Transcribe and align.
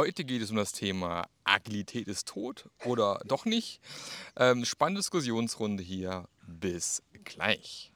Heute 0.00 0.24
geht 0.24 0.40
es 0.40 0.50
um 0.50 0.56
das 0.56 0.72
Thema 0.72 1.28
Agilität 1.44 2.08
ist 2.08 2.26
tot 2.26 2.70
oder 2.86 3.20
doch 3.26 3.44
nicht. 3.44 3.82
Ähm, 4.34 4.64
spannende 4.64 5.00
Diskussionsrunde 5.00 5.82
hier. 5.82 6.26
Bis 6.46 7.02
gleich. 7.22 7.92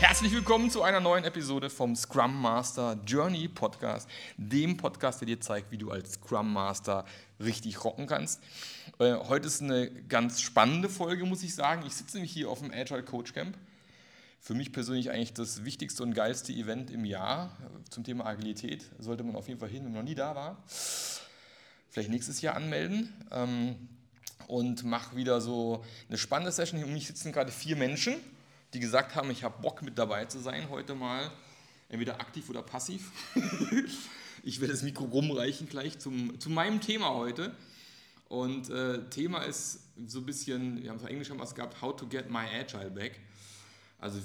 Herzlich 0.00 0.32
willkommen 0.32 0.68
zu 0.68 0.82
einer 0.82 0.98
neuen 0.98 1.22
Episode 1.22 1.70
vom 1.70 1.94
Scrum 1.94 2.42
Master 2.42 2.98
Journey 3.06 3.46
Podcast, 3.46 4.10
dem 4.36 4.76
Podcast, 4.76 5.20
der 5.20 5.26
dir 5.26 5.40
zeigt, 5.40 5.70
wie 5.70 5.78
du 5.78 5.92
als 5.92 6.14
Scrum 6.14 6.52
Master 6.52 7.04
richtig 7.40 7.84
rocken 7.84 8.06
kannst. 8.06 8.42
Äh, 8.98 9.14
heute 9.14 9.46
ist 9.46 9.62
eine 9.62 9.90
ganz 9.90 10.40
spannende 10.40 10.88
Folge, 10.88 11.24
muss 11.24 11.42
ich 11.42 11.54
sagen. 11.54 11.84
Ich 11.86 11.94
sitze 11.94 12.16
nämlich 12.16 12.32
hier 12.32 12.48
auf 12.50 12.60
dem 12.60 12.70
Agile 12.72 13.02
Coach 13.02 13.32
Camp. 13.32 13.56
Für 14.40 14.54
mich 14.54 14.72
persönlich 14.72 15.10
eigentlich 15.10 15.34
das 15.34 15.64
wichtigste 15.64 16.02
und 16.02 16.14
geilste 16.14 16.52
Event 16.52 16.90
im 16.90 17.04
Jahr 17.04 17.56
zum 17.90 18.04
Thema 18.04 18.26
Agilität. 18.26 18.84
Sollte 18.98 19.24
man 19.24 19.36
auf 19.36 19.48
jeden 19.48 19.60
Fall 19.60 19.68
hin, 19.68 19.84
wenn 19.84 19.92
man 19.92 20.02
noch 20.02 20.08
nie 20.08 20.14
da 20.14 20.34
war. 20.34 20.62
Vielleicht 21.90 22.10
nächstes 22.10 22.40
Jahr 22.40 22.54
anmelden. 22.54 23.12
Ähm, 23.30 23.88
und 24.46 24.82
mache 24.84 25.14
wieder 25.14 25.40
so 25.40 25.84
eine 26.08 26.16
spannende 26.16 26.52
Session. 26.52 26.78
Hier 26.78 26.86
um 26.86 26.94
mich 26.94 27.06
sitzen 27.06 27.32
gerade 27.32 27.52
vier 27.52 27.76
Menschen 27.76 28.14
die 28.74 28.80
gesagt 28.80 29.14
haben, 29.14 29.30
ich 29.30 29.44
habe 29.44 29.60
Bock 29.62 29.82
mit 29.82 29.98
dabei 29.98 30.26
zu 30.26 30.38
sein 30.38 30.68
heute 30.70 30.94
mal, 30.94 31.30
entweder 31.88 32.20
aktiv 32.20 32.48
oder 32.50 32.62
passiv. 32.62 33.10
ich 34.48 34.60
werde 34.60 34.72
das 34.72 34.82
Mikro 34.82 35.04
rumreichen 35.04 35.68
gleich 35.68 35.98
zum, 35.98 36.40
zu 36.40 36.48
meinem 36.48 36.80
Thema 36.80 37.10
heute. 37.10 37.54
Und 38.30 38.70
äh, 38.70 39.04
Thema 39.10 39.42
ist 39.42 39.80
so 40.06 40.20
ein 40.20 40.26
bisschen, 40.26 40.82
wir 40.82 40.88
haben 40.88 40.96
es 40.96 41.02
auf 41.02 41.10
Englisch 41.10 41.28
haben 41.28 41.38
was 41.38 41.54
gehabt, 41.54 41.82
How 41.82 41.94
to 41.94 42.06
get 42.06 42.30
my 42.30 42.46
Agile 42.58 42.90
back. 42.90 43.20
Also 43.98 44.18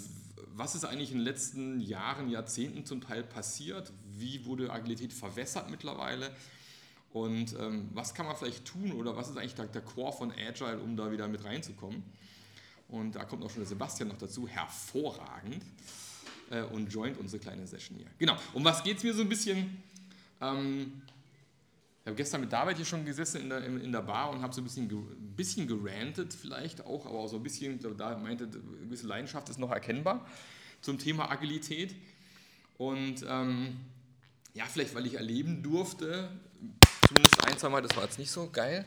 was 0.56 0.76
ist 0.76 0.86
eigentlich 0.86 1.12
in 1.12 1.18
den 1.18 1.26
letzten 1.26 1.82
Jahren, 1.82 2.30
Jahrzehnten 2.30 2.86
zum 2.86 3.02
Teil 3.02 3.24
passiert? 3.24 3.92
Wie 4.18 4.46
wurde 4.46 4.72
Agilität 4.72 5.12
verwässert 5.12 5.70
mittlerweile? 5.70 6.32
Und 7.12 7.54
ähm, 7.60 7.90
was 7.94 8.14
kann 8.14 8.26
man 8.26 8.38
vielleicht 8.38 8.64
tun 8.64 8.94
oder 8.94 9.18
was 9.18 9.30
ist 9.30 9.38
eigentlich 9.38 9.56
der, 9.56 9.66
der 9.66 9.82
Core 9.82 10.14
von 10.14 10.32
Agile, 10.32 10.80
um 10.80 10.96
da 10.96 11.12
wieder 11.12 11.28
mit 11.28 11.44
reinzukommen? 11.44 12.02
Und 12.88 13.16
da 13.16 13.26
kommt 13.26 13.44
auch 13.44 13.50
schon 13.50 13.60
der 13.60 13.68
Sebastian 13.68 14.08
noch 14.08 14.18
dazu, 14.18 14.48
hervorragend. 14.48 15.66
Äh, 16.50 16.64
und 16.64 16.94
joint 16.94 17.18
unsere 17.18 17.42
kleine 17.42 17.68
Session 17.68 17.98
hier. 17.98 18.08
Genau, 18.20 18.38
um 18.54 18.64
was 18.64 18.84
geht 18.84 18.98
es 18.98 19.04
mir 19.04 19.14
so 19.14 19.22
ein 19.22 19.30
bisschen? 19.30 19.84
Ähm, 20.44 21.02
ich 22.04 22.08
habe 22.08 22.18
gestern 22.18 22.42
mit 22.42 22.52
David 22.52 22.76
hier 22.76 22.86
schon 22.86 23.06
gesessen 23.06 23.44
in 23.44 23.50
der, 23.50 23.64
in 23.64 23.92
der 23.94 24.02
Bar 24.02 24.30
und 24.32 24.42
habe 24.42 24.54
so 24.54 24.60
ein 24.60 24.66
bisschen, 24.66 24.92
ein 24.92 25.36
bisschen 25.38 25.68
gerantet 25.68 26.34
vielleicht 26.34 26.86
auch, 26.86 27.06
aber 27.06 27.20
auch 27.20 27.28
so 27.28 27.38
ein 27.38 27.44
bisschen, 27.44 27.80
da 27.98 28.18
meinte, 28.18 28.44
eine 28.44 28.86
gewisse 28.86 29.08
Leidenschaft 29.08 29.48
ist 29.48 29.58
noch 29.58 29.72
erkennbar 29.72 30.28
zum 30.82 31.00
Thema 31.00 31.32
Agilität. 31.32 31.96
Und 32.78 33.26
ähm, 33.26 33.80
ja, 34.54 34.66
vielleicht 34.66 34.94
weil 34.96 35.06
ich 35.06 35.14
erleben 35.14 35.64
durfte, 35.64 36.30
zumindest 37.08 37.42
ein, 37.46 37.58
zwei 37.58 37.70
Mal, 37.70 37.82
das 37.82 37.96
war 37.96 38.04
jetzt 38.04 38.20
nicht 38.20 38.32
so 38.32 38.50
geil, 38.50 38.86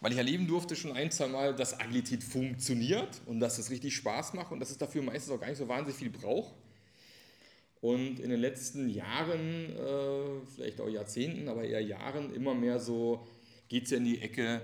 weil 0.00 0.10
ich 0.10 0.18
erleben 0.18 0.48
durfte 0.48 0.74
schon 0.74 0.96
ein, 0.96 1.12
zwei 1.12 1.28
Mal, 1.28 1.54
dass 1.54 1.78
Agilität 1.78 2.24
funktioniert 2.24 3.20
und 3.26 3.38
dass 3.38 3.58
es 3.58 3.70
richtig 3.70 3.94
Spaß 3.94 4.34
macht 4.34 4.50
und 4.50 4.58
dass 4.58 4.70
es 4.70 4.78
dafür 4.78 5.02
meistens 5.02 5.32
auch 5.32 5.40
gar 5.40 5.48
nicht 5.48 5.58
so 5.58 5.68
wahnsinnig 5.68 5.96
viel 5.96 6.10
braucht. 6.10 6.54
Und 7.86 8.18
in 8.18 8.30
den 8.30 8.40
letzten 8.40 8.88
Jahren, 8.88 9.70
äh, 9.76 10.44
vielleicht 10.52 10.80
auch 10.80 10.88
Jahrzehnten, 10.88 11.48
aber 11.48 11.62
eher 11.62 11.80
Jahren, 11.80 12.34
immer 12.34 12.52
mehr 12.52 12.80
so 12.80 13.24
geht 13.68 13.84
es 13.84 13.90
ja 13.90 13.98
in 13.98 14.04
die 14.04 14.20
Ecke, 14.20 14.60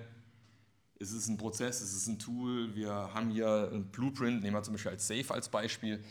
ist 0.98 1.12
es 1.12 1.28
ein 1.28 1.37
Prozess, 1.37 1.81
ist 1.83 1.95
es 1.95 2.09
ein 2.09 2.19
Tool, 2.19 2.75
wir 2.75 2.91
haben 2.91 3.31
hier 3.31 3.70
ein 3.73 3.93
Blueprint, 3.93 4.43
nehmen 4.43 4.56
wir 4.56 4.62
zum 4.65 4.75
Beispiel 4.75 4.91
als 4.91 5.06
Safe 5.06 5.33
als 5.33 5.48
Beispiel. 5.48 6.03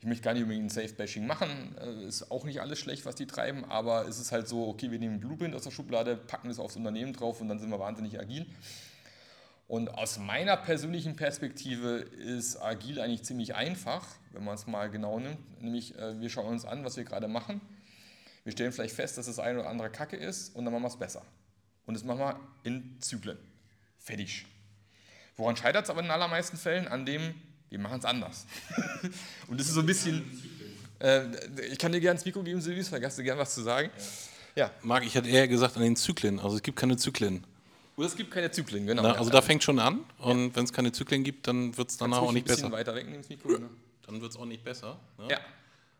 Ich 0.00 0.06
möchte 0.06 0.24
gar 0.24 0.34
nicht 0.34 0.42
unbedingt 0.42 0.66
ein 0.66 0.68
Safe-Bashing 0.68 1.28
machen, 1.28 1.76
äh, 1.80 2.08
ist 2.08 2.28
auch 2.28 2.44
nicht 2.44 2.60
alles 2.60 2.80
schlecht, 2.80 3.06
was 3.06 3.14
die 3.14 3.28
treiben, 3.28 3.64
aber 3.64 4.08
es 4.08 4.18
ist 4.18 4.32
halt 4.32 4.48
so, 4.48 4.66
okay, 4.66 4.90
wir 4.90 4.98
nehmen 4.98 5.20
Blueprint 5.20 5.54
aus 5.54 5.62
der 5.62 5.70
Schublade, 5.70 6.16
packen 6.16 6.50
es 6.50 6.58
aufs 6.58 6.74
Unternehmen 6.74 7.12
drauf 7.12 7.40
und 7.40 7.46
dann 7.46 7.60
sind 7.60 7.70
wir 7.70 7.78
wahnsinnig 7.78 8.18
agil. 8.18 8.46
Und 9.68 9.90
aus 9.90 10.18
meiner 10.18 10.56
persönlichen 10.56 11.14
Perspektive 11.14 11.98
ist 11.98 12.56
agil 12.56 13.00
eigentlich 13.00 13.22
ziemlich 13.22 13.54
einfach, 13.54 14.06
wenn 14.32 14.42
man 14.42 14.54
es 14.54 14.66
mal 14.66 14.90
genau 14.90 15.20
nimmt. 15.20 15.62
Nämlich, 15.62 15.94
äh, 15.98 16.18
wir 16.18 16.30
schauen 16.30 16.46
uns 16.46 16.64
an, 16.64 16.84
was 16.84 16.96
wir 16.96 17.04
gerade 17.04 17.28
machen. 17.28 17.60
Wir 18.44 18.52
stellen 18.52 18.72
vielleicht 18.72 18.94
fest, 18.94 19.18
dass 19.18 19.26
das 19.26 19.38
eine 19.38 19.60
oder 19.60 19.68
andere 19.68 19.90
Kacke 19.90 20.16
ist 20.16 20.56
und 20.56 20.64
dann 20.64 20.72
machen 20.72 20.84
wir 20.84 20.88
es 20.88 20.96
besser. 20.96 21.22
Und 21.84 21.92
das 21.92 22.02
machen 22.02 22.20
wir 22.20 22.40
in 22.64 22.96
Zyklen. 23.00 23.36
Fertig. 23.98 24.46
Woran 25.36 25.54
scheitert 25.54 25.84
es 25.84 25.90
aber 25.90 26.00
in 26.00 26.06
den 26.06 26.12
allermeisten 26.12 26.56
Fällen? 26.56 26.88
An 26.88 27.04
dem, 27.04 27.34
wir 27.68 27.78
machen 27.78 27.98
es 27.98 28.06
anders. 28.06 28.46
und 29.48 29.60
das 29.60 29.68
ist 29.68 29.74
so 29.74 29.80
ein 29.80 29.86
bisschen. 29.86 30.24
Äh, 30.98 31.26
ich 31.70 31.78
kann 31.78 31.92
dir 31.92 32.00
gerne 32.00 32.16
ins 32.16 32.24
Mikro 32.24 32.42
geben, 32.42 32.62
Silvius, 32.62 32.90
hast 32.90 33.18
du 33.18 33.22
gerne 33.22 33.38
was 33.38 33.54
zu 33.54 33.60
sagen. 33.60 33.90
Ja. 34.54 34.70
Marc, 34.80 35.04
ich 35.04 35.14
hatte 35.14 35.28
eher 35.28 35.46
gesagt 35.46 35.76
an 35.76 35.82
den 35.82 35.94
Zyklen. 35.94 36.40
Also 36.40 36.56
es 36.56 36.62
gibt 36.62 36.78
keine 36.78 36.96
Zyklen. 36.96 37.44
Oder 37.98 38.06
es 38.06 38.14
gibt 38.14 38.30
keine 38.30 38.48
Zyklen, 38.48 38.86
genau. 38.86 39.02
Na, 39.02 39.14
also 39.14 39.28
da 39.28 39.42
fängt 39.42 39.64
schon 39.64 39.80
an. 39.80 40.04
Und 40.18 40.50
ja. 40.50 40.56
wenn 40.56 40.64
es 40.64 40.72
keine 40.72 40.92
Zyklen 40.92 41.24
gibt, 41.24 41.48
dann 41.48 41.76
wird 41.76 41.90
es 41.90 41.96
danach 41.96 42.18
auch 42.18 42.30
nicht 42.30 42.46
besser. 42.46 42.70
Weiter 42.70 42.94
wegnehmen, 42.94 43.22
das 43.22 43.28
Mikro. 43.28 43.48
Ne? 43.48 43.68
Dann 44.02 44.20
wird 44.20 44.30
es 44.30 44.36
auch 44.38 44.44
nicht 44.44 44.62
besser. 44.62 45.00
Ne? 45.18 45.26
Ja. 45.32 45.40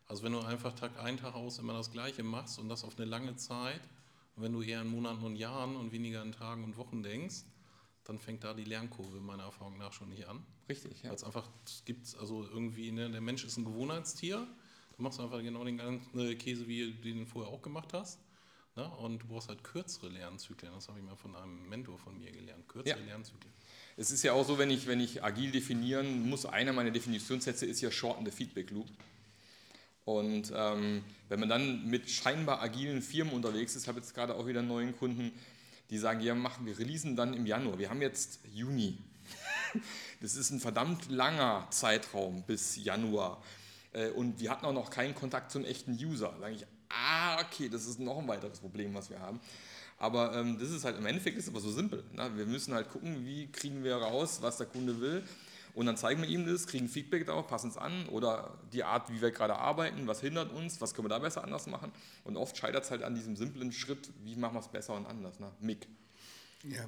Also 0.07 0.23
wenn 0.23 0.31
du 0.31 0.39
einfach 0.39 0.73
Tag 0.75 0.93
ein, 1.03 1.17
Tag 1.17 1.35
aus 1.35 1.59
immer 1.59 1.73
das 1.73 1.91
Gleiche 1.91 2.23
machst 2.23 2.61
und 2.61 2.69
das 2.69 2.85
auf 2.85 2.97
eine 2.97 3.05
lange 3.05 3.35
Zeit, 3.35 3.81
und 4.37 4.45
wenn 4.45 4.53
du 4.53 4.63
eher 4.63 4.81
in 4.81 4.89
Monaten 4.89 5.25
und 5.25 5.35
Jahren 5.35 5.75
und 5.75 5.91
weniger 5.91 6.23
in 6.23 6.31
Tagen 6.31 6.63
und 6.63 6.77
Wochen 6.77 7.03
denkst, 7.03 7.43
dann 8.05 8.21
fängt 8.21 8.45
da 8.45 8.55
die 8.55 8.63
Lernkurve 8.63 9.19
meiner 9.19 9.43
Erfahrung 9.43 9.77
nach 9.77 9.93
schon 9.93 10.11
nicht 10.11 10.29
an. 10.29 10.45
Richtig, 10.69 11.03
ja. 11.03 11.09
Weil 11.09 11.17
es 11.17 11.25
einfach 11.25 11.49
gibt, 11.85 12.17
also 12.21 12.45
irgendwie, 12.45 12.93
ne, 12.93 13.11
der 13.11 13.21
Mensch 13.21 13.45
ist 13.45 13.57
ein 13.57 13.65
Gewohnheitstier. 13.65 14.47
Du 14.97 15.03
machst 15.03 15.19
einfach 15.19 15.43
genau 15.43 15.65
den 15.65 15.79
ganzen 15.79 16.39
Käse, 16.39 16.69
wie 16.69 16.93
du 16.93 17.03
den 17.03 17.27
vorher 17.27 17.53
auch 17.53 17.61
gemacht 17.61 17.93
hast. 17.93 18.21
Ne? 18.79 18.89
Und 18.99 19.19
du 19.19 19.27
brauchst 19.27 19.49
halt 19.49 19.65
kürzere 19.65 20.09
Lernzyklen. 20.09 20.73
Das 20.73 20.87
habe 20.87 21.01
ich 21.01 21.05
mal 21.05 21.17
von 21.17 21.35
einem 21.35 21.69
Mentor 21.69 21.99
von 21.99 22.17
mir 22.17 22.31
gelernt. 22.31 22.69
Kürzere 22.69 22.97
ja. 22.97 23.07
Lernzyklen. 23.07 23.53
Es 23.97 24.13
ist 24.13 24.23
ja 24.23 24.35
auch 24.35 24.47
so, 24.47 24.57
wenn 24.57 24.71
ich, 24.71 24.87
wenn 24.87 25.01
ich 25.01 25.25
agil 25.25 25.51
definieren 25.51 26.29
muss, 26.29 26.47
einer 26.47 26.73
meiner 26.73 26.93
Definitionssätze 26.93 27.67
ist 27.67 27.81
ja 27.81 27.91
Shorten 27.91 28.25
the 28.25 28.31
Feedback 28.31 28.71
Loop. 28.71 28.87
Und 30.05 30.53
ähm, 30.55 31.03
wenn 31.29 31.41
man 31.41 31.49
dann 31.49 31.87
mit 31.89 32.09
scheinbar 32.09 32.63
agilen 32.63 33.03
Firmen 33.03 33.35
unterwegs 33.35 33.75
ist, 33.75 33.89
habe 33.89 33.99
jetzt 33.99 34.15
gerade 34.15 34.37
auch 34.37 34.47
wieder 34.47 34.61
einen 34.61 34.69
neuen 34.69 34.97
Kunden, 34.97 35.33
die 35.91 35.99
sagen, 35.99 36.21
ja, 36.21 36.37
machen 36.37 36.65
wir 36.65 36.79
releasen 36.79 37.17
dann 37.17 37.35
im 37.35 37.47
Januar. 37.47 37.81
Wir 37.81 37.91
haben 37.91 38.01
jetzt 38.01 38.41
Juni. 38.55 38.99
Das 40.21 40.35
ist 40.35 40.51
ein 40.51 40.59
verdammt 40.59 41.11
langer 41.11 41.69
Zeitraum 41.71 42.43
bis 42.43 42.75
Januar. 42.77 43.41
Äh, 43.93 44.09
und 44.11 44.41
wir 44.41 44.51
hatten 44.51 44.67
auch 44.67 44.73
noch 44.73 44.91
keinen 44.91 45.15
Kontakt 45.15 45.53
zum 45.53 45.65
echten 45.65 45.93
User. 45.93 46.35
Sage 46.41 46.57
ich, 46.57 46.67
ah, 46.89 47.41
okay, 47.41 47.69
das 47.69 47.87
ist 47.87 47.99
noch 47.99 48.19
ein 48.19 48.29
weiteres 48.29 48.61
Problem, 48.61 48.95
was 48.95 49.11
wir 49.11 49.21
haben. 49.21 49.41
Aber 49.99 50.35
ähm, 50.37 50.59
das 50.59 50.71
ist 50.71 50.85
halt 50.85 50.97
im 50.97 51.07
Endeffekt 51.07 51.37
ist 51.39 51.49
aber 51.49 51.61
so 51.61 51.73
simpel. 51.73 52.05
Ne? 52.13 52.31
Wir 52.37 52.47
müssen 52.47 52.73
halt 52.73 52.89
gucken, 52.89 53.27
wie 53.27 53.51
kriegen 53.51 53.83
wir 53.83 53.97
raus, 53.97 54.39
was 54.41 54.57
der 54.57 54.67
Kunde 54.67 55.01
will. 55.01 55.25
Und 55.75 55.87
dann 55.87 55.97
zeigen 55.97 56.23
wir 56.23 56.29
ihm 56.29 56.47
das, 56.47 56.67
kriegen 56.67 56.89
Feedback 56.89 57.27
darauf, 57.27 57.47
passen 57.47 57.71
es 57.71 57.77
an 57.77 58.07
oder 58.09 58.59
die 58.73 58.85
Art, 58.85 59.13
wie 59.13 59.21
wir 59.21 59.31
gerade 59.31 59.57
arbeiten, 59.57 60.07
was 60.07 60.21
hindert 60.21 60.53
uns, 60.53 60.81
was 60.81 60.95
können 60.95 61.05
wir 61.05 61.11
da 61.11 61.19
besser 61.19 61.45
anders 61.45 61.67
machen. 61.67 61.93
Und 62.25 62.37
oft 62.37 62.57
scheitert 62.57 62.85
es 62.85 62.91
halt 62.91 63.03
an 63.03 63.15
diesem 63.15 63.37
simplen 63.37 63.71
Schritt, 63.73 64.11
wie 64.25 64.35
machen 64.35 64.55
wir 64.55 64.61
es 64.61 64.69
besser 64.69 64.95
und 64.95 65.07
anders. 65.07 65.39
Ne? 65.39 65.51
Mick. 65.61 65.87
Ja, 66.65 66.85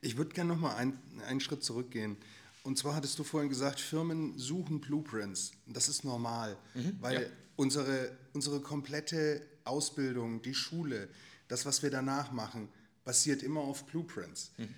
ich 0.00 0.16
würde 0.16 0.32
gerne 0.32 0.54
nochmal 0.54 0.76
ein, 0.76 0.98
einen 1.28 1.40
Schritt 1.40 1.62
zurückgehen. 1.62 2.16
Und 2.62 2.78
zwar 2.78 2.94
hattest 2.94 3.18
du 3.18 3.24
vorhin 3.24 3.48
gesagt, 3.48 3.80
Firmen 3.80 4.38
suchen 4.38 4.80
Blueprints. 4.80 5.52
Das 5.66 5.88
ist 5.88 6.04
normal, 6.04 6.56
mhm, 6.74 6.96
weil 7.00 7.22
ja. 7.22 7.28
Unsere, 7.60 8.16
unsere 8.32 8.60
komplette 8.60 9.46
Ausbildung, 9.64 10.40
die 10.40 10.54
Schule, 10.54 11.10
das, 11.46 11.66
was 11.66 11.82
wir 11.82 11.90
danach 11.90 12.32
machen, 12.32 12.70
basiert 13.04 13.42
immer 13.42 13.60
auf 13.60 13.84
Blueprints. 13.84 14.52
Mhm. 14.56 14.74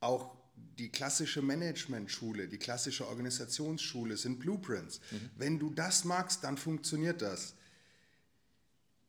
Auch 0.00 0.36
die 0.78 0.90
klassische 0.90 1.40
Management-Schule, 1.40 2.48
die 2.48 2.58
klassische 2.58 3.08
Organisationsschule 3.08 4.18
sind 4.18 4.40
Blueprints. 4.40 5.00
Mhm. 5.10 5.30
Wenn 5.36 5.58
du 5.58 5.70
das 5.70 6.04
magst, 6.04 6.44
dann 6.44 6.58
funktioniert 6.58 7.22
das. 7.22 7.54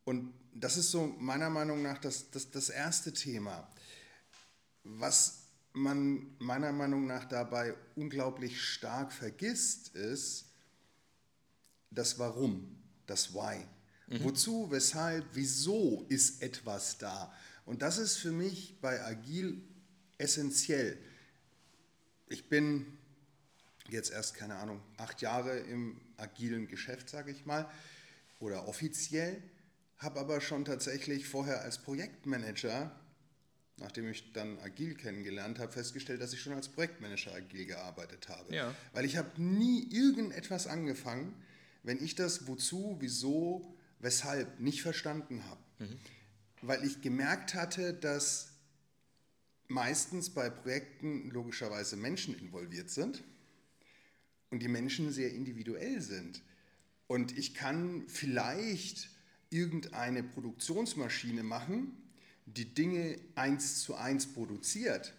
Und 0.06 0.33
das 0.54 0.77
ist 0.77 0.89
so 0.89 1.07
meiner 1.19 1.50
Meinung 1.50 1.81
nach 1.81 1.98
das, 1.98 2.31
das, 2.31 2.51
das 2.51 2.69
erste 2.69 3.12
Thema. 3.12 3.68
Was 4.86 5.39
man 5.74 6.27
meiner 6.39 6.72
Meinung 6.72 7.06
nach 7.06 7.25
dabei 7.25 7.74
unglaublich 7.98 8.62
stark 8.62 9.12
vergisst, 9.12 9.94
ist 9.94 10.45
das 11.92 12.18
Warum, 12.18 12.82
das 13.07 13.33
Why. 13.33 13.65
Mhm. 14.07 14.23
Wozu, 14.23 14.71
weshalb, 14.71 15.25
wieso 15.33 16.05
ist 16.09 16.41
etwas 16.41 16.97
da? 16.97 17.33
Und 17.65 17.81
das 17.81 17.97
ist 17.97 18.17
für 18.17 18.31
mich 18.31 18.77
bei 18.81 19.03
Agil 19.03 19.61
essentiell 20.17 20.97
ich 22.33 22.50
bin 22.50 22.97
jetzt 23.89 24.11
erst, 24.11 24.33
keine 24.33 24.55
Ahnung, 24.55 24.81
acht 24.97 25.21
Jahre 25.21 25.59
im 25.59 26.01
agilen 26.17 26.67
Geschäft, 26.67 27.09
sage 27.09 27.31
ich 27.31 27.45
mal, 27.45 27.69
oder 28.39 28.67
offiziell, 28.67 29.41
habe 29.97 30.19
aber 30.19 30.41
schon 30.41 30.65
tatsächlich 30.65 31.27
vorher 31.27 31.61
als 31.61 31.77
Projektmanager 31.77 32.91
nachdem 33.77 34.07
ich 34.07 34.31
dann 34.33 34.59
agil 34.59 34.94
kennengelernt 34.94 35.57
habe, 35.57 35.71
festgestellt, 35.71 36.21
dass 36.21 36.31
ich 36.31 36.39
schon 36.39 36.53
als 36.53 36.69
Projektmanager 36.69 37.33
agil 37.33 37.65
gearbeitet 37.65 38.29
habe. 38.29 38.53
Ja. 38.53 38.73
Weil 38.94 39.03
ich 39.03 39.17
habe 39.17 39.41
nie 39.41 39.91
irgendetwas 39.91 40.67
angefangen, 40.67 41.33
wenn 41.83 42.03
ich 42.03 42.15
das 42.15 42.47
wozu, 42.47 42.97
wieso, 43.00 43.75
weshalb 44.00 44.59
nicht 44.59 44.81
verstanden 44.81 45.44
habe. 45.45 45.62
Weil 46.62 46.83
ich 46.85 47.01
gemerkt 47.01 47.53
hatte, 47.53 47.94
dass 47.94 48.53
meistens 49.68 50.30
bei 50.30 50.50
Projekten 50.50 51.30
logischerweise 51.30 51.97
Menschen 51.97 52.38
involviert 52.38 52.89
sind 52.89 53.24
und 54.50 54.59
die 54.59 54.68
Menschen 54.68 55.12
sehr 55.12 55.33
individuell 55.33 56.01
sind. 56.01 56.41
Und 57.07 57.38
ich 57.38 57.53
kann 57.53 58.06
vielleicht 58.07 59.09
irgendeine 59.50 60.24
Produktionsmaschine 60.24 61.44
machen, 61.44 61.97
die 62.45 62.74
Dinge 62.74 63.19
eins 63.36 63.81
zu 63.81 63.95
eins 63.95 64.27
produziert. 64.27 65.13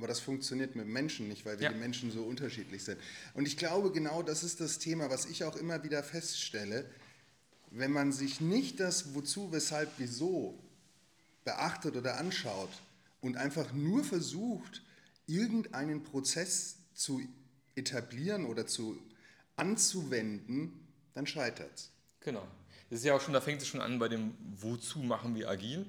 Aber 0.00 0.08
das 0.08 0.20
funktioniert 0.20 0.76
mit 0.76 0.86
Menschen 0.86 1.28
nicht, 1.28 1.44
weil 1.44 1.58
wir 1.58 1.66
Ja. 1.66 1.72
die 1.72 1.78
Menschen 1.78 2.10
so 2.10 2.22
unterschiedlich 2.22 2.82
sind. 2.84 2.98
Und 3.34 3.46
ich 3.46 3.58
glaube, 3.58 3.92
genau 3.92 4.22
das 4.22 4.42
ist 4.42 4.60
das 4.60 4.78
Thema, 4.78 5.10
was 5.10 5.26
ich 5.26 5.44
auch 5.44 5.56
immer 5.56 5.84
wieder 5.84 6.02
feststelle. 6.02 6.86
Wenn 7.70 7.92
man 7.92 8.10
sich 8.10 8.40
nicht 8.40 8.80
das 8.80 9.14
Wozu, 9.14 9.52
Weshalb, 9.52 9.90
Wieso 9.98 10.58
beachtet 11.44 11.96
oder 11.96 12.16
anschaut 12.18 12.70
und 13.20 13.36
einfach 13.36 13.74
nur 13.74 14.02
versucht, 14.04 14.82
irgendeinen 15.26 16.02
Prozess 16.02 16.76
zu 16.94 17.20
etablieren 17.76 18.46
oder 18.46 18.66
zu 18.66 18.98
anzuwenden, 19.56 20.72
dann 21.12 21.26
scheitert 21.26 21.70
es. 21.74 21.90
Genau. 22.20 22.46
Das 22.88 23.00
ist 23.00 23.04
ja 23.04 23.14
auch 23.14 23.20
schon, 23.20 23.34
da 23.34 23.40
fängt 23.42 23.60
es 23.62 23.68
schon 23.68 23.80
an 23.80 23.98
bei 23.98 24.08
dem, 24.08 24.34
wozu 24.58 25.00
machen 25.00 25.34
wir 25.34 25.48
agil? 25.50 25.84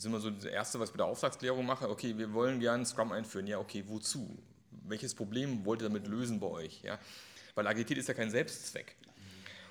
Ist 0.00 0.06
immer 0.06 0.18
so 0.18 0.30
das 0.30 0.46
Erste, 0.46 0.80
was 0.80 0.88
ich 0.88 0.94
bei 0.94 0.96
der 0.96 1.04
Auftragsklärung 1.08 1.66
mache. 1.66 1.86
Okay, 1.90 2.16
wir 2.16 2.32
wollen 2.32 2.58
gerne 2.58 2.86
Scrum 2.86 3.12
einführen. 3.12 3.46
Ja, 3.46 3.58
okay, 3.58 3.84
wozu? 3.86 4.34
Welches 4.88 5.14
Problem 5.14 5.66
wollt 5.66 5.82
ihr 5.82 5.90
damit 5.90 6.06
lösen 6.08 6.40
bei 6.40 6.46
euch? 6.46 6.80
Ja? 6.82 6.98
Weil 7.54 7.66
Agilität 7.66 7.98
ist 7.98 8.08
ja 8.08 8.14
kein 8.14 8.30
Selbstzweck. 8.30 8.96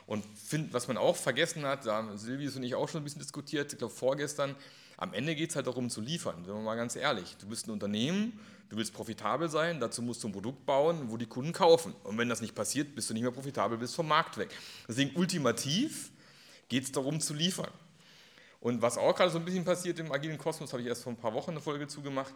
Und 0.06 0.24
find, 0.38 0.72
was 0.72 0.88
man 0.88 0.98
auch 0.98 1.16
vergessen 1.16 1.66
hat, 1.66 1.88
da 1.88 1.96
haben 1.96 2.16
Silvius 2.16 2.56
und 2.56 2.62
ich 2.62 2.76
auch 2.76 2.88
schon 2.88 3.02
ein 3.02 3.06
bisschen 3.06 3.22
diskutiert, 3.22 3.74
ich 3.74 3.80
glaube 3.80 3.92
vorgestern, 3.92 4.56
am 4.98 5.14
Ende 5.14 5.34
geht 5.34 5.50
es 5.50 5.56
halt 5.56 5.66
darum 5.66 5.90
zu 5.90 6.00
liefern. 6.00 6.46
Sind 6.46 6.54
wir 6.54 6.62
mal 6.62 6.76
ganz 6.76 6.96
ehrlich. 6.96 7.36
Du 7.38 7.48
bist 7.48 7.68
ein 7.68 7.72
Unternehmen, 7.72 8.40
du 8.70 8.78
willst 8.78 8.94
profitabel 8.94 9.50
sein, 9.50 9.80
dazu 9.80 10.04
musst 10.04 10.24
du 10.24 10.28
ein 10.28 10.32
Produkt 10.32 10.64
bauen, 10.64 11.10
wo 11.10 11.18
die 11.18 11.26
Kunden 11.26 11.54
kaufen. 11.54 11.96
Und 12.04 12.20
wenn 12.20 12.30
das 12.30 12.42
nicht 12.42 12.54
passiert, 12.54 12.94
bist 12.94 13.10
du 13.10 13.16
nicht 13.16 13.24
mehr 13.24 13.32
profitabel, 13.32 13.80
bist 13.80 13.96
vom 13.96 14.08
Markt 14.08 14.38
weg. 14.38 14.52
Deswegen 14.88 15.16
ultimativ 15.16 16.12
geht 16.68 16.84
es 16.84 16.92
darum 16.92 17.20
zu 17.20 17.34
liefern. 17.34 17.72
Und 18.60 18.82
was 18.82 18.98
auch 18.98 19.16
gerade 19.16 19.32
so 19.32 19.40
ein 19.40 19.46
bisschen 19.46 19.64
passiert 19.64 20.00
im 20.00 20.12
agilen 20.12 20.38
Kosmos, 20.38 20.72
habe 20.74 20.82
ich 20.82 20.88
erst 20.88 21.04
vor 21.04 21.14
ein 21.14 21.18
paar 21.18 21.34
Wochen 21.34 21.52
eine 21.52 21.62
Folge 21.62 21.88
zugemacht, 21.88 22.34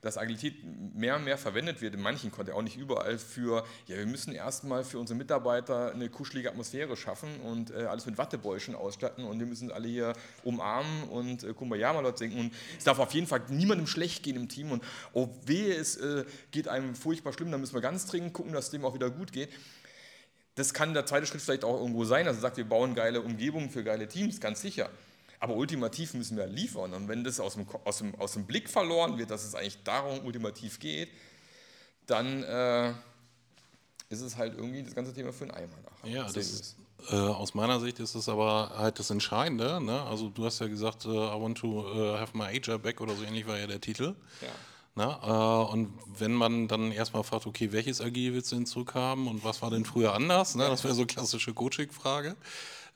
dass 0.00 0.18
Agilität 0.18 0.62
mehr 0.94 1.16
und 1.16 1.24
mehr 1.24 1.38
verwendet 1.38 1.80
wird, 1.80 1.94
in 1.94 2.02
manchen 2.02 2.30
Kontexten, 2.30 2.58
auch 2.58 2.62
nicht 2.62 2.76
überall, 2.76 3.18
für, 3.18 3.64
ja, 3.86 3.96
wir 3.96 4.06
müssen 4.06 4.32
erstmal 4.32 4.84
für 4.84 4.98
unsere 4.98 5.16
Mitarbeiter 5.16 5.92
eine 5.92 6.10
kuschelige 6.10 6.50
Atmosphäre 6.50 6.96
schaffen 6.96 7.40
und 7.40 7.70
äh, 7.70 7.86
alles 7.86 8.06
mit 8.06 8.18
Wattebäuschen 8.18 8.74
ausstatten 8.74 9.24
und 9.24 9.38
wir 9.38 9.46
müssen 9.46 9.72
alle 9.72 9.88
hier 9.88 10.12
umarmen 10.44 11.04
und 11.04 11.42
äh, 11.42 11.54
Kumbaya 11.54 11.92
mal 11.92 12.02
dort 12.02 12.18
singen. 12.18 12.38
Und 12.38 12.54
es 12.78 12.84
darf 12.84 12.98
auf 12.98 13.12
jeden 13.14 13.26
Fall 13.26 13.42
niemandem 13.48 13.86
schlecht 13.86 14.22
gehen 14.22 14.36
im 14.36 14.48
Team 14.48 14.70
und 14.70 14.84
oh 15.12 15.28
wehe, 15.44 15.74
es 15.74 15.96
äh, 15.96 16.24
geht 16.50 16.68
einem 16.68 16.94
furchtbar 16.94 17.32
schlimm, 17.32 17.50
dann 17.50 17.60
müssen 17.60 17.74
wir 17.74 17.80
ganz 17.80 18.06
dringend 18.06 18.32
gucken, 18.32 18.52
dass 18.52 18.66
es 18.66 18.70
dem 18.70 18.84
auch 18.84 18.94
wieder 18.94 19.10
gut 19.10 19.32
geht. 19.32 19.48
Das 20.54 20.72
kann 20.72 20.94
der 20.94 21.04
zweite 21.04 21.26
Schritt 21.26 21.42
vielleicht 21.42 21.64
auch 21.64 21.78
irgendwo 21.80 22.04
sein, 22.04 22.26
dass 22.26 22.36
er 22.36 22.40
sagt, 22.40 22.56
wir 22.58 22.68
bauen 22.68 22.94
geile 22.94 23.22
Umgebungen 23.22 23.70
für 23.70 23.82
geile 23.82 24.08
Teams, 24.08 24.40
ganz 24.40 24.62
sicher. 24.62 24.88
Aber 25.40 25.54
ultimativ 25.54 26.14
müssen 26.14 26.36
wir 26.36 26.46
liefern. 26.46 26.94
Und 26.94 27.08
wenn 27.08 27.24
das 27.24 27.40
aus 27.40 27.54
dem, 27.54 27.66
aus 27.84 27.98
dem, 27.98 28.14
aus 28.16 28.32
dem 28.32 28.46
Blick 28.46 28.68
verloren 28.68 29.18
wird, 29.18 29.30
dass 29.30 29.44
es 29.44 29.54
eigentlich 29.54 29.82
darum 29.84 30.24
ultimativ 30.24 30.78
geht, 30.78 31.10
dann 32.06 32.42
äh, 32.42 32.90
ist 34.08 34.20
es 34.20 34.36
halt 34.36 34.56
irgendwie 34.56 34.82
das 34.82 34.94
ganze 34.94 35.12
Thema 35.12 35.32
für 35.32 35.44
einen 35.44 35.52
Eimer 35.52 35.76
nachher. 35.84 36.10
Ja, 36.10 36.22
das 36.24 36.36
ist, 36.36 36.76
äh, 37.10 37.16
aus 37.16 37.54
meiner 37.54 37.80
Sicht 37.80 37.98
ist 37.98 38.14
es 38.14 38.28
aber 38.28 38.72
halt 38.76 38.98
das 38.98 39.10
Entscheidende. 39.10 39.80
Ne? 39.80 40.02
Also 40.02 40.28
du 40.28 40.44
hast 40.44 40.60
ja 40.60 40.66
gesagt, 40.68 41.04
äh, 41.04 41.08
I 41.08 41.40
want 41.40 41.58
to 41.58 41.86
äh, 41.92 42.18
have 42.18 42.36
my 42.36 42.44
Ager 42.44 42.78
back 42.78 43.00
oder 43.00 43.14
so 43.14 43.24
ähnlich 43.24 43.46
war 43.46 43.58
ja 43.58 43.66
der 43.66 43.80
Titel. 43.80 44.14
Ja. 44.40 44.48
Na, 44.94 45.66
äh, 45.68 45.72
und 45.72 45.92
wenn 46.18 46.32
man 46.32 46.68
dann 46.68 46.90
erstmal 46.90 47.22
fragt, 47.22 47.46
okay, 47.46 47.70
welches 47.72 48.00
Agil 48.00 48.32
willst 48.32 48.50
du 48.50 48.56
denn 48.56 48.66
zurückhaben 48.66 49.28
und 49.28 49.44
was 49.44 49.60
war 49.60 49.70
denn 49.70 49.84
früher 49.84 50.14
anders? 50.14 50.54
Ne? 50.54 50.66
Das 50.68 50.84
wäre 50.84 50.94
so 50.94 51.02
eine 51.02 51.06
klassische 51.06 51.52
Coaching-Frage. 51.52 52.34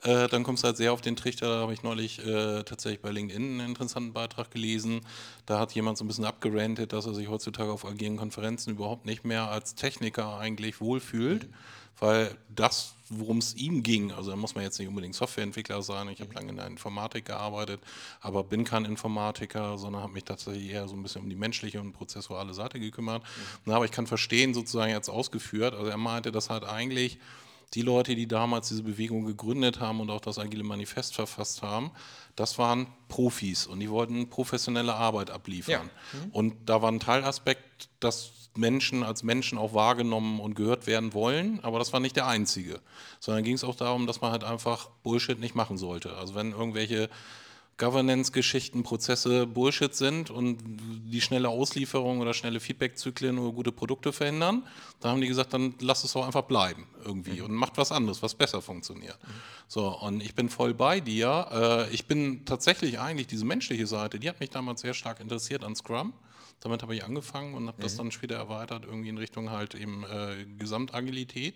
Äh, 0.02 0.28
dann 0.28 0.44
kommst 0.44 0.62
du 0.62 0.68
halt 0.68 0.78
sehr 0.78 0.92
auf 0.92 1.02
den 1.02 1.14
Trichter, 1.14 1.48
da 1.48 1.60
habe 1.60 1.74
ich 1.74 1.82
neulich 1.82 2.24
äh, 2.24 2.62
tatsächlich 2.62 3.02
bei 3.02 3.10
LinkedIn 3.10 3.60
einen 3.60 3.70
interessanten 3.70 4.14
Beitrag 4.14 4.50
gelesen. 4.50 5.02
Da 5.44 5.58
hat 5.58 5.72
jemand 5.72 5.98
so 5.98 6.04
ein 6.04 6.08
bisschen 6.08 6.24
abgerantet, 6.24 6.92
dass 6.94 7.04
er 7.06 7.12
sich 7.14 7.28
heutzutage 7.28 7.70
auf 7.70 7.84
agilen 7.84 8.16
Konferenzen 8.16 8.70
überhaupt 8.70 9.04
nicht 9.04 9.24
mehr 9.24 9.50
als 9.50 9.74
Techniker 9.74 10.38
eigentlich 10.38 10.80
wohlfühlt, 10.80 11.50
weil 11.98 12.34
das, 12.48 12.94
worum 13.10 13.38
es 13.38 13.54
ihm 13.56 13.82
ging, 13.82 14.10
also 14.10 14.30
da 14.30 14.36
muss 14.36 14.54
man 14.54 14.64
jetzt 14.64 14.78
nicht 14.78 14.88
unbedingt 14.88 15.14
Softwareentwickler 15.14 15.82
sein, 15.82 16.08
ich 16.08 16.22
habe 16.22 16.32
lange 16.32 16.48
in 16.48 16.56
der 16.56 16.66
Informatik 16.66 17.26
gearbeitet, 17.26 17.82
aber 18.22 18.42
bin 18.42 18.64
kein 18.64 18.86
Informatiker, 18.86 19.76
sondern 19.76 20.00
habe 20.02 20.14
mich 20.14 20.24
tatsächlich 20.24 20.70
eher 20.70 20.88
so 20.88 20.96
ein 20.96 21.02
bisschen 21.02 21.22
um 21.24 21.28
die 21.28 21.36
menschliche 21.36 21.78
und 21.78 21.92
prozessuale 21.92 22.54
Seite 22.54 22.80
gekümmert. 22.80 23.22
Na, 23.66 23.76
aber 23.76 23.84
ich 23.84 23.90
kann 23.90 24.06
verstehen, 24.06 24.54
sozusagen 24.54 24.92
jetzt 24.92 25.10
ausgeführt, 25.10 25.74
also 25.74 25.90
er 25.90 25.98
meinte, 25.98 26.32
dass 26.32 26.48
halt 26.48 26.64
eigentlich 26.64 27.18
die 27.74 27.82
Leute, 27.82 28.14
die 28.16 28.26
damals 28.26 28.68
diese 28.68 28.82
Bewegung 28.82 29.24
gegründet 29.26 29.78
haben 29.80 30.00
und 30.00 30.10
auch 30.10 30.20
das 30.20 30.38
Agile 30.38 30.64
Manifest 30.64 31.14
verfasst 31.14 31.62
haben, 31.62 31.92
das 32.36 32.58
waren 32.58 32.88
Profis 33.08 33.66
und 33.66 33.80
die 33.80 33.90
wollten 33.90 34.28
professionelle 34.28 34.94
Arbeit 34.94 35.30
abliefern. 35.30 35.90
Und 36.32 36.54
da 36.66 36.82
war 36.82 36.90
ein 36.90 37.00
Teilaspekt, 37.00 37.88
dass 38.00 38.32
Menschen 38.56 39.04
als 39.04 39.22
Menschen 39.22 39.58
auch 39.58 39.74
wahrgenommen 39.74 40.40
und 40.40 40.54
gehört 40.54 40.86
werden 40.88 41.14
wollen, 41.14 41.60
aber 41.62 41.78
das 41.78 41.92
war 41.92 42.00
nicht 42.00 42.16
der 42.16 42.26
einzige. 42.26 42.80
Sondern 43.20 43.44
ging 43.44 43.54
es 43.54 43.62
auch 43.62 43.76
darum, 43.76 44.06
dass 44.06 44.20
man 44.20 44.32
halt 44.32 44.42
einfach 44.42 44.90
Bullshit 45.04 45.38
nicht 45.38 45.54
machen 45.54 45.78
sollte. 45.78 46.16
Also 46.16 46.34
wenn 46.34 46.50
irgendwelche 46.52 47.08
Governance-Geschichten, 47.80 48.82
Prozesse 48.82 49.46
Bullshit 49.46 49.94
sind 49.94 50.30
und 50.30 50.58
die 51.10 51.20
schnelle 51.22 51.48
Auslieferung 51.48 52.20
oder 52.20 52.34
schnelle 52.34 52.60
Feedback-Zyklen 52.60 53.38
oder 53.38 53.52
gute 53.52 53.72
Produkte 53.72 54.12
verhindern, 54.12 54.66
da 55.00 55.08
haben 55.08 55.22
die 55.22 55.26
gesagt, 55.26 55.54
dann 55.54 55.74
lass 55.80 56.04
es 56.04 56.12
doch 56.12 56.26
einfach 56.26 56.42
bleiben 56.42 56.86
irgendwie 57.04 57.40
und 57.40 57.52
macht 57.52 57.78
was 57.78 57.90
anderes, 57.90 58.22
was 58.22 58.34
besser 58.34 58.60
funktioniert. 58.60 59.18
So, 59.66 59.98
und 59.98 60.22
ich 60.22 60.34
bin 60.34 60.50
voll 60.50 60.74
bei 60.74 61.00
dir. 61.00 61.88
Äh, 61.90 61.94
ich 61.94 62.04
bin 62.04 62.44
tatsächlich 62.44 63.00
eigentlich 63.00 63.26
diese 63.26 63.46
menschliche 63.46 63.86
Seite, 63.86 64.20
die 64.20 64.28
hat 64.28 64.40
mich 64.40 64.50
damals 64.50 64.82
sehr 64.82 64.92
stark 64.92 65.18
interessiert 65.18 65.64
an 65.64 65.74
Scrum. 65.74 66.12
Damit 66.60 66.82
habe 66.82 66.94
ich 66.94 67.02
angefangen 67.04 67.54
und 67.54 67.66
habe 67.68 67.80
das 67.80 67.96
dann 67.96 68.10
später 68.10 68.34
erweitert, 68.34 68.84
irgendwie 68.84 69.08
in 69.08 69.16
Richtung 69.16 69.50
halt 69.50 69.74
eben 69.74 70.04
äh, 70.04 70.44
Gesamtagilität. 70.58 71.54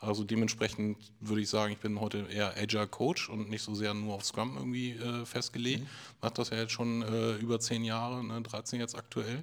Also 0.00 0.22
dementsprechend 0.22 0.96
würde 1.20 1.42
ich 1.42 1.48
sagen, 1.48 1.72
ich 1.72 1.78
bin 1.78 2.00
heute 2.00 2.26
eher 2.30 2.56
Agile 2.56 2.86
Coach 2.86 3.28
und 3.28 3.50
nicht 3.50 3.62
so 3.62 3.74
sehr 3.74 3.94
nur 3.94 4.14
auf 4.14 4.24
Scrum 4.24 4.56
irgendwie 4.56 4.92
äh, 4.92 5.26
festgelegt. 5.26 5.86
Mache 6.22 6.34
das 6.34 6.50
ja 6.50 6.58
jetzt 6.58 6.72
schon 6.72 7.02
äh, 7.02 7.34
über 7.36 7.58
zehn 7.58 7.82
Jahre, 7.84 8.24
ne, 8.24 8.40
13 8.40 8.78
jetzt 8.78 8.94
aktuell. 8.94 9.42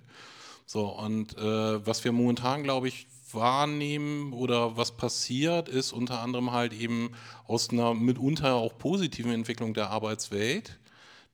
So, 0.65 0.88
und 0.88 1.38
äh, 1.38 1.85
was 1.85 2.03
wir 2.05 2.13
momentan, 2.13 2.63
glaube 2.63 2.88
ich, 2.88 3.05
wahrnehmen 3.33 4.33
oder 4.33 4.77
was 4.77 4.91
passiert, 4.95 5.67
ist 5.67 5.91
unter 5.91 6.21
anderem 6.21 6.51
halt 6.51 6.74
eben 6.74 7.12
aus 7.47 7.69
einer 7.69 7.93
mitunter 7.93 8.55
auch 8.55 8.77
positiven 8.77 9.31
Entwicklung 9.31 9.74
der 9.74 9.89
Arbeitswelt, 9.89 10.79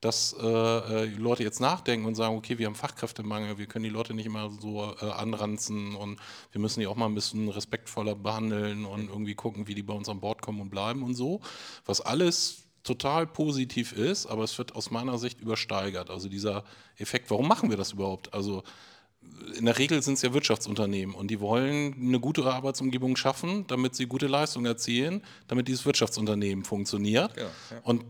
dass 0.02 0.36
äh, 0.40 0.46
äh, 0.46 1.06
Leute 1.06 1.44
jetzt 1.44 1.62
nachdenken 1.62 2.08
und 2.08 2.16
sagen, 2.16 2.36
okay, 2.36 2.58
wir 2.58 2.66
haben 2.66 2.76
Fachkräftemangel, 2.76 3.60
wir 3.60 3.68
können 3.68 3.84
die 3.84 3.90
Leute 3.90 4.16
nicht 4.16 4.26
immer 4.26 4.50
so 4.60 4.96
äh, 5.00 5.06
anranzen 5.06 5.96
und 5.96 6.20
wir 6.52 6.60
müssen 6.60 6.80
die 6.80 6.88
auch 6.88 6.96
mal 6.96 7.06
ein 7.06 7.14
bisschen 7.14 7.50
respektvoller 7.50 8.16
behandeln 8.16 8.86
und 8.86 9.10
irgendwie 9.10 9.36
gucken, 9.36 9.68
wie 9.68 9.76
die 9.76 9.84
bei 9.84 9.94
uns 9.94 10.10
an 10.10 10.20
Bord 10.20 10.42
kommen 10.42 10.60
und 10.60 10.72
bleiben 10.72 11.04
und 11.04 11.14
so. 11.14 11.40
Was 11.86 12.02
alles 12.02 12.64
total 12.84 13.28
positiv 13.28 13.92
ist, 13.92 14.26
aber 14.26 14.44
es 14.44 14.58
wird 14.58 14.76
aus 14.76 14.90
meiner 14.90 15.20
Sicht 15.20 15.40
übersteigert. 15.40 16.10
Also 16.10 16.30
dieser 16.30 16.64
Effekt, 16.98 17.30
warum 17.30 17.48
machen 17.48 17.70
wir 17.70 17.78
das 17.78 17.92
überhaupt? 17.92 18.34
Also 18.34 18.64
in 19.56 19.66
der 19.66 19.78
Regel 19.78 20.02
sind 20.02 20.16
es 20.16 20.24
ja 20.24 20.34
Wirtschaftsunternehmen 20.34 21.14
und 21.14 21.30
die 21.30 21.40
wollen 21.40 21.94
eine 21.94 22.20
gute 22.20 22.44
Arbeitsumgebung 22.44 23.16
schaffen, 23.16 23.68
damit 23.68 23.96
sie 23.96 24.08
gute 24.08 24.26
Leistung 24.26 24.66
erzielen, 24.66 25.22
damit 25.48 25.68
dieses 25.68 25.86
Wirtschaftsunternehmen 25.86 26.64
funktioniert. 26.64 27.36
Genau, 27.36 27.50
ja. 27.70 27.82
Und 27.84 28.04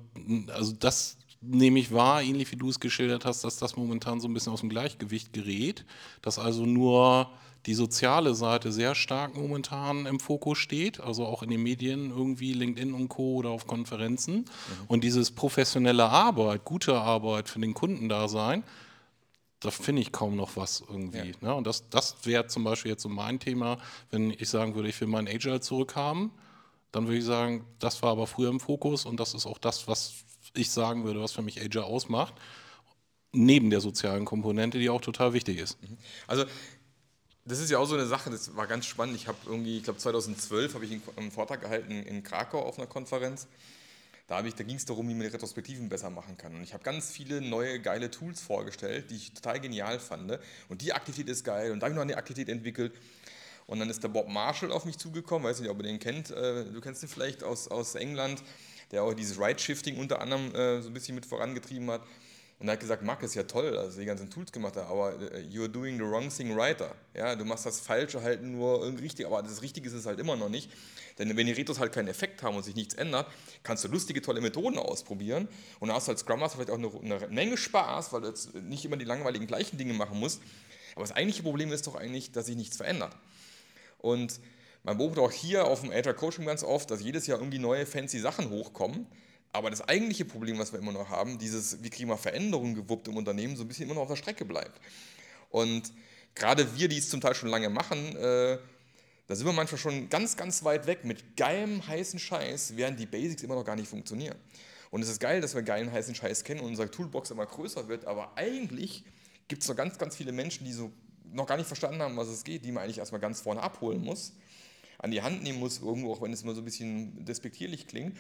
also 0.51 0.71
das 0.71 1.17
nehme 1.41 1.79
ich 1.79 1.91
wahr, 1.91 2.21
ähnlich 2.21 2.51
wie 2.51 2.55
du 2.55 2.69
es 2.69 2.79
geschildert 2.79 3.25
hast, 3.25 3.43
dass 3.43 3.57
das 3.57 3.75
momentan 3.75 4.19
so 4.19 4.27
ein 4.27 4.33
bisschen 4.33 4.53
aus 4.53 4.62
dem 4.62 4.69
Gleichgewicht 4.69 5.33
gerät, 5.33 5.86
dass 6.21 6.39
also 6.39 6.65
nur 6.65 7.29
die 7.65 7.74
soziale 7.74 8.33
Seite 8.33 8.71
sehr 8.71 8.95
stark 8.95 9.36
momentan 9.36 10.05
im 10.05 10.19
Fokus 10.19 10.57
steht, 10.57 11.00
also 11.00 11.25
auch 11.25 11.43
in 11.43 11.50
den 11.50 11.62
Medien 11.62 12.10
irgendwie 12.10 12.53
LinkedIn 12.53 12.93
und 12.93 13.10
Co. 13.10 13.36
oder 13.36 13.50
auf 13.50 13.67
Konferenzen. 13.67 14.45
Und 14.88 15.03
dieses 15.03 15.31
professionelle 15.31 16.05
Arbeit, 16.05 16.65
gute 16.65 17.00
Arbeit 17.00 17.50
für 17.50 17.60
den 17.60 17.74
Kunden 17.74 18.10
da 18.10 18.27
sein, 18.27 18.63
da 19.60 19.69
finde 19.69 20.01
ich 20.01 20.12
kaum 20.12 20.36
noch 20.36 20.55
was 20.55 20.83
irgendwie. 20.89 21.33
Ne? 21.41 21.53
Und 21.53 21.67
das, 21.67 21.88
das 21.89 22.15
wäre 22.24 22.48
zum 22.48 22.63
Beispiel 22.63 22.91
jetzt 22.91 23.03
so 23.03 23.10
mein 23.10 23.39
Thema, 23.39 23.77
wenn 24.10 24.31
ich 24.31 24.50
sagen 24.50 24.74
würde, 24.74 24.89
ich 24.89 25.00
will 25.00 25.07
meinen 25.07 25.27
Agile 25.27 25.62
zurückhaben, 25.62 26.31
dann 26.91 27.05
würde 27.05 27.19
ich 27.19 27.25
sagen, 27.25 27.63
das 27.77 28.01
war 28.01 28.12
aber 28.12 28.25
früher 28.25 28.50
im 28.50 28.60
Fokus 28.60 29.05
und 29.05 29.19
das 29.19 29.36
ist 29.36 29.45
auch 29.45 29.60
das, 29.60 29.88
was 29.88 30.25
ich 30.53 30.72
sagen 30.72 31.03
würde, 31.03 31.22
was 31.22 31.31
für 31.31 31.41
mich 31.41 31.62
Agile 31.62 31.86
ausmacht. 31.86 32.34
neben 33.34 33.70
der 33.70 33.79
sozialen 33.79 34.25
Komponente, 34.25 34.77
die 34.77 34.89
auch 34.89 35.00
total 35.00 35.31
wichtig 35.34 35.58
ist. 35.58 35.77
Also 36.27 36.46
das 37.46 37.60
ist 37.60 37.72
ja 37.72 37.77
auch 37.79 37.86
so 37.86 37.96
eine 37.96 38.05
Sache, 38.05 38.29
das 38.29 38.55
war 38.55 38.67
ganz 38.67 38.86
spannend. 38.86 39.15
Ich 39.15 39.27
habe 39.27 39.38
irgendwie, 39.46 39.77
ich 39.77 39.84
glaube 39.84 40.00
2012 40.00 40.74
habe 40.74 40.86
ich 40.86 41.00
einen 41.15 41.31
Vortrag 41.31 41.62
gehalten 41.62 41.91
in 41.91 42.24
Krakau 42.24 42.62
auf 42.62 42.77
einer 42.77 42.88
Konferenz. 42.88 43.48
Da, 44.27 44.41
da 44.41 44.63
ging 44.63 44.75
es 44.75 44.86
darum, 44.86 45.10
wie 45.10 45.13
man 45.13 45.27
Retrospektiven 45.27 45.89
besser 45.89 46.10
machen 46.10 46.38
kann. 46.38 46.55
Und 46.55 46.63
ich 46.63 46.74
habe 46.74 46.84
ganz 46.84 47.12
viele 47.12 47.41
neue, 47.41 47.79
geile 47.81 48.12
Tools 48.12 48.39
vorgestellt, 48.41 49.10
die 49.12 49.15
ich 49.15 49.34
total 49.34 49.60
genial 49.60 50.00
fand. 50.00 50.39
Und 50.70 50.81
die 50.81 50.93
Aktivität 50.93 51.29
ist 51.29 51.43
geil. 51.43 51.72
Und 51.72 51.79
da 51.79 51.86
habe 51.86 51.93
ich 51.93 51.96
noch 51.96 52.03
eine 52.03 52.15
Aktivität 52.15 52.48
entwickelt. 52.48 52.93
Und 53.67 53.79
dann 53.79 53.89
ist 53.89 54.03
der 54.03 54.10
Bob 54.10 54.29
Marshall 54.29 54.72
auf 54.72 54.86
mich 54.86 54.98
zugekommen, 54.98 55.48
weiß 55.48 55.60
nicht, 55.60 55.70
ob 55.70 55.77
ihr 55.79 55.84
den 55.84 56.00
kennt. 56.00 56.31
Äh, 56.31 56.65
du 56.65 56.79
kennst 56.81 57.03
ihn 57.03 57.10
vielleicht 57.10 57.43
aus, 57.43 57.67
aus 57.67 57.96
England, 57.96 58.43
der 58.91 59.03
auch 59.03 59.13
dieses 59.13 59.39
Ride-Shifting 59.39 59.98
unter 59.98 60.21
anderem 60.21 60.53
äh, 60.53 60.81
so 60.81 60.89
ein 60.89 60.93
bisschen 60.93 61.15
mit 61.15 61.25
vorangetrieben 61.25 61.89
hat. 61.89 62.01
Und 62.62 62.67
er 62.67 62.74
hat 62.74 62.79
gesagt, 62.79 63.01
Marc, 63.01 63.24
ist 63.24 63.33
ja 63.33 63.41
toll, 63.41 63.71
dass 63.71 63.95
du 63.95 64.01
die 64.01 64.05
ganzen 64.05 64.29
Tools 64.29 64.51
gemacht 64.51 64.75
hast, 64.75 64.86
aber 64.86 65.19
äh, 65.33 65.41
you're 65.51 65.67
doing 65.67 65.98
the 65.98 66.03
wrong 66.03 66.29
thing 66.29 66.51
righter. 66.53 66.93
Ja, 67.15 67.36
du 67.36 67.43
machst 67.43 67.65
das 67.65 67.79
Falsche 67.79 68.21
halt 68.21 68.43
nur 68.43 68.86
richtig, 69.01 69.25
aber 69.25 69.41
das 69.41 69.63
Richtige 69.63 69.88
ist 69.88 69.95
es 69.95 70.05
halt 70.05 70.19
immer 70.19 70.36
noch 70.36 70.50
nicht. 70.50 70.69
Denn 71.17 71.36
wenn 71.36 71.48
die 71.48 71.53
Retos 71.53 71.79
halt 71.79 71.91
keinen 71.91 72.07
Effekt 72.07 72.43
haben 72.43 72.55
und 72.55 72.63
sich 72.63 72.75
nichts 72.75 72.93
ändert, 72.93 73.25
kannst 73.63 73.83
du 73.83 73.88
lustige, 73.88 74.21
tolle 74.21 74.41
Methoden 74.41 74.77
ausprobieren 74.77 75.48
und 75.79 75.88
dann 75.88 75.98
hast 75.98 76.07
du 76.07 76.12
als 76.12 76.21
Scrum 76.21 76.39
Master 76.39 76.57
vielleicht 76.57 76.69
auch 76.69 76.77
eine, 76.77 77.15
eine 77.15 77.27
Menge 77.29 77.57
Spaß, 77.57 78.13
weil 78.13 78.21
du 78.21 78.27
jetzt 78.27 78.53
nicht 78.53 78.86
immer 78.86 78.98
die 78.98 79.05
langweiligen 79.05 79.48
gleichen 79.48 79.77
Dinge 79.77 79.93
machen 79.93 80.19
musst. 80.19 80.39
Aber 80.93 81.03
das 81.03 81.13
eigentliche 81.13 81.41
Problem 81.41 81.71
ist 81.71 81.88
doch 81.88 81.95
eigentlich, 81.95 82.31
dass 82.31 82.45
sich 82.45 82.55
nichts 82.55 82.77
verändert. 82.77 83.15
Und 83.98 84.39
man 84.83 84.97
beobachtet 84.97 85.23
auch 85.23 85.31
hier 85.31 85.65
auf 85.65 85.81
dem 85.81 85.91
Agile 85.91 86.15
Coaching 86.15 86.45
ganz 86.45 86.63
oft, 86.63 86.89
dass 86.91 87.01
jedes 87.01 87.27
Jahr 87.27 87.39
irgendwie 87.39 87.59
neue 87.59 87.85
fancy 87.85 88.19
Sachen 88.19 88.50
hochkommen 88.50 89.07
aber 89.53 89.69
das 89.69 89.81
eigentliche 89.81 90.25
Problem, 90.25 90.59
was 90.59 90.71
wir 90.71 90.79
immer 90.79 90.93
noch 90.93 91.09
haben, 91.09 91.38
dieses, 91.38 91.83
wie 91.83 91.89
kriegen 91.89 92.09
wir 92.09 92.17
Veränderungen 92.17 92.75
gewuppt 92.75 93.07
im 93.07 93.17
Unternehmen, 93.17 93.55
so 93.55 93.63
ein 93.63 93.67
bisschen 93.67 93.85
immer 93.85 93.95
noch 93.95 94.03
auf 94.03 94.09
der 94.09 94.15
Strecke 94.15 94.45
bleibt. 94.45 94.79
Und 95.50 95.91
gerade 96.35 96.75
wir, 96.77 96.88
die 96.88 96.97
es 96.97 97.09
zum 97.09 97.19
Teil 97.19 97.35
schon 97.35 97.50
lange 97.50 97.69
machen, 97.69 98.15
äh, 98.15 98.57
da 99.27 99.35
sind 99.35 99.45
wir 99.45 99.53
manchmal 99.53 99.79
schon 99.79 100.09
ganz, 100.09 100.38
ganz 100.38 100.63
weit 100.63 100.88
weg 100.88 101.03
mit 101.03 101.35
geilem, 101.35 101.85
heißen 101.85 102.19
Scheiß, 102.19 102.77
während 102.77 103.00
die 103.00 103.05
Basics 103.05 103.43
immer 103.43 103.55
noch 103.55 103.65
gar 103.65 103.75
nicht 103.75 103.89
funktionieren. 103.89 104.38
Und 104.89 105.01
es 105.01 105.09
ist 105.09 105.19
geil, 105.19 105.41
dass 105.41 105.55
wir 105.55 105.61
geilen, 105.61 105.91
heißen 105.91 106.15
Scheiß 106.15 106.43
kennen 106.43 106.61
und 106.61 106.67
unsere 106.67 106.89
Toolbox 106.89 107.31
immer 107.31 107.45
größer 107.45 107.88
wird, 107.88 108.05
aber 108.05 108.38
eigentlich 108.38 109.03
gibt 109.47 109.63
es 109.63 109.69
noch 109.69 109.75
ganz, 109.75 109.97
ganz 109.97 110.15
viele 110.15 110.31
Menschen, 110.31 110.65
die 110.65 110.73
so 110.73 110.91
noch 111.33 111.45
gar 111.45 111.57
nicht 111.57 111.67
verstanden 111.67 112.01
haben, 112.01 112.17
was 112.17 112.27
es 112.27 112.43
geht, 112.43 112.65
die 112.65 112.71
man 112.71 112.83
eigentlich 112.83 112.97
erstmal 112.97 113.21
ganz 113.21 113.41
vorne 113.41 113.61
abholen 113.61 114.01
muss, 114.01 114.33
an 115.01 115.12
die 115.12 115.22
Hand 115.22 115.43
nehmen 115.43 115.60
muss, 115.60 115.79
irgendwo, 115.79 116.13
auch 116.13 116.22
wenn 116.22 116.31
es 116.31 116.43
immer 116.43 116.53
so 116.53 116.62
ein 116.62 116.65
bisschen 116.65 117.25
despektierlich 117.25 117.88
klingt, 117.88 118.17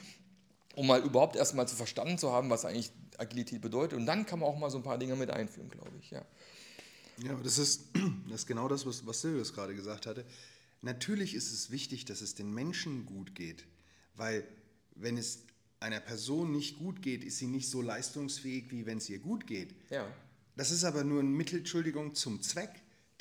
um 0.75 0.87
mal 0.87 1.01
überhaupt 1.01 1.35
erstmal 1.35 1.67
zu 1.67 1.75
verstanden 1.75 2.17
zu 2.17 2.31
haben, 2.31 2.49
was 2.49 2.65
eigentlich 2.65 2.91
Agilität 3.17 3.61
bedeutet. 3.61 3.97
Und 3.99 4.07
dann 4.07 4.25
kann 4.25 4.39
man 4.39 4.49
auch 4.49 4.57
mal 4.57 4.71
so 4.71 4.77
ein 4.77 4.83
paar 4.83 4.97
Dinge 4.97 5.15
mit 5.15 5.29
einführen, 5.29 5.69
glaube 5.69 5.91
ich. 5.99 6.09
Ja, 6.09 6.25
ja 7.23 7.35
das, 7.43 7.59
ist, 7.59 7.89
das 8.29 8.41
ist 8.41 8.47
genau 8.47 8.67
das, 8.67 8.85
was, 8.85 9.05
was 9.05 9.21
Silvius 9.21 9.53
gerade 9.53 9.75
gesagt 9.75 10.07
hatte. 10.07 10.25
Natürlich 10.81 11.35
ist 11.35 11.51
es 11.51 11.69
wichtig, 11.69 12.05
dass 12.05 12.21
es 12.21 12.33
den 12.33 12.51
Menschen 12.51 13.05
gut 13.05 13.35
geht, 13.35 13.65
weil 14.15 14.43
wenn 14.95 15.17
es 15.17 15.43
einer 15.79 15.99
Person 15.99 16.51
nicht 16.51 16.79
gut 16.79 17.03
geht, 17.03 17.23
ist 17.23 17.37
sie 17.37 17.47
nicht 17.47 17.69
so 17.69 17.81
leistungsfähig, 17.81 18.71
wie 18.71 18.87
wenn 18.87 18.97
es 18.97 19.09
ihr 19.09 19.19
gut 19.19 19.45
geht. 19.45 19.75
Ja. 19.91 20.07
Das 20.55 20.71
ist 20.71 20.83
aber 20.83 21.03
nur 21.03 21.21
ein 21.21 21.31
Mittel, 21.31 21.59
Entschuldigung, 21.59 22.15
zum 22.15 22.41
Zweck. 22.41 22.69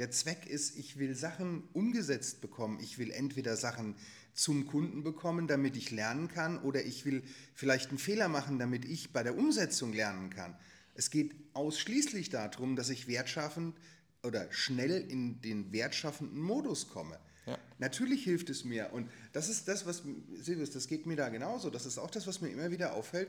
Der 0.01 0.11
Zweck 0.11 0.47
ist, 0.47 0.79
ich 0.79 0.99
will 0.99 1.15
Sachen 1.15 1.63
umgesetzt 1.75 2.41
bekommen. 2.41 2.81
Ich 2.81 2.97
will 2.97 3.11
entweder 3.11 3.55
Sachen 3.59 3.97
zum 4.33 4.67
Kunden 4.67 5.03
bekommen, 5.03 5.47
damit 5.47 5.77
ich 5.77 5.91
lernen 5.91 6.29
kann, 6.29 6.59
oder 6.63 6.83
ich 6.83 7.05
will 7.05 7.23
vielleicht 7.53 7.91
einen 7.91 7.99
Fehler 7.99 8.29
machen, 8.29 8.59
damit 8.59 8.87
ich 8.87 9.13
bei 9.13 9.23
der 9.23 9.37
Umsetzung 9.37 9.93
lernen 9.93 10.31
kann. 10.31 10.57
Es 10.95 11.11
geht 11.11 11.35
ausschließlich 11.53 12.31
darum, 12.31 12.77
dass 12.77 12.89
ich 12.89 13.09
wertschaffend 13.09 13.77
oder 14.23 14.51
schnell 14.51 15.05
in 15.07 15.43
den 15.43 15.71
wertschaffenden 15.71 16.41
Modus 16.41 16.89
komme. 16.89 17.21
Ja. 17.45 17.59
Natürlich 17.79 18.25
hilft 18.25 18.49
es 18.49 18.65
mir 18.65 18.95
und 18.95 19.11
das 19.35 19.51
ist 19.51 19.69
das, 19.69 19.85
was, 19.85 20.03
Silvius, 20.35 20.71
das 20.71 20.89
geht 20.89 21.05
mir 21.05 21.17
da 21.17 21.29
genauso. 21.29 21.69
Das 21.69 21.85
ist 21.85 21.99
auch 21.99 22.11
das, 22.11 22.27
was 22.27 22.41
mir 22.41 22.49
immer 22.49 22.71
wieder 22.71 22.95
auffällt, 22.95 23.29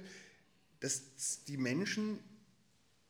dass 0.79 1.43
die 1.49 1.57
Menschen 1.57 2.19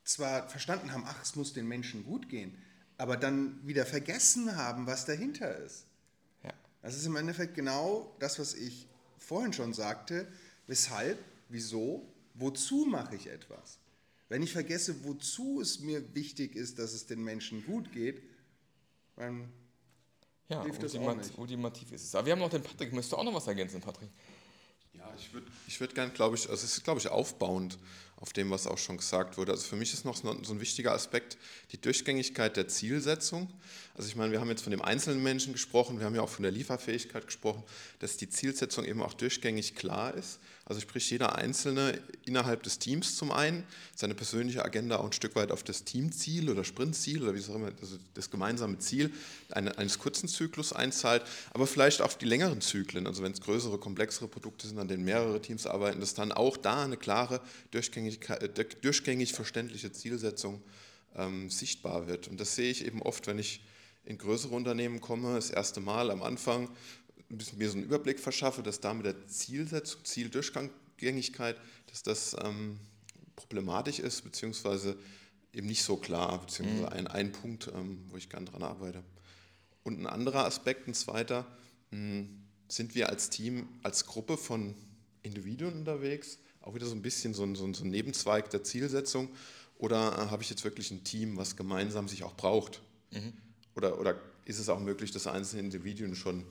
zwar 0.04 0.50
verstanden 0.50 0.92
haben, 0.92 1.04
ach, 1.06 1.22
es 1.22 1.36
muss 1.36 1.54
den 1.54 1.68
Menschen 1.68 2.04
gut 2.04 2.28
gehen, 2.28 2.58
aber 3.02 3.18
dann 3.18 3.60
wieder 3.66 3.84
vergessen 3.88 4.56
haben, 4.56 4.86
was 4.86 5.06
dahinter 5.06 5.58
ist. 5.58 5.88
Das 6.84 6.96
ist 6.96 7.06
im 7.08 7.16
Endeffekt 7.16 7.56
genau 7.56 8.16
das, 8.20 8.38
was 8.38 8.54
ich 8.54 8.88
vorhin 9.18 9.54
schon 9.54 9.74
sagte. 9.74 10.28
Weshalb, 10.68 11.18
wieso, 11.50 12.08
wozu 12.36 12.86
mache 12.86 13.16
ich 13.16 13.26
etwas? 13.26 13.80
Wenn 14.30 14.44
ich 14.44 14.54
vergesse, 14.54 15.04
wozu 15.04 15.62
es 15.62 15.80
mir 15.80 16.14
wichtig 16.14 16.56
ist, 16.56 16.78
dass 16.78 16.94
es 16.94 17.08
den 17.08 17.24
Menschen 17.24 17.66
gut 17.66 17.92
geht, 17.92 18.22
dann 19.16 19.52
ja, 20.48 20.64
hilft 20.64 20.84
das 20.84 20.96
auch 20.96 21.16
nicht. 21.16 21.38
ultimativ 21.40 21.92
ist 21.92 22.04
es. 22.04 22.14
Aber 22.16 22.28
wir 22.28 22.34
haben 22.34 22.40
noch 22.40 22.50
den 22.52 22.62
Patrick. 22.62 22.94
Möchtest 22.94 23.14
du 23.14 23.18
auch 23.18 23.24
noch 23.24 23.34
was 23.34 23.48
ergänzen, 23.48 23.82
Patrick? 23.82 24.10
Ja, 24.94 25.12
ich 25.18 25.34
würde 25.34 25.48
ich 25.68 25.80
würd 25.80 25.96
gerne, 25.96 26.12
glaube 26.12 26.36
ich, 26.36 26.48
also 26.48 26.64
es 26.64 26.78
ist, 26.78 26.84
glaube 26.84 27.00
ich, 27.00 27.08
aufbauend 27.08 27.80
auf 28.22 28.34
dem, 28.34 28.52
was 28.52 28.68
auch 28.68 28.78
schon 28.78 28.98
gesagt 28.98 29.38
wurde. 29.38 29.52
Also 29.52 29.68
für 29.68 29.76
mich 29.76 29.94
ist 29.94 30.06
noch 30.06 30.16
so 30.16 30.30
ein 30.30 30.62
wichtiger 30.62 30.94
Aspekt 30.94 31.38
die 31.72 31.82
Durchgängigkeit 31.82 32.56
der 32.56 32.68
Zielsetzung. 32.68 33.50
Also 33.96 34.08
ich 34.08 34.16
meine, 34.16 34.32
wir 34.32 34.40
haben 34.40 34.50
jetzt 34.50 34.62
von 34.62 34.72
dem 34.72 34.82
einzelnen 34.82 35.22
Menschen 35.22 35.54
gesprochen, 35.54 36.00
wir 36.00 36.06
haben 36.06 36.16
ja 36.16 36.22
auch 36.22 36.30
von 36.30 36.44
der 36.44 36.52
Lieferfähigkeit 36.52 37.26
gesprochen, 37.26 37.64
dass 38.00 38.18
die 38.18 38.30
Zielsetzung 38.30 38.86
eben 38.86 39.02
auch 39.02 39.14
durchgängig 39.14 39.76
klar 39.76 40.14
ist. 40.14 40.40
Also 40.66 40.80
sprich, 40.80 41.10
jeder 41.10 41.36
Einzelne 41.36 42.00
innerhalb 42.24 42.64
des 42.64 42.80
Teams 42.80 43.18
zum 43.18 43.32
einen 43.32 43.64
seine 43.96 44.14
persönliche 44.14 44.64
Agenda 44.64 44.98
auch 44.98 45.06
ein 45.06 45.12
Stück 45.12 45.36
weit 45.36 45.52
auf 45.52 45.64
das 45.64 45.84
Teamziel 45.84 46.50
oder 46.50 46.64
Sprintziel 46.64 47.24
oder 47.24 47.36
wie 47.36 47.44
auch 47.44 47.56
immer, 47.56 47.72
also 47.82 47.98
das 48.14 48.30
gemeinsame 48.30 48.80
Ziel 48.80 49.12
eines 49.50 50.00
kurzen 50.00 50.30
Zyklus 50.30 50.72
einzahlt, 50.72 51.24
aber 51.54 51.68
vielleicht 51.68 52.02
auch 52.02 52.14
die 52.14 52.26
längeren 52.26 52.62
Zyklen, 52.62 53.06
also 53.06 53.22
wenn 53.22 53.34
es 53.34 53.42
größere, 53.42 53.80
komplexere 53.80 54.28
Produkte 54.28 54.68
sind, 54.68 54.80
an 54.80 54.88
denen 54.88 55.04
mehrere 55.04 55.42
Teams 55.42 55.66
arbeiten, 55.66 56.00
dass 56.00 56.14
dann 56.14 56.32
auch 56.32 56.56
da 56.56 56.86
eine 56.86 56.96
klare, 56.96 57.42
durchgängig, 57.72 58.11
äh, 58.11 58.11
durchgängig 58.20 59.34
verständliche 59.34 59.92
Zielsetzung 59.92 60.62
ähm, 61.16 61.50
sichtbar 61.50 62.08
wird. 62.08 62.28
Und 62.28 62.40
das 62.40 62.56
sehe 62.56 62.72
ich 62.72 62.86
eben 62.86 63.02
oft, 63.02 63.28
wenn 63.28 63.40
ich 63.40 63.62
in 64.04 64.18
größere 64.18 64.56
Unternehmen 64.56 65.02
komme, 65.02 65.36
das 65.36 65.50
erste 65.50 65.80
Mal 65.80 66.12
am 66.12 66.24
Anfang 66.24 66.70
mir 67.30 67.70
so 67.70 67.78
einen 67.78 67.86
Überblick 67.86 68.20
verschaffe, 68.20 68.62
dass 68.64 68.80
da 68.80 68.94
mit 68.94 69.06
der 69.06 69.28
Zielsetzung, 69.28 70.04
Zieldurchgängigkeit, 70.04 71.58
dass 71.88 72.04
das 72.04 72.36
ähm, 72.44 72.80
problematisch 73.36 74.00
ist, 74.00 74.24
beziehungsweise 74.24 74.98
eben 75.54 75.68
nicht 75.68 75.84
so 75.84 75.98
klar, 75.98 76.42
beziehungsweise 76.42 76.82
mhm. 76.82 76.88
ein, 76.88 77.08
ein 77.08 77.32
Punkt, 77.32 77.68
ähm, 77.74 78.06
wo 78.10 78.18
ich 78.18 78.30
gern 78.30 78.46
dran 78.46 78.64
arbeite. 78.64 79.04
Und 79.84 80.00
ein 80.00 80.08
anderer 80.08 80.46
Aspekt, 80.46 80.88
ein 80.88 80.94
zweiter, 80.94 81.46
mh, 81.92 81.98
hm, 81.98 82.38
sind 82.68 82.96
wir 82.96 83.10
als 83.10 83.30
Team, 83.30 83.68
als 83.84 84.06
Gruppe 84.06 84.38
von 84.38 84.76
Individuen 85.24 85.74
unterwegs, 85.74 86.40
auch 86.62 86.76
wieder 86.76 86.86
so 86.86 86.96
ein 86.96 87.02
bisschen 87.02 87.34
so 87.34 87.44
ein, 87.44 87.56
so 87.56 87.66
ein, 87.66 87.74
so 87.74 87.84
ein 87.84 87.90
Nebenzweig 87.90 88.50
der 88.50 88.64
Zielsetzung, 88.64 89.30
oder 89.82 90.14
äh, 90.14 90.30
habe 90.30 90.44
ich 90.44 90.50
jetzt 90.50 90.64
wirklich 90.64 90.92
ein 90.92 91.04
Team, 91.04 91.38
was 91.38 91.56
gemeinsam 91.56 92.08
sich 92.08 92.24
auch 92.24 92.36
braucht? 92.36 92.82
Mhm. 93.12 93.34
Oder, 93.76 94.00
oder 94.00 94.20
ist 94.46 94.60
es 94.60 94.70
auch 94.70 94.80
möglich, 94.80 95.12
dass 95.12 95.28
einzelne 95.28 95.64
Individuen 95.64 96.16
schon 96.16 96.46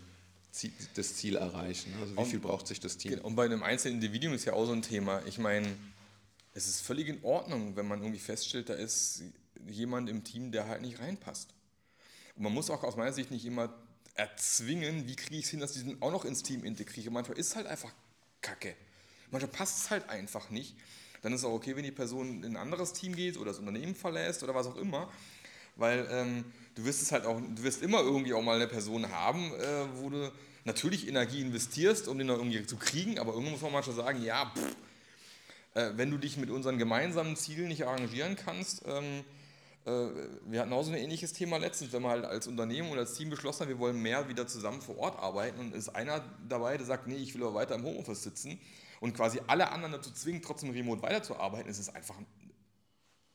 das 0.95 1.14
Ziel 1.14 1.37
erreichen? 1.37 1.95
Also 2.00 2.17
wie 2.17 2.25
viel 2.25 2.40
braucht 2.40 2.67
sich 2.67 2.81
das 2.81 2.97
Team? 2.97 3.21
Und 3.21 3.37
bei 3.37 3.45
einem 3.45 3.62
einzelnen 3.62 3.97
Individuum 3.97 4.35
ist 4.35 4.47
ja 4.47 4.55
auch 4.55 4.67
so 4.67 4.73
ein 4.73 4.83
Thema. 4.83 5.23
Ich 5.26 5.38
meine, 5.38 5.69
es 6.55 6.67
ist 6.67 6.81
völlig 6.81 7.07
in 7.07 7.23
Ordnung, 7.23 7.76
wenn 7.76 7.87
man 7.87 8.00
irgendwie 8.00 8.19
feststellt, 8.19 8.69
da 8.69 8.75
ist 8.75 9.23
jemand 9.69 10.09
im 10.09 10.25
Team, 10.25 10.50
der 10.50 10.67
halt 10.67 10.83
nicht 10.83 10.99
reinpasst. 10.99 11.55
Und 12.35 12.43
man 12.43 12.52
muss 12.52 12.69
auch 12.69 12.83
aus 12.83 12.97
meiner 12.97 13.12
Sicht 13.12 13.31
nicht 13.31 13.45
immer 13.45 13.73
erzwingen, 14.14 15.07
wie 15.07 15.14
kriege 15.14 15.37
ich 15.37 15.45
es 15.45 15.50
hin, 15.50 15.61
dass 15.61 15.76
ich 15.76 15.85
den 15.85 16.02
auch 16.02 16.11
noch 16.11 16.25
ins 16.25 16.43
Team 16.43 16.64
integriere. 16.64 17.12
Manchmal 17.12 17.38
ist 17.38 17.49
es 17.49 17.57
halt 17.57 17.69
einfach 17.69 17.93
Kacke. 18.40 18.75
Manchmal 19.30 19.52
passt 19.52 19.84
es 19.84 19.90
halt 19.90 20.08
einfach 20.08 20.50
nicht. 20.50 20.75
Dann 21.22 21.32
ist 21.32 21.40
es 21.40 21.46
auch 21.46 21.52
okay, 21.52 21.76
wenn 21.76 21.84
die 21.84 21.90
Person 21.90 22.42
in 22.42 22.52
ein 22.52 22.56
anderes 22.56 22.92
Team 22.92 23.14
geht 23.14 23.37
oder 23.37 23.50
das 23.50 23.58
Unternehmen 23.58 23.94
verlässt 23.94 24.42
oder 24.42 24.54
was 24.54 24.66
auch 24.66 24.76
immer. 24.76 25.08
Weil 25.76 26.06
ähm, 26.10 26.44
du 26.75 26.84
wirst 26.84 27.02
es 27.02 27.12
halt 27.12 27.26
auch, 27.26 27.40
du 27.40 27.62
wirst 27.62 27.82
immer 27.82 28.00
irgendwie 28.00 28.34
auch 28.34 28.42
mal 28.42 28.56
eine 28.56 28.66
Person 28.66 29.10
haben, 29.10 29.52
äh, 29.54 29.84
wo 29.96 30.10
du 30.10 30.32
natürlich 30.64 31.08
Energie 31.08 31.40
investierst, 31.40 32.08
um 32.08 32.18
den 32.18 32.26
noch 32.26 32.38
irgendwie 32.38 32.64
zu 32.66 32.76
kriegen, 32.76 33.18
aber 33.18 33.32
irgendwann 33.32 33.52
muss 33.52 33.62
man 33.62 33.72
manchmal 33.72 33.96
sagen, 33.96 34.22
ja, 34.22 34.52
pff, 34.54 34.76
äh, 35.75 35.92
wenn 35.96 36.10
du 36.10 36.18
dich 36.18 36.37
mit 36.37 36.50
unseren 36.50 36.78
gemeinsamen 36.78 37.37
Zielen 37.37 37.68
nicht 37.68 37.87
arrangieren 37.87 38.37
kannst, 38.37 38.82
ähm, 38.87 39.25
äh, 39.87 39.90
wir 40.46 40.60
hatten 40.60 40.72
auch 40.72 40.82
so 40.82 40.90
ein 40.90 40.99
ähnliches 40.99 41.32
Thema 41.32 41.56
letztens, 41.56 41.92
wenn 41.92 42.02
man 42.02 42.12
halt 42.12 42.25
als 42.25 42.46
Unternehmen 42.46 42.90
oder 42.90 43.00
als 43.00 43.14
Team 43.14 43.30
beschlossen 43.30 43.60
hat, 43.60 43.68
wir 43.68 43.78
wollen 43.78 44.00
mehr 44.00 44.28
wieder 44.28 44.46
zusammen 44.46 44.82
vor 44.82 44.99
Ort 44.99 45.18
arbeiten 45.18 45.60
und 45.60 45.75
ist 45.75 45.88
einer 45.90 46.22
dabei, 46.49 46.76
der 46.76 46.87
sagt, 46.87 47.06
nee, 47.06 47.16
ich 47.16 47.34
will 47.34 47.42
aber 47.42 47.54
weiter 47.54 47.76
im 47.76 47.84
Homeoffice 47.84 48.22
sitzen 48.22 48.58
und 49.00 49.14
quasi 49.14 49.40
alle 49.47 49.73
anderen 49.73 49.92
dazu 49.92 50.12
zwingen, 50.12 50.42
trotzdem 50.42 50.71
remote 50.71 51.02
weiterzuarbeiten, 51.02 51.71
ist 51.71 51.78
es 51.78 51.88
einfach 51.95 52.16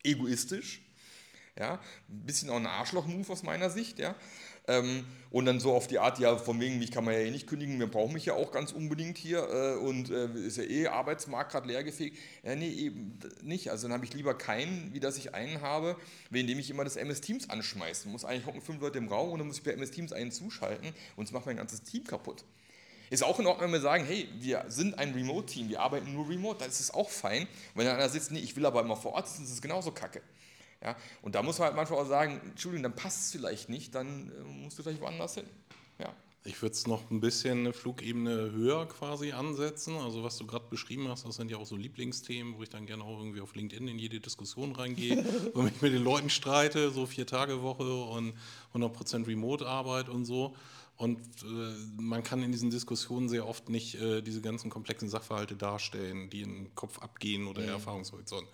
egoistisch 0.03 0.81
Ja, 1.59 1.75
ein 2.09 2.25
bisschen 2.25 2.49
auch 2.49 2.57
ein 2.57 2.67
Arschloch-Move 2.67 3.31
aus 3.31 3.43
meiner 3.43 3.69
Sicht, 3.69 3.99
ja. 3.99 4.15
Ähm, 4.67 5.05
und 5.31 5.45
dann 5.45 5.59
so 5.59 5.73
auf 5.73 5.87
die 5.87 5.99
Art, 5.99 6.19
ja, 6.19 6.37
von 6.37 6.59
wegen, 6.59 6.79
mich 6.79 6.91
kann 6.91 7.05
man 7.05 7.13
ja 7.13 7.21
eh 7.21 7.31
nicht 7.31 7.47
kündigen, 7.47 7.79
wir 7.79 7.87
brauchen 7.87 8.13
mich 8.13 8.25
ja 8.25 8.33
auch 8.33 8.51
ganz 8.51 8.71
unbedingt 8.73 9.17
hier 9.17 9.39
äh, 9.49 9.75
und 9.77 10.09
äh, 10.11 10.27
ist 10.33 10.57
ja 10.57 10.63
eh 10.63 10.87
Arbeitsmarkt 10.87 11.51
gerade 11.53 11.67
leergefegt. 11.67 12.17
Ja, 12.43 12.55
nee, 12.55 12.69
eben 12.69 13.19
nicht. 13.43 13.71
Also 13.71 13.87
dann 13.87 13.93
habe 13.93 14.05
ich 14.05 14.13
lieber 14.13 14.37
keinen, 14.37 14.93
wie 14.93 14.99
dass 15.01 15.17
ich 15.17 15.35
einen 15.35 15.61
habe, 15.61 15.97
wegen 16.31 16.47
dem 16.47 16.59
ich 16.59 16.69
immer 16.71 16.83
das 16.83 16.97
MS 16.97 17.21
Teams 17.21 17.49
anschmeißen 17.49 18.11
muss. 18.11 18.25
Eigentlich 18.25 18.47
hocken 18.47 18.61
fünf 18.61 18.81
Leute 18.81 18.97
im 18.99 19.07
Raum 19.09 19.31
und 19.31 19.39
dann 19.39 19.47
muss 19.47 19.57
ich 19.59 19.63
bei 19.63 19.71
MS 19.71 19.91
Teams 19.91 20.13
einen 20.13 20.31
zuschalten 20.31 20.93
und 21.15 21.25
es 21.25 21.31
macht 21.31 21.45
mein 21.47 21.57
ganzes 21.57 21.83
Team 21.83 22.05
kaputt. 22.05 22.45
Ist 23.15 23.23
auch 23.23 23.39
in 23.39 23.47
Ordnung, 23.47 23.65
wenn 23.65 23.71
wir 23.71 23.79
sagen, 23.79 24.03
hey, 24.03 24.27
wir 24.39 24.65
sind 24.67 24.99
ein 24.99 25.13
Remote-Team, 25.13 25.69
wir 25.69 25.79
arbeiten 25.79 26.13
nur 26.13 26.27
remote, 26.27 26.59
dann 26.59 26.69
ist 26.69 26.81
es 26.81 26.93
auch 26.93 27.09
fein. 27.09 27.43
Und 27.43 27.49
wenn 27.75 27.87
einer 27.87 28.09
sitzt, 28.09 28.31
nee, 28.31 28.39
ich 28.39 28.55
will 28.57 28.65
aber 28.65 28.81
immer 28.81 28.97
vor 28.97 29.13
Ort 29.13 29.29
sitzen, 29.29 29.45
ist 29.45 29.51
es 29.51 29.61
genauso 29.61 29.91
kacke. 29.91 30.21
Ja? 30.83 30.97
Und 31.21 31.33
da 31.33 31.41
muss 31.41 31.57
man 31.57 31.67
halt 31.67 31.77
manchmal 31.77 31.99
auch 31.99 32.07
sagen, 32.07 32.41
Entschuldigung, 32.43 32.83
dann 32.83 32.95
passt 32.95 33.21
es 33.21 33.31
vielleicht 33.31 33.69
nicht, 33.69 33.95
dann 33.95 34.31
äh, 34.31 34.43
musst 34.43 34.77
du 34.77 34.83
vielleicht 34.83 34.99
woanders 34.99 35.35
hin. 35.35 35.45
Ja. 35.97 36.13
Ich 36.43 36.61
würde 36.61 36.73
es 36.73 36.85
noch 36.85 37.09
ein 37.09 37.21
bisschen 37.21 37.59
eine 37.59 37.73
Flugebene 37.73 38.51
höher 38.51 38.85
quasi 38.87 39.31
ansetzen. 39.31 39.95
Also 39.95 40.23
was 40.23 40.37
du 40.37 40.45
gerade 40.45 40.65
beschrieben 40.69 41.07
hast, 41.07 41.25
das 41.25 41.37
sind 41.37 41.49
ja 41.49 41.57
auch 41.57 41.65
so 41.65 41.77
Lieblingsthemen, 41.77 42.57
wo 42.57 42.63
ich 42.63 42.69
dann 42.69 42.85
gerne 42.85 43.03
auch 43.03 43.17
irgendwie 43.17 43.39
auf 43.39 43.55
LinkedIn 43.55 43.87
in 43.87 43.97
jede 43.97 44.19
Diskussion 44.19 44.73
reingehe 44.73 45.23
und 45.53 45.63
mich 45.63 45.81
mit 45.81 45.93
den 45.93 46.03
Leuten 46.03 46.29
streite, 46.29 46.91
so 46.91 47.05
vier 47.05 47.25
Tage 47.25 47.61
Woche 47.61 47.91
und 47.91 48.33
100% 48.75 49.25
Remote-Arbeit 49.25 50.09
und 50.09 50.25
so. 50.25 50.53
Und 50.97 51.19
äh, 51.43 52.01
man 52.01 52.23
kann 52.23 52.41
in 52.41 52.51
diesen 52.53 52.69
Diskussionen 52.69 53.27
sehr 53.27 53.47
oft 53.47 53.67
nicht 53.69 53.95
äh, 53.95 54.21
diese 54.21 54.41
ganzen 54.41 54.69
komplexen 54.69 55.09
Sachverhalte 55.09 55.55
darstellen, 55.55 56.29
die 56.29 56.41
in 56.41 56.53
den 56.53 56.75
Kopf 56.75 56.99
abgehen 56.99 57.47
oder 57.47 57.61
mhm. 57.61 57.69
Erfahrungshorizont. 57.69 58.47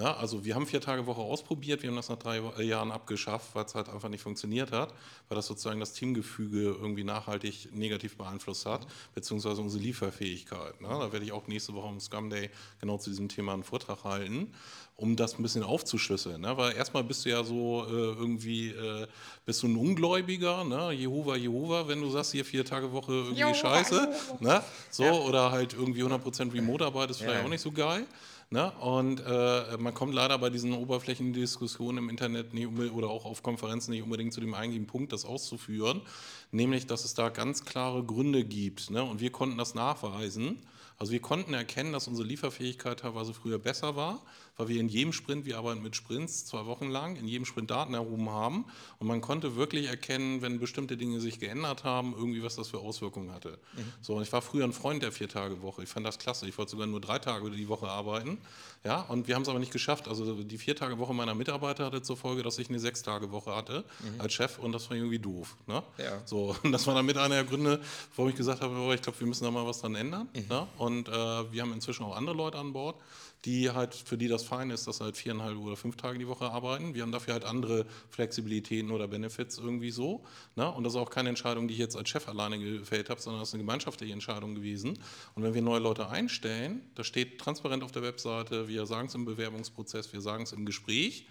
Na, 0.00 0.16
also 0.16 0.46
wir 0.46 0.54
haben 0.54 0.66
vier 0.66 0.80
Tage 0.80 1.04
Woche 1.04 1.20
ausprobiert, 1.20 1.82
wir 1.82 1.90
haben 1.90 1.96
das 1.96 2.08
nach 2.08 2.18
drei 2.18 2.38
äh, 2.38 2.62
Jahren 2.62 2.90
abgeschafft, 2.90 3.54
weil 3.54 3.66
es 3.66 3.74
halt 3.74 3.90
einfach 3.90 4.08
nicht 4.08 4.22
funktioniert 4.22 4.72
hat, 4.72 4.94
weil 5.28 5.36
das 5.36 5.46
sozusagen 5.46 5.78
das 5.78 5.92
Teamgefüge 5.92 6.62
irgendwie 6.80 7.04
nachhaltig 7.04 7.68
negativ 7.74 8.16
beeinflusst 8.16 8.64
hat, 8.64 8.86
beziehungsweise 9.14 9.60
unsere 9.60 9.82
Lieferfähigkeit. 9.82 10.76
Na, 10.80 10.98
da 10.98 11.12
werde 11.12 11.26
ich 11.26 11.32
auch 11.32 11.46
nächste 11.48 11.74
Woche 11.74 11.88
am 11.88 12.00
Scrum 12.00 12.30
Day 12.30 12.48
genau 12.80 12.96
zu 12.96 13.10
diesem 13.10 13.28
Thema 13.28 13.52
einen 13.52 13.62
Vortrag 13.62 14.04
halten 14.04 14.54
um 15.00 15.16
das 15.16 15.38
ein 15.38 15.42
bisschen 15.42 15.62
aufzuschlüsseln. 15.62 16.42
Ne? 16.42 16.54
Weil 16.58 16.76
erstmal 16.76 17.02
bist 17.02 17.24
du 17.24 17.30
ja 17.30 17.42
so 17.42 17.86
äh, 17.88 17.90
irgendwie, 17.90 18.68
äh, 18.68 19.06
bist 19.46 19.62
du 19.62 19.68
ein 19.68 19.76
Ungläubiger, 19.76 20.62
ne? 20.62 20.92
Jehova, 20.92 21.36
Jehova, 21.36 21.88
wenn 21.88 22.02
du 22.02 22.10
sagst, 22.10 22.32
hier 22.32 22.44
vier 22.44 22.66
Tage 22.66 22.92
Woche 22.92 23.12
irgendwie 23.12 23.38
Jehova, 23.38 23.54
Scheiße. 23.54 23.94
Jehova. 23.94 24.36
Ne? 24.40 24.62
So, 24.90 25.04
ja. 25.04 25.12
Oder 25.12 25.50
halt 25.50 25.72
irgendwie 25.72 26.02
100% 26.02 26.52
Remote-Arbeit 26.52 27.10
ist 27.10 27.18
vielleicht 27.18 27.40
ja. 27.40 27.46
auch 27.46 27.48
nicht 27.48 27.62
so 27.62 27.72
geil. 27.72 28.06
Ne? 28.52 28.72
Und 28.80 29.22
äh, 29.24 29.76
man 29.78 29.94
kommt 29.94 30.12
leider 30.12 30.36
bei 30.38 30.50
diesen 30.50 30.72
Oberflächendiskussionen 30.72 32.02
im 32.02 32.10
Internet 32.10 32.52
nicht, 32.52 32.66
oder 32.66 33.08
auch 33.08 33.24
auf 33.24 33.44
Konferenzen 33.44 33.92
nicht 33.92 34.02
unbedingt 34.02 34.32
zu 34.32 34.40
dem 34.40 34.54
eigentlichen 34.54 34.88
Punkt, 34.88 35.12
das 35.12 35.24
auszuführen, 35.24 36.02
nämlich, 36.50 36.88
dass 36.88 37.04
es 37.04 37.14
da 37.14 37.28
ganz 37.28 37.64
klare 37.64 38.02
Gründe 38.02 38.44
gibt. 38.44 38.90
Ne? 38.90 39.04
Und 39.04 39.20
wir 39.20 39.30
konnten 39.30 39.56
das 39.56 39.76
nachweisen. 39.76 40.58
Also 40.98 41.12
wir 41.12 41.20
konnten 41.20 41.54
erkennen, 41.54 41.92
dass 41.92 42.08
unsere 42.08 42.26
Lieferfähigkeit 42.26 42.98
teilweise 42.98 43.34
früher 43.34 43.60
besser 43.60 43.94
war, 43.94 44.20
weil 44.60 44.68
wir 44.68 44.78
in 44.78 44.88
jedem 44.88 45.14
Sprint, 45.14 45.46
wir 45.46 45.56
arbeiten 45.56 45.82
mit 45.82 45.96
Sprints 45.96 46.44
zwei 46.44 46.66
Wochen 46.66 46.90
lang, 46.90 47.16
in 47.16 47.26
jedem 47.26 47.46
Sprint 47.46 47.70
Daten 47.70 47.94
erhoben 47.94 48.28
haben 48.28 48.66
und 48.98 49.06
man 49.06 49.22
konnte 49.22 49.56
wirklich 49.56 49.86
erkennen, 49.86 50.42
wenn 50.42 50.60
bestimmte 50.60 50.98
Dinge 50.98 51.18
sich 51.18 51.40
geändert 51.40 51.82
haben, 51.84 52.12
irgendwie 52.14 52.42
was 52.42 52.56
das 52.56 52.68
für 52.68 52.78
Auswirkungen 52.78 53.32
hatte. 53.32 53.58
Mhm. 53.74 53.92
So, 54.02 54.16
und 54.16 54.22
ich 54.22 54.30
war 54.32 54.42
früher 54.42 54.64
ein 54.64 54.74
Freund 54.74 55.02
der 55.02 55.12
Vier-Tage-Woche, 55.12 55.82
ich 55.82 55.88
fand 55.88 56.04
das 56.04 56.18
klasse, 56.18 56.46
ich 56.46 56.58
wollte 56.58 56.72
sogar 56.72 56.86
nur 56.86 57.00
drei 57.00 57.18
Tage 57.18 57.50
die 57.50 57.68
Woche 57.68 57.88
arbeiten, 57.88 58.36
ja, 58.84 59.00
und 59.02 59.28
wir 59.28 59.34
haben 59.34 59.42
es 59.42 59.48
aber 59.48 59.58
nicht 59.58 59.72
geschafft. 59.72 60.08
Also 60.08 60.42
die 60.42 60.56
Vier-Tage-Woche 60.56 61.12
meiner 61.12 61.34
Mitarbeiter 61.34 61.84
hatte 61.84 62.00
zur 62.00 62.16
Folge, 62.16 62.42
dass 62.42 62.58
ich 62.58 62.70
eine 62.70 62.78
Sechs-Tage-Woche 62.78 63.54
hatte 63.54 63.84
mhm. 64.00 64.20
als 64.20 64.32
Chef 64.32 64.58
und 64.58 64.72
das 64.72 64.88
war 64.88 64.96
irgendwie 64.96 65.18
doof. 65.18 65.56
Ne? 65.66 65.82
Ja. 65.98 66.22
So, 66.24 66.56
und 66.62 66.72
das 66.72 66.86
war 66.86 66.94
dann 66.94 67.04
mit 67.04 67.18
einer 67.18 67.34
der 67.34 67.44
Gründe, 67.44 67.80
warum 68.16 68.30
ich 68.30 68.36
gesagt 68.36 68.62
habe, 68.62 68.74
oh, 68.74 68.92
ich 68.92 69.02
glaube, 69.02 69.20
wir 69.20 69.26
müssen 69.26 69.44
da 69.44 69.50
mal 69.50 69.66
was 69.66 69.80
dran 69.80 69.94
ändern. 69.94 70.28
Mhm. 70.34 70.46
Ne? 70.48 70.66
Und 70.78 71.08
äh, 71.08 71.12
wir 71.12 71.62
haben 71.62 71.74
inzwischen 71.74 72.04
auch 72.04 72.16
andere 72.16 72.34
Leute 72.34 72.58
an 72.58 72.72
Bord 72.72 72.96
die 73.44 73.70
halt, 73.70 73.94
für 73.94 74.18
die 74.18 74.28
das 74.28 74.44
fein 74.44 74.70
ist, 74.70 74.86
dass 74.86 74.98
sie 74.98 75.04
halt 75.04 75.16
viereinhalb 75.16 75.56
oder 75.56 75.76
fünf 75.76 75.96
Tage 75.96 76.18
die 76.18 76.28
Woche 76.28 76.50
arbeiten. 76.50 76.94
Wir 76.94 77.02
haben 77.02 77.12
dafür 77.12 77.34
halt 77.34 77.44
andere 77.44 77.86
Flexibilitäten 78.10 78.90
oder 78.90 79.08
Benefits 79.08 79.58
irgendwie 79.58 79.90
so. 79.90 80.24
Ne? 80.56 80.70
Und 80.70 80.84
das 80.84 80.92
ist 80.92 80.98
auch 80.98 81.10
keine 81.10 81.30
Entscheidung, 81.30 81.66
die 81.66 81.74
ich 81.74 81.80
jetzt 81.80 81.96
als 81.96 82.10
Chef 82.10 82.28
alleine 82.28 82.58
gefällt 82.58 83.08
habe, 83.08 83.20
sondern 83.20 83.40
das 83.40 83.48
ist 83.48 83.54
eine 83.54 83.62
gemeinschaftliche 83.62 84.12
Entscheidung 84.12 84.54
gewesen. 84.54 84.98
Und 85.34 85.42
wenn 85.42 85.54
wir 85.54 85.62
neue 85.62 85.80
Leute 85.80 86.08
einstellen, 86.10 86.82
da 86.94 87.04
steht 87.04 87.38
transparent 87.38 87.82
auf 87.82 87.92
der 87.92 88.02
Webseite, 88.02 88.68
wir 88.68 88.84
sagen 88.84 89.08
es 89.08 89.14
im 89.14 89.24
Bewerbungsprozess, 89.24 90.12
wir 90.12 90.20
sagen 90.20 90.42
es 90.42 90.52
im 90.52 90.66
Gespräch. 90.66 91.26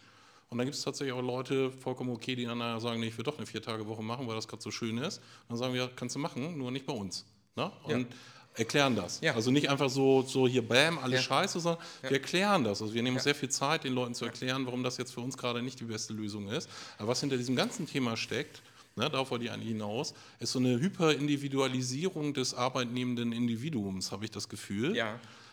Und 0.49 0.57
dann 0.57 0.65
gibt 0.65 0.77
es 0.77 0.83
tatsächlich 0.83 1.13
auch 1.13 1.21
Leute, 1.21 1.71
vollkommen 1.71 2.09
okay, 2.09 2.35
die 2.35 2.45
dann 2.45 2.79
sagen, 2.79 2.99
nee, 3.01 3.09
ich 3.09 3.17
will 3.19 3.23
doch 3.23 3.37
eine 3.37 3.45
Vier-Tage-Woche 3.45 4.01
machen, 4.01 4.27
weil 4.27 4.35
das 4.35 4.47
gerade 4.47 4.63
so 4.63 4.71
schön 4.71 4.97
ist. 4.97 5.17
Und 5.17 5.49
dann 5.49 5.57
sagen 5.57 5.73
wir, 5.75 5.91
kannst 5.95 6.15
du 6.15 6.19
machen, 6.19 6.57
nur 6.57 6.71
nicht 6.71 6.87
bei 6.87 6.93
uns. 6.93 7.27
Ne? 7.55 7.71
Und 7.83 8.09
ja 8.09 8.17
erklären 8.59 8.95
das. 8.95 9.19
Ja. 9.21 9.33
Also 9.33 9.51
nicht 9.51 9.69
einfach 9.69 9.89
so, 9.89 10.21
so 10.21 10.47
hier 10.47 10.67
bam, 10.67 10.99
alles 10.99 11.21
ja. 11.21 11.23
scheiße, 11.23 11.59
sondern 11.59 11.83
ja. 12.03 12.09
wir 12.09 12.17
erklären 12.17 12.63
das. 12.63 12.81
Also 12.81 12.93
wir 12.93 13.01
nehmen 13.01 13.15
uns 13.15 13.23
sehr 13.23 13.35
viel 13.35 13.49
Zeit, 13.49 13.83
den 13.83 13.93
Leuten 13.93 14.13
zu 14.13 14.25
erklären, 14.25 14.65
warum 14.65 14.83
das 14.83 14.97
jetzt 14.97 15.13
für 15.13 15.21
uns 15.21 15.37
gerade 15.37 15.61
nicht 15.61 15.79
die 15.79 15.85
beste 15.85 16.13
Lösung 16.13 16.49
ist. 16.49 16.69
Aber 16.97 17.07
was 17.07 17.21
hinter 17.21 17.37
diesem 17.37 17.55
ganzen 17.55 17.87
Thema 17.87 18.17
steckt, 18.17 18.61
ne, 18.95 19.09
darauf 19.09 19.31
wollte 19.31 19.45
ich 19.45 19.51
eigentlich 19.51 19.69
hinaus, 19.69 20.13
ist 20.39 20.51
so 20.51 20.59
eine 20.59 20.79
Hyperindividualisierung 20.79 22.33
des 22.33 22.53
arbeitnehmenden 22.53 23.31
Individuums, 23.31 24.11
habe 24.11 24.25
ich 24.25 24.31
das 24.31 24.49
Gefühl. 24.49 24.95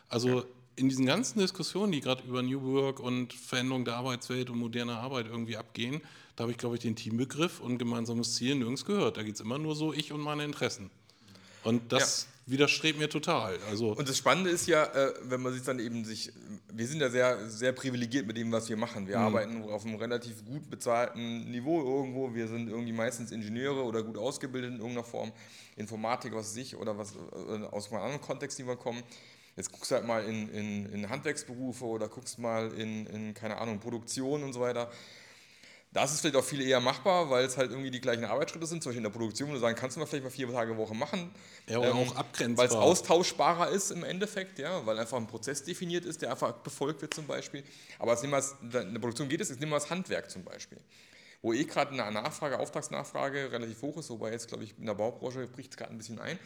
Also 0.09 0.45
in 0.77 0.89
diesen 0.89 1.07
ganzen 1.07 1.39
Diskussionen, 1.39 1.93
die 1.93 2.01
gerade 2.01 2.23
über 2.29 2.43
New 2.43 2.63
Work 2.63 3.01
und 3.01 3.33
Veränderung 3.33 3.85
der 3.85 3.97
Arbeitswelt 3.97 4.51
und 4.51 4.59
moderne 4.59 4.97
Arbeit 4.97 5.27
irgendwie 5.27 5.57
abgehen, 5.57 6.03
da 6.37 6.43
habe 6.43 6.53
ich, 6.53 6.59
glaube 6.59 6.75
ich, 6.75 6.83
den 6.83 6.97
Teambegriff 6.97 7.61
und 7.61 7.79
gemeinsames 7.79 8.35
Ziel 8.35 8.57
nirgends 8.57 8.85
gehört. 8.85 9.17
Da 9.17 9.23
geht 9.23 9.37
es 9.37 9.41
immer 9.41 9.57
nur 9.57 9.75
so 9.75 9.95
ich 9.95 10.13
und 10.13 10.21
meine 10.21 10.45
Interessen. 10.45 10.91
Und 11.65 11.93
das. 11.93 12.29
Widerstrebt 12.47 12.99
mir 12.99 13.09
total. 13.09 13.59
Also 13.69 13.93
und 13.93 14.09
das 14.09 14.17
Spannende 14.17 14.51
ist 14.51 14.67
ja, 14.69 14.85
äh, 14.85 15.15
wenn 15.23 15.43
man 15.43 15.53
sich 15.53 15.63
dann 15.63 15.81
eben 15.81 16.05
sich, 16.05 16.33
wir 16.73 16.87
sind 16.87 17.01
ja 17.01 17.11
sehr, 17.11 17.51
sehr 17.51 17.73
privilegiert 17.73 18.27
mit 18.27 18.37
dem, 18.37 18.53
was 18.53 18.69
wir 18.69 18.77
machen. 18.77 19.09
Wir 19.09 19.19
mhm. 19.19 19.25
arbeiten 19.25 19.63
auf 19.65 19.85
einem 19.85 19.97
relativ 19.97 20.45
gut 20.45 20.71
bezahlten 20.71 21.51
Niveau 21.51 21.83
irgendwo. 21.83 22.35
Wir 22.35 22.47
sind 22.47 22.69
irgendwie 22.69 22.93
meistens 22.93 23.33
Ingenieure 23.33 23.83
oder 23.83 24.03
gut 24.03 24.17
ausgebildet 24.17 24.71
in 24.71 24.79
irgendeiner 24.79 25.05
Form, 25.05 25.33
Informatik, 25.77 26.35
was 26.35 26.51
weiß 26.51 26.57
ich, 26.59 26.77
oder 26.77 26.97
was 26.97 27.15
äh, 27.15 27.65
aus 27.67 27.91
einem 27.93 28.03
anderen 28.03 28.23
Kontext, 28.23 28.59
die 28.59 28.67
wir 28.67 28.77
kommen. 28.77 29.03
Jetzt 29.57 29.73
guckst 29.73 29.91
du 29.91 29.97
halt 29.97 30.07
mal 30.07 30.23
in, 30.25 30.49
in, 30.51 30.87
in 30.87 31.09
Handwerksberufe 31.09 31.85
oder 31.85 32.09
guckst 32.09 32.39
mal 32.39 32.73
in, 32.75 33.07
in, 33.07 33.35
keine 33.35 33.57
Ahnung, 33.57 33.81
Produktion 33.81 34.45
und 34.45 34.53
so 34.53 34.61
weiter. 34.61 34.91
Da 35.97 36.05
ist 36.05 36.13
es 36.13 36.21
vielleicht 36.21 36.37
auch 36.37 36.45
viel 36.45 36.61
eher 36.61 36.79
machbar, 36.79 37.31
weil 37.31 37.47
es 37.47 37.57
halt 37.57 37.71
irgendwie 37.71 37.91
die 37.91 38.03
gleichen 38.03 38.27
Arbeitsschritte 38.27 38.67
sind, 38.67 38.83
zum 38.83 38.91
Beispiel 38.91 38.99
in 38.99 39.11
der 39.11 39.19
Produktion, 39.19 39.49
wo 39.49 39.55
du 39.55 39.59
sagen, 39.61 39.75
kannst 39.77 39.97
du 39.97 40.01
mal 40.01 40.05
vielleicht 40.05 40.25
mal 40.25 40.31
vier 40.31 40.53
Tage 40.53 40.77
Woche 40.77 40.95
machen. 40.95 41.31
Ja, 41.67 41.79
oder 41.79 41.89
ähm, 41.89 41.97
auch 41.97 42.17
abgrenzbar. 42.17 42.69
Weil 42.69 42.69
es 42.69 42.75
austauschbarer 42.77 43.71
ist 43.71 43.91
im 43.93 44.05
Endeffekt, 44.05 44.59
ja, 44.59 44.85
weil 44.85 44.99
einfach 44.99 45.17
ein 45.17 45.27
Prozess 45.27 45.65
definiert 45.65 46.05
ist, 46.05 46.21
der 46.21 46.33
einfach 46.33 46.53
befolgt 46.53 47.01
wird 47.01 47.15
zum 47.15 47.27
Beispiel. 47.27 47.65
Aber 47.99 48.11
als 48.11 48.23
in 48.23 48.31
der 48.31 48.99
Produktion 48.99 49.31
geht 49.31 49.41
es, 49.41 49.49
jetzt 49.49 49.59
nehmen 49.59 49.73
wir 49.73 49.77
das 49.77 49.89
Handwerk 49.89 50.31
zum 50.31 50.45
Beispiel. 50.45 50.77
Wo 51.41 51.55
eh 51.55 51.65
gerade 51.65 51.93
eine 51.93 52.13
Nachfrage, 52.13 52.59
Auftragsnachfrage 52.59 53.51
relativ 53.51 53.81
hoch 53.81 53.97
ist, 53.97 54.11
wobei 54.11 54.33
jetzt, 54.33 54.49
glaube 54.49 54.65
ich, 54.65 54.75
in 54.79 54.85
der 54.85 54.93
Baubranche 54.93 55.47
bricht 55.47 55.71
es 55.71 55.77
gerade 55.79 55.93
ein 55.93 55.97
bisschen 55.97 56.19
ein. 56.19 56.39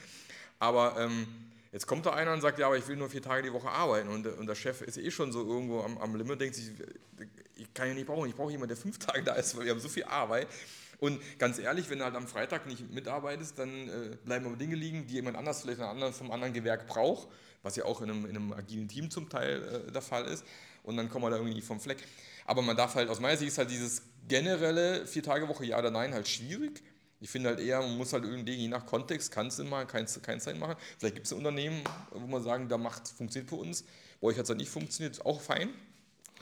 Aber 0.61 0.95
ähm, 0.97 1.27
Jetzt 1.73 1.87
kommt 1.87 2.05
da 2.05 2.11
einer 2.11 2.33
und 2.33 2.41
sagt, 2.41 2.59
ja, 2.59 2.67
aber 2.67 2.77
ich 2.77 2.89
will 2.89 2.97
nur 2.97 3.09
vier 3.09 3.23
Tage 3.23 3.43
die 3.43 3.53
Woche 3.53 3.69
arbeiten 3.69 4.09
und, 4.09 4.27
und 4.27 4.47
der 4.47 4.57
Chef 4.57 4.83
ist 4.83 4.99
eh 4.99 5.11
schon 5.11 5.31
so 5.31 5.47
irgendwo 5.47 5.83
am, 5.83 5.99
am 5.99 6.17
Limit, 6.17 6.41
denkt 6.41 6.57
sich, 6.57 6.73
ich 7.57 7.73
kann 7.75 7.89
ja 7.89 7.95
nicht 7.95 8.07
brauchen, 8.07 8.29
ich 8.29 8.35
brauche 8.35 8.51
jemanden, 8.51 8.75
der 8.75 8.77
fünf 8.77 8.99
Tage 9.07 9.23
da 9.23 9.35
ist, 9.35 9.57
weil 9.57 9.65
wir 9.65 9.73
haben 9.73 9.81
so 9.81 9.89
viel 9.89 10.05
Arbeit. 10.05 10.49
Und 10.99 11.21
ganz 11.39 11.59
ehrlich, 11.59 11.89
wenn 11.89 11.99
du 11.99 12.05
halt 12.05 12.15
am 12.15 12.27
Freitag 12.27 12.67
nicht 12.67 12.91
mitarbeitest, 12.91 13.59
dann 13.59 13.89
äh, 13.89 14.17
bleiben 14.25 14.47
aber 14.47 14.57
Dinge 14.57 14.75
liegen, 14.75 15.07
die 15.07 15.15
jemand 15.15 15.37
anders 15.37 15.63
vielleicht 15.63 15.81
anderen, 15.81 16.13
vom 16.13 16.31
anderen 16.31 16.53
Gewerk 16.53 16.87
braucht, 16.87 17.29
was 17.63 17.77
ja 17.77 17.85
auch 17.85 18.03
in 18.03 18.11
einem, 18.11 18.27
in 18.27 18.37
einem 18.37 18.53
agilen 18.53 18.87
Team 18.87 19.11
zum 19.11 19.29
Teil 19.29 19.87
äh, 19.89 19.93
der 19.93 20.03
Fall 20.03 20.27
ist. 20.27 20.45
Und 20.83 20.97
dann 20.97 21.09
kommen 21.09 21.25
wir 21.25 21.31
da 21.31 21.37
irgendwie 21.37 21.63
vom 21.63 21.81
Fleck. 21.81 21.99
Aber 22.45 22.63
man 22.63 22.77
darf 22.77 22.97
halt, 22.97 23.09
aus 23.09 23.21
meiner 23.21 23.37
Sicht 23.37 23.53
ist 23.53 23.59
halt 23.59 23.71
dieses 23.71 24.03
generelle 24.29 25.07
Vier-Tage-Woche, 25.07 25.65
ja 25.65 25.79
oder 25.79 25.91
nein, 25.91 26.13
halt 26.13 26.29
schwierig. 26.29 26.83
Ich 27.23 27.29
finde 27.29 27.51
halt 27.51 27.61
eher, 27.61 27.81
man 27.81 27.99
muss 27.99 28.15
halt 28.15 28.25
irgendwie, 28.25 28.55
je 28.55 28.69
nach 28.69 28.87
Kontext, 28.87 29.31
kann 29.31 29.49
es 29.49 29.57
Sinn 29.57 29.69
machen, 29.69 29.87
kein, 29.87 30.07
kein 30.23 30.41
Sinn 30.41 30.59
machen. 30.59 30.77
Vielleicht 30.99 31.17
gibt 31.17 31.27
es 31.27 31.33
ein 31.33 31.39
Unternehmen, 31.39 31.83
wo 32.13 32.27
man 32.27 32.43
sagen, 32.43 32.69
da 32.69 32.79
macht, 32.79 33.09
funktioniert 33.09 33.51
für 33.51 33.57
uns. 33.57 33.85
Bei 34.21 34.29
euch 34.29 34.39
hat 34.39 34.45
es 34.45 34.49
halt 34.49 34.59
nicht 34.59 34.71
funktioniert, 34.71 35.25
auch 35.27 35.41
fein. 35.41 35.69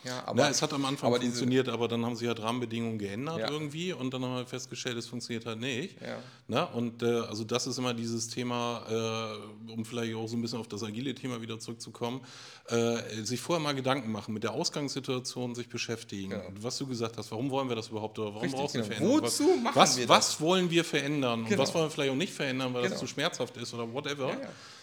Ja, 0.04 0.22
aber, 0.26 0.42
Na, 0.42 0.48
es 0.48 0.62
hat 0.62 0.72
am 0.72 0.84
Anfang 0.84 1.08
aber 1.08 1.20
funktioniert, 1.20 1.66
diese, 1.66 1.74
aber 1.74 1.88
dann 1.88 2.04
haben 2.04 2.14
sie 2.14 2.28
halt 2.28 2.40
Rahmenbedingungen 2.40 2.98
geändert 2.98 3.38
ja. 3.38 3.50
irgendwie 3.50 3.92
und 3.92 4.14
dann 4.14 4.24
haben 4.24 4.36
wir 4.36 4.46
festgestellt, 4.46 4.96
es 4.96 5.06
funktioniert 5.06 5.44
halt 5.44 5.58
nicht. 5.58 6.00
Ja. 6.00 6.18
Na, 6.46 6.64
und 6.64 7.02
äh, 7.02 7.06
also 7.06 7.44
das 7.44 7.66
ist 7.66 7.78
immer 7.78 7.94
dieses 7.94 8.28
Thema, 8.28 9.38
äh, 9.68 9.72
um 9.72 9.84
vielleicht 9.84 10.14
auch 10.14 10.28
so 10.28 10.36
ein 10.36 10.42
bisschen 10.42 10.60
auf 10.60 10.68
das 10.68 10.82
agile 10.82 11.14
Thema 11.14 11.42
wieder 11.42 11.58
zurückzukommen, 11.58 12.20
äh, 12.68 13.22
sich 13.22 13.40
vorher 13.40 13.62
mal 13.62 13.74
Gedanken 13.74 14.12
machen, 14.12 14.34
mit 14.34 14.44
der 14.44 14.52
Ausgangssituation 14.52 15.54
sich 15.54 15.68
beschäftigen. 15.68 16.30
Genau. 16.30 16.44
Was 16.60 16.78
du 16.78 16.86
gesagt 16.86 17.16
hast, 17.18 17.30
warum 17.32 17.50
wollen 17.50 17.68
wir 17.68 17.76
das 17.76 17.88
überhaupt 17.88 18.18
oder 18.18 18.28
warum 18.28 18.42
Richtig, 18.42 18.60
brauchst 18.60 18.74
du 18.76 18.80
genau. 18.80 18.92
Veränderung? 18.92 19.22
Wozu 19.22 19.48
was, 19.48 19.62
machen 19.62 19.76
was, 19.76 19.96
wir 19.96 20.06
das? 20.06 20.16
Was 20.16 20.40
wollen 20.40 20.70
wir 20.70 20.84
verändern 20.84 21.44
genau. 21.44 21.50
und 21.50 21.58
was 21.58 21.74
wollen 21.74 21.86
wir 21.86 21.90
vielleicht 21.90 22.12
auch 22.12 22.16
nicht 22.16 22.32
verändern, 22.32 22.72
weil 22.72 22.82
genau. 22.82 22.92
das 22.92 23.00
zu 23.00 23.06
schmerzhaft 23.06 23.56
ist 23.56 23.74
oder 23.74 23.92
whatever. 23.92 24.36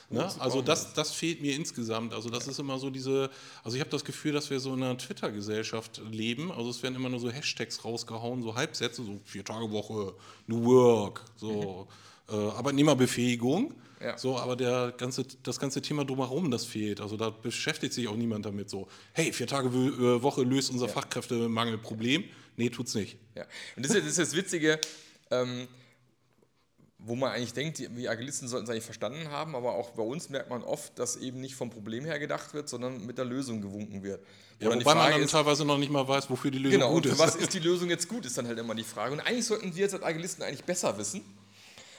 Ne? 0.09 0.29
Also 0.39 0.61
das, 0.61 0.93
das 0.93 1.11
fehlt 1.11 1.41
mir 1.41 1.55
insgesamt. 1.55 2.13
Also 2.13 2.29
das 2.29 2.47
ist 2.47 2.59
immer 2.59 2.77
so 2.77 2.89
diese, 2.89 3.29
also 3.63 3.75
ich 3.75 3.81
habe 3.81 3.89
das 3.89 4.05
Gefühl, 4.05 4.33
dass 4.33 4.49
wir 4.49 4.59
so 4.59 4.73
in 4.73 4.83
einer 4.83 4.97
Twitter-Gesellschaft 4.97 6.01
leben. 6.11 6.51
Also 6.51 6.69
es 6.69 6.83
werden 6.83 6.95
immer 6.95 7.09
nur 7.09 7.19
so 7.19 7.29
Hashtags 7.29 7.83
rausgehauen, 7.83 8.43
so 8.43 8.55
Halbsätze, 8.55 9.03
so 9.03 9.19
vier 9.25 9.43
Tage 9.43 9.71
Woche, 9.71 10.13
New 10.47 10.63
Work, 10.65 11.21
so 11.35 11.87
mhm. 12.29 12.35
äh, 12.35 12.49
Arbeitnehmerbefähigung. 12.51 13.73
Ja. 14.01 14.17
So, 14.17 14.37
aber 14.37 14.55
der 14.55 14.93
ganze, 14.97 15.25
das 15.41 15.59
ganze 15.59 15.81
Thema 15.81 16.05
drumherum, 16.05 16.51
das 16.51 16.65
fehlt. 16.65 17.01
Also 17.01 17.17
da 17.17 17.29
beschäftigt 17.29 17.93
sich 17.93 18.07
auch 18.07 18.15
niemand 18.15 18.45
damit 18.45 18.69
so, 18.69 18.87
hey, 19.13 19.33
vier 19.33 19.47
Tage 19.47 19.69
äh, 19.69 20.21
Woche 20.21 20.43
löst 20.43 20.69
unser 20.69 20.87
ja. 20.87 20.93
Fachkräftemangelproblem. 20.93 22.25
Nee, 22.57 22.69
tut's 22.69 22.93
nicht. 22.93 23.17
Ja. 23.35 23.43
Und 23.75 23.85
das 23.85 23.95
ist, 23.95 24.01
das, 24.01 24.09
ist 24.09 24.19
das 24.19 24.35
Witzige. 24.35 24.79
Ähm, 25.31 25.67
wo 27.07 27.15
man 27.15 27.31
eigentlich 27.31 27.53
denkt, 27.53 27.77
die, 27.77 28.09
Agilisten 28.09 28.47
sollten 28.47 28.65
es 28.65 28.69
eigentlich 28.71 28.83
verstanden 28.83 29.29
haben, 29.29 29.55
aber 29.55 29.75
auch 29.75 29.91
bei 29.91 30.01
uns 30.01 30.29
merkt 30.29 30.49
man 30.49 30.63
oft, 30.63 30.97
dass 30.97 31.17
eben 31.17 31.39
nicht 31.39 31.55
vom 31.55 31.69
Problem 31.69 32.03
her 32.03 32.17
gedacht 32.17 32.55
wird, 32.55 32.67
sondern 32.67 33.05
mit 33.05 33.19
der 33.19 33.25
Lösung 33.25 33.61
gewunken 33.61 34.01
wird. 34.01 34.25
Ja, 34.59 34.73
wobei 34.73 34.95
man 34.95 35.11
dann 35.11 35.21
ist, 35.21 35.31
teilweise 35.31 35.65
noch 35.65 35.77
nicht 35.77 35.91
mal 35.91 36.07
weiß, 36.07 36.29
wofür 36.31 36.49
die 36.49 36.57
Lösung 36.57 36.79
genau, 36.79 36.93
gut 36.93 37.05
ist. 37.05 37.11
Genau, 37.11 37.23
was 37.23 37.35
ist 37.35 37.53
die 37.53 37.59
Lösung 37.59 37.89
jetzt 37.89 38.09
gut, 38.09 38.25
ist 38.25 38.37
dann 38.37 38.47
halt 38.47 38.57
immer 38.57 38.73
die 38.73 38.83
Frage. 38.83 39.13
Und 39.13 39.19
eigentlich 39.19 39.45
sollten 39.45 39.75
wir 39.75 39.81
jetzt 39.81 39.93
als 39.93 40.03
Agilisten 40.03 40.43
eigentlich 40.43 40.63
besser 40.63 40.97
wissen, 40.97 41.21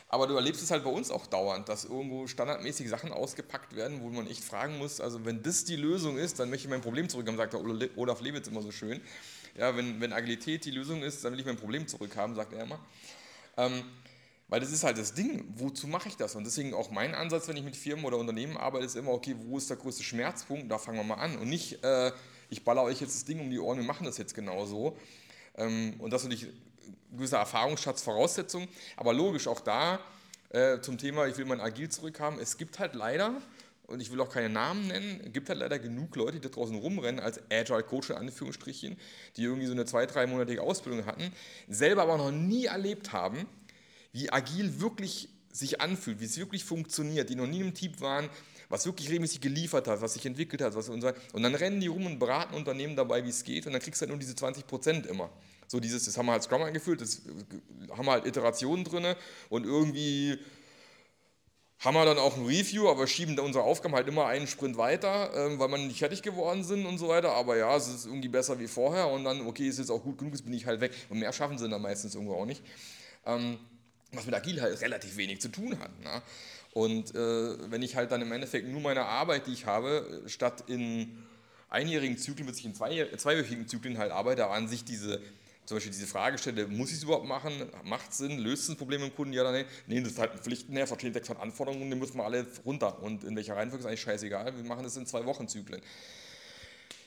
aber 0.08 0.26
du 0.26 0.34
erlebst 0.34 0.62
es 0.62 0.72
halt 0.72 0.82
bei 0.82 0.90
uns 0.90 1.12
auch 1.12 1.26
dauernd, 1.26 1.68
dass 1.68 1.84
irgendwo 1.84 2.26
standardmäßig 2.26 2.88
Sachen 2.88 3.12
ausgepackt 3.12 3.76
werden, 3.76 4.00
wo 4.02 4.08
man 4.08 4.26
echt 4.26 4.42
fragen 4.42 4.76
muss, 4.78 5.00
also 5.00 5.24
wenn 5.24 5.42
das 5.42 5.64
die 5.64 5.76
Lösung 5.76 6.18
ist, 6.18 6.40
dann 6.40 6.50
möchte 6.50 6.66
ich 6.66 6.70
mein 6.70 6.80
Problem 6.80 7.08
zurückhaben, 7.08 7.36
sagt 7.36 7.52
der 7.52 7.60
Olaf 7.96 8.20
Lewitz 8.20 8.48
immer 8.48 8.62
so 8.62 8.72
schön. 8.72 9.00
Ja, 9.56 9.76
wenn, 9.76 10.00
wenn 10.00 10.12
Agilität 10.12 10.64
die 10.64 10.72
Lösung 10.72 11.02
ist, 11.02 11.24
dann 11.24 11.32
will 11.32 11.40
ich 11.40 11.46
mein 11.46 11.56
Problem 11.56 11.86
zurückhaben, 11.86 12.34
sagt 12.34 12.52
er 12.52 12.64
immer. 12.64 12.80
Ähm, 13.56 13.84
weil 14.48 14.60
das 14.60 14.70
ist 14.70 14.84
halt 14.84 14.96
das 14.98 15.14
Ding, 15.14 15.44
wozu 15.56 15.88
mache 15.88 16.08
ich 16.08 16.16
das? 16.16 16.36
Und 16.36 16.44
deswegen 16.44 16.72
auch 16.72 16.90
mein 16.90 17.14
Ansatz, 17.14 17.48
wenn 17.48 17.56
ich 17.56 17.64
mit 17.64 17.76
Firmen 17.76 18.04
oder 18.04 18.16
Unternehmen 18.16 18.56
arbeite, 18.56 18.84
ist 18.84 18.94
immer, 18.94 19.10
okay, 19.10 19.34
wo 19.36 19.58
ist 19.58 19.68
der 19.68 19.76
größte 19.76 20.04
Schmerzpunkt? 20.04 20.70
Da 20.70 20.78
fangen 20.78 20.98
wir 20.98 21.04
mal 21.04 21.14
an. 21.14 21.36
Und 21.38 21.48
nicht, 21.48 21.82
äh, 21.82 22.12
ich 22.48 22.64
baller 22.64 22.82
euch 22.82 23.00
jetzt 23.00 23.14
das 23.14 23.24
Ding 23.24 23.40
um 23.40 23.50
die 23.50 23.58
Ohren, 23.58 23.78
wir 23.78 23.84
machen 23.84 24.04
das 24.04 24.18
jetzt 24.18 24.34
genauso. 24.34 24.96
Ähm, 25.56 25.94
und 25.98 26.12
das 26.12 26.22
ist 26.22 26.28
natürlich 26.28 26.54
ein 26.54 27.16
gewisser 27.16 27.38
Erfahrungsschatz, 27.38 28.02
Voraussetzung. 28.02 28.68
Aber 28.96 29.12
logisch, 29.12 29.48
auch 29.48 29.60
da 29.60 29.98
äh, 30.50 30.80
zum 30.80 30.96
Thema, 30.96 31.26
ich 31.26 31.36
will 31.38 31.44
mein 31.44 31.60
Agil 31.60 31.88
zurückhaben. 31.88 32.38
Es 32.38 32.56
gibt 32.56 32.78
halt 32.78 32.94
leider, 32.94 33.34
und 33.88 34.00
ich 34.00 34.12
will 34.12 34.20
auch 34.20 34.30
keine 34.30 34.48
Namen 34.48 34.86
nennen, 34.86 35.20
es 35.26 35.32
gibt 35.32 35.48
halt 35.48 35.58
leider 35.58 35.80
genug 35.80 36.14
Leute, 36.14 36.38
die 36.38 36.48
da 36.48 36.50
draußen 36.50 36.76
rumrennen 36.76 37.20
als 37.20 37.40
Agile 37.50 37.82
Coach 37.82 38.10
in 38.10 38.16
Anführungsstrichen, 38.16 38.96
die 39.36 39.42
irgendwie 39.42 39.66
so 39.66 39.72
eine 39.72 39.86
zwei-, 39.86 40.06
dreimonatige 40.06 40.62
Ausbildung 40.62 41.04
hatten, 41.04 41.32
selber 41.68 42.02
aber 42.02 42.16
noch 42.16 42.30
nie 42.30 42.66
erlebt 42.66 43.12
haben, 43.12 43.48
wie 44.16 44.32
agil 44.32 44.80
wirklich 44.80 45.28
sich 45.52 45.80
anfühlt, 45.80 46.20
wie 46.20 46.24
es 46.24 46.38
wirklich 46.38 46.64
funktioniert, 46.64 47.28
die 47.28 47.34
noch 47.34 47.46
nie 47.46 47.60
im 47.60 47.74
Team 47.74 48.00
waren, 48.00 48.30
was 48.70 48.86
wirklich 48.86 49.08
regelmäßig 49.08 49.42
geliefert 49.42 49.86
hat, 49.88 50.00
was 50.00 50.14
sich 50.14 50.24
entwickelt 50.24 50.62
hat. 50.62 50.74
Was 50.74 50.88
unser, 50.88 51.14
und 51.34 51.42
dann 51.42 51.54
rennen 51.54 51.80
die 51.80 51.86
rum 51.86 52.06
und 52.06 52.18
beraten 52.18 52.54
Unternehmen 52.54 52.96
dabei, 52.96 53.24
wie 53.24 53.28
es 53.28 53.44
geht 53.44 53.66
und 53.66 53.72
dann 53.72 53.82
kriegst 53.82 54.00
du 54.00 54.04
halt 54.04 54.10
nur 54.10 54.18
diese 54.18 54.34
20 54.34 54.66
Prozent 54.66 55.06
immer. 55.06 55.30
So 55.68 55.80
dieses, 55.80 56.06
das 56.06 56.16
haben 56.16 56.26
wir 56.26 56.32
als 56.32 56.44
Scrum 56.46 56.62
eingeführt, 56.62 57.02
das 57.02 57.22
haben 57.90 58.06
wir 58.06 58.12
halt 58.12 58.26
Iterationen 58.26 58.84
drin 58.84 59.14
und 59.50 59.64
irgendwie 59.64 60.38
haben 61.80 61.94
wir 61.94 62.06
dann 62.06 62.18
auch 62.18 62.36
ein 62.36 62.46
Review, 62.46 62.88
aber 62.88 63.06
schieben 63.06 63.38
unsere 63.38 63.64
Aufgaben 63.64 63.94
halt 63.94 64.08
immer 64.08 64.26
einen 64.26 64.46
Sprint 64.46 64.78
weiter, 64.78 65.30
ähm, 65.34 65.58
weil 65.58 65.68
wir 65.68 65.76
nicht 65.76 65.98
fertig 65.98 66.22
geworden 66.22 66.64
sind 66.64 66.86
und 66.86 66.96
so 66.96 67.08
weiter. 67.08 67.32
Aber 67.32 67.56
ja, 67.56 67.76
es 67.76 67.86
ist 67.86 68.06
irgendwie 68.06 68.28
besser 68.28 68.58
wie 68.58 68.66
vorher 68.66 69.08
und 69.08 69.24
dann, 69.24 69.46
okay, 69.46 69.68
ist 69.68 69.78
jetzt 69.78 69.90
auch 69.90 70.02
gut 70.02 70.16
genug, 70.16 70.32
jetzt 70.32 70.44
bin 70.44 70.54
ich 70.54 70.64
halt 70.64 70.80
weg. 70.80 70.92
Und 71.10 71.18
mehr 71.18 71.34
schaffen 71.34 71.58
sie 71.58 71.68
dann 71.68 71.82
meistens 71.82 72.14
irgendwo 72.14 72.34
auch 72.34 72.46
nicht. 72.46 72.62
Was 74.12 74.26
mit 74.26 74.34
Agil 74.34 74.60
halt 74.60 74.80
relativ 74.80 75.16
wenig 75.16 75.40
zu 75.40 75.48
tun 75.48 75.78
hat. 75.78 75.90
Ne? 76.00 76.22
Und 76.72 77.14
äh, 77.14 77.70
wenn 77.70 77.82
ich 77.82 77.96
halt 77.96 78.12
dann 78.12 78.22
im 78.22 78.30
Endeffekt 78.32 78.68
nur 78.68 78.80
meine 78.80 79.04
Arbeit, 79.06 79.46
die 79.46 79.52
ich 79.52 79.66
habe, 79.66 80.22
statt 80.26 80.64
in 80.66 81.24
einjährigen 81.68 82.18
Zyklen, 82.18 82.46
bis 82.46 82.58
ich 82.58 82.66
in 82.66 82.74
zwei, 82.74 83.08
zweiwöchigen 83.16 83.66
Zyklen 83.66 83.98
halt 83.98 84.12
arbeite, 84.12 84.44
aber 84.44 84.54
an 84.54 84.68
sich 84.68 84.84
diese, 84.84 85.20
zum 85.64 85.76
Beispiel 85.76 85.92
diese 85.92 86.06
Frage 86.06 86.38
stelle, 86.38 86.66
muss 86.68 86.90
ich 86.90 86.96
es 86.96 87.02
überhaupt 87.02 87.26
machen? 87.26 87.52
Macht 87.84 88.10
es 88.10 88.18
Sinn? 88.18 88.38
Löst 88.38 88.64
es 88.64 88.68
ein 88.68 88.76
Problem 88.76 89.02
im 89.02 89.14
Kunden? 89.14 89.32
Ja 89.32 89.42
oder 89.42 89.52
nein? 89.52 89.64
Nee, 89.86 90.00
das 90.00 90.12
ist 90.12 90.18
halt 90.18 90.32
ein 90.32 90.38
Pflichtenherr, 90.38 90.86
verstehen 90.86 91.12
600 91.12 91.42
Anforderungen, 91.42 91.90
die 91.90 91.96
müssen 91.96 92.18
wir 92.18 92.24
alle 92.24 92.46
runter. 92.64 93.02
Und 93.02 93.24
in 93.24 93.34
welcher 93.34 93.56
Reihenfolge 93.56 93.82
ist 93.82 93.86
eigentlich 93.86 94.02
scheißegal, 94.02 94.56
wir 94.56 94.64
machen 94.64 94.84
das 94.84 94.96
in 94.96 95.06
zwei 95.06 95.24
Wochen 95.24 95.48
Zyklen. 95.48 95.80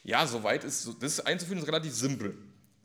Ja, 0.03 0.25
soweit 0.25 0.63
ist, 0.63 0.89
das 0.99 1.19
einzuführen 1.19 1.59
ist 1.59 1.67
relativ 1.67 1.93
simpel. 1.93 2.35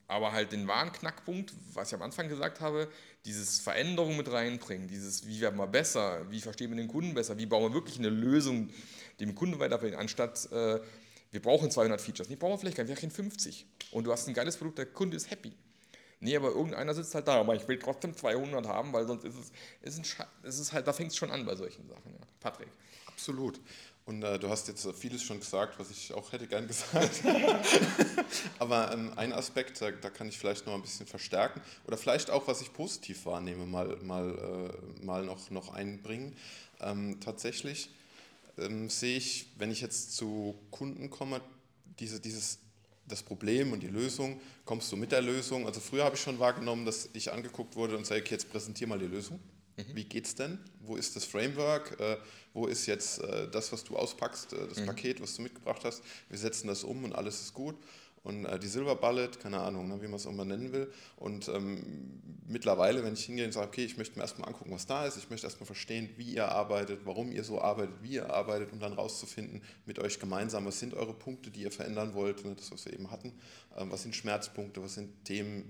Aber 0.07 0.33
halt 0.33 0.53
den 0.53 0.69
wahren 0.69 0.93
Knackpunkt, 0.93 1.55
was 1.73 1.89
ich 1.89 1.95
am 1.95 2.03
Anfang 2.03 2.29
gesagt 2.29 2.61
habe, 2.61 2.89
dieses 3.25 3.61
Veränderung 3.61 4.17
mit 4.17 4.31
reinbringen, 4.31 4.87
dieses, 4.87 5.27
wie 5.27 5.41
werden 5.41 5.57
wir 5.57 5.67
besser, 5.67 6.31
wie 6.31 6.41
verstehen 6.41 6.71
wir 6.71 6.77
den 6.77 6.89
Kunden 6.89 7.15
besser, 7.15 7.39
wie 7.39 7.47
bauen 7.47 7.63
wir 7.63 7.75
wirklich 7.75 7.99
eine 7.99 8.11
Lösung 8.11 8.71
dem 9.21 9.35
Kunden 9.35 9.59
weiterbringen, 9.59 9.99
anstatt 9.99 10.51
äh, 10.53 10.81
wir 11.31 11.43
brauchen 11.43 11.71
200 11.71 12.01
Features, 12.01 12.29
nee, 12.29 12.37
brauchen 12.37 12.53
wir 12.53 12.59
vielleicht 12.59 12.77
gar 12.77 12.85
nicht, 12.85 13.03
wir 13.03 13.11
50. 13.11 13.67
Und 13.93 14.05
du 14.05 14.13
hast 14.13 14.29
ein 14.29 14.35
geiles 14.35 14.57
Produkt, 14.57 14.79
der 14.79 14.87
Kunde 14.87 15.17
ist 15.17 15.31
happy. 15.31 15.53
Nee, 16.21 16.37
aber 16.37 16.49
irgendeiner 16.49 16.95
sitzt 16.95 17.15
halt 17.15 17.29
da, 17.29 17.41
aber 17.41 17.55
ich 17.55 17.67
will 17.67 17.79
trotzdem 17.79 18.17
200 18.17 18.67
haben, 18.67 18.93
weil 18.93 19.07
sonst 19.07 19.25
ist 19.25 19.35
es, 19.35 19.99
ist, 19.99 19.99
ein 19.99 20.27
es 20.43 20.59
ist 20.59 20.73
halt, 20.73 20.87
da 20.87 20.93
fängt 20.93 21.11
es 21.11 21.17
schon 21.17 21.31
an 21.31 21.45
bei 21.45 21.55
solchen 21.55 21.87
Sachen. 21.89 22.13
Ja. 22.13 22.27
Patrick. 22.41 22.69
Absolut. 23.07 23.61
Und 24.07 24.23
äh, 24.23 24.39
du 24.39 24.51
hast 24.51 24.69
jetzt 24.69 24.87
vieles 24.99 25.23
schon 25.23 25.41
gesagt, 25.41 25.79
was 25.79 25.91
ich 25.91 26.13
auch 26.13 26.31
hätte 26.33 26.47
gern 26.47 26.67
gesagt. 26.67 27.23
Aber 28.59 28.93
ähm, 28.93 29.13
ein 29.17 29.33
Aspekt, 29.33 29.81
da, 29.81 29.91
da, 29.91 30.11
kann 30.11 30.29
ich 30.29 30.39
vielleicht 30.39 30.67
noch 30.67 30.75
ein 30.75 30.83
bisschen 30.83 31.07
verstärken 31.07 31.63
oder 31.87 31.97
vielleicht 31.97 32.31
auch, 32.31 32.47
was 32.47 32.61
ich 32.61 32.73
positiv 32.73 33.25
wahrnehme, 33.25 33.65
mal, 33.65 33.97
mal, 34.03 34.71
äh, 35.01 35.05
mal 35.05 35.25
noch, 35.25 35.51
noch 35.51 35.73
einbringen. 35.73 36.37
Ähm, 36.81 37.19
tatsächlich 37.21 37.89
ähm, 38.59 38.91
sehe 38.91 39.17
ich, 39.17 39.47
wenn 39.57 39.71
ich 39.71 39.81
jetzt 39.81 40.15
zu 40.15 40.55
Kunden 40.71 41.09
komme, 41.09 41.41
diese, 41.99 42.21
dieses, 42.21 42.59
das 43.07 43.23
Problem 43.23 43.73
und 43.73 43.83
die 43.83 43.89
Lösung, 43.89 44.39
kommst 44.67 44.93
du 44.93 44.97
mit 44.97 45.13
der 45.13 45.23
Lösung? 45.23 45.67
Also 45.67 45.81
früher 45.81 46.05
habe 46.05 46.17
ich 46.17 46.23
schon 46.23 46.39
wahrgenommen, 46.39 46.85
dass 46.85 47.09
ich 47.15 47.33
angeguckt 47.33 47.75
wurde 47.75 47.97
und 47.97 48.07
sage, 48.07 48.21
okay, 48.21 48.35
jetzt 48.35 48.51
präsentiere 48.51 48.89
mal 48.89 48.99
die 48.99 49.07
Lösung. 49.07 49.41
Mhm. 49.77 49.85
Wie 49.95 50.05
geht's 50.05 50.35
denn? 50.35 50.59
Wo 50.81 50.97
ist 50.97 51.17
das 51.17 51.25
Framework? 51.25 51.99
Äh, 52.01 52.17
wo 52.53 52.67
ist 52.67 52.87
jetzt 52.87 53.21
äh, 53.21 53.49
das, 53.51 53.73
was 53.73 53.85
du 53.85 53.97
auspackst, 53.97 54.53
äh, 54.53 54.69
das 54.69 54.79
mhm. 54.81 54.87
Paket, 54.87 55.21
was 55.21 55.35
du 55.37 55.43
mitgebracht 55.43 55.83
hast? 55.85 56.03
Wir 56.29 56.39
setzen 56.39 56.69
das 56.69 56.85
um 56.85 57.05
und 57.05 57.15
alles 57.15 57.41
ist 57.41 57.55
gut. 57.55 57.77
Und 58.25 58.47
äh, 58.47 58.59
die 58.59 58.69
Silver 58.69 58.97
Bullet, 58.97 59.39
keine 59.41 59.61
Ahnung, 59.61 59.87
ne, 59.87 60.01
wie 60.01 60.07
man 60.07 60.15
es 60.15 60.27
auch 60.27 60.33
mal 60.33 60.47
nennen 60.47 60.73
will. 60.73 60.91
Und 61.17 61.47
ähm, 61.49 62.23
mittlerweile, 62.47 63.05
wenn 63.05 63.13
ich 63.13 63.25
hingehe 63.27 63.45
und 63.45 63.53
sage, 63.53 63.69
okay, 63.69 63.85
ich 63.85 63.99
möchte 63.99 64.17
mir 64.17 64.23
erstmal 64.23 64.49
angucken, 64.49 64.71
was 64.71 64.87
da 64.87 65.05
ist, 65.05 65.19
ich 65.19 65.29
möchte 65.29 65.47
erstmal 65.47 65.67
verstehen, 65.67 66.09
wie 66.17 66.33
ihr 66.33 66.49
arbeitet, 66.49 67.01
warum 67.05 67.31
ihr 67.33 67.45
so 67.45 67.61
arbeitet, 67.61 68.03
wie 68.03 68.15
ihr 68.15 68.33
arbeitet, 68.33 68.73
um 68.73 68.81
dann 68.81 68.95
rauszufinden 68.95 69.63
mit 69.85 69.99
euch 69.99 70.19
gemeinsam, 70.19 70.65
was 70.65 70.81
sind 70.81 70.95
eure 70.95 71.13
Punkte, 71.13 71.51
die 71.51 71.63
ihr 71.63 71.71
verändern 71.71 72.15
wollt, 72.15 72.47
ne, 72.47 72.55
das, 72.55 72.73
was 72.73 72.87
wir 72.87 72.95
eben 72.95 73.11
hatten, 73.11 73.35
ähm, 73.77 73.91
was 73.91 74.05
sind 74.05 74.17
Schmerzpunkte, 74.17 74.83
was 74.83 74.95
sind 74.95 75.27
Themen, 75.27 75.69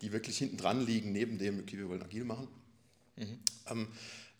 die 0.00 0.10
wirklich 0.10 0.38
hinten 0.38 0.56
dran 0.56 0.86
liegen, 0.86 1.12
neben 1.12 1.36
dem, 1.36 1.60
okay, 1.60 1.76
wir 1.76 1.90
wollen 1.90 2.02
agil 2.02 2.24
machen. 2.24 2.48
Mhm. 3.16 3.38
Ähm, 3.70 3.88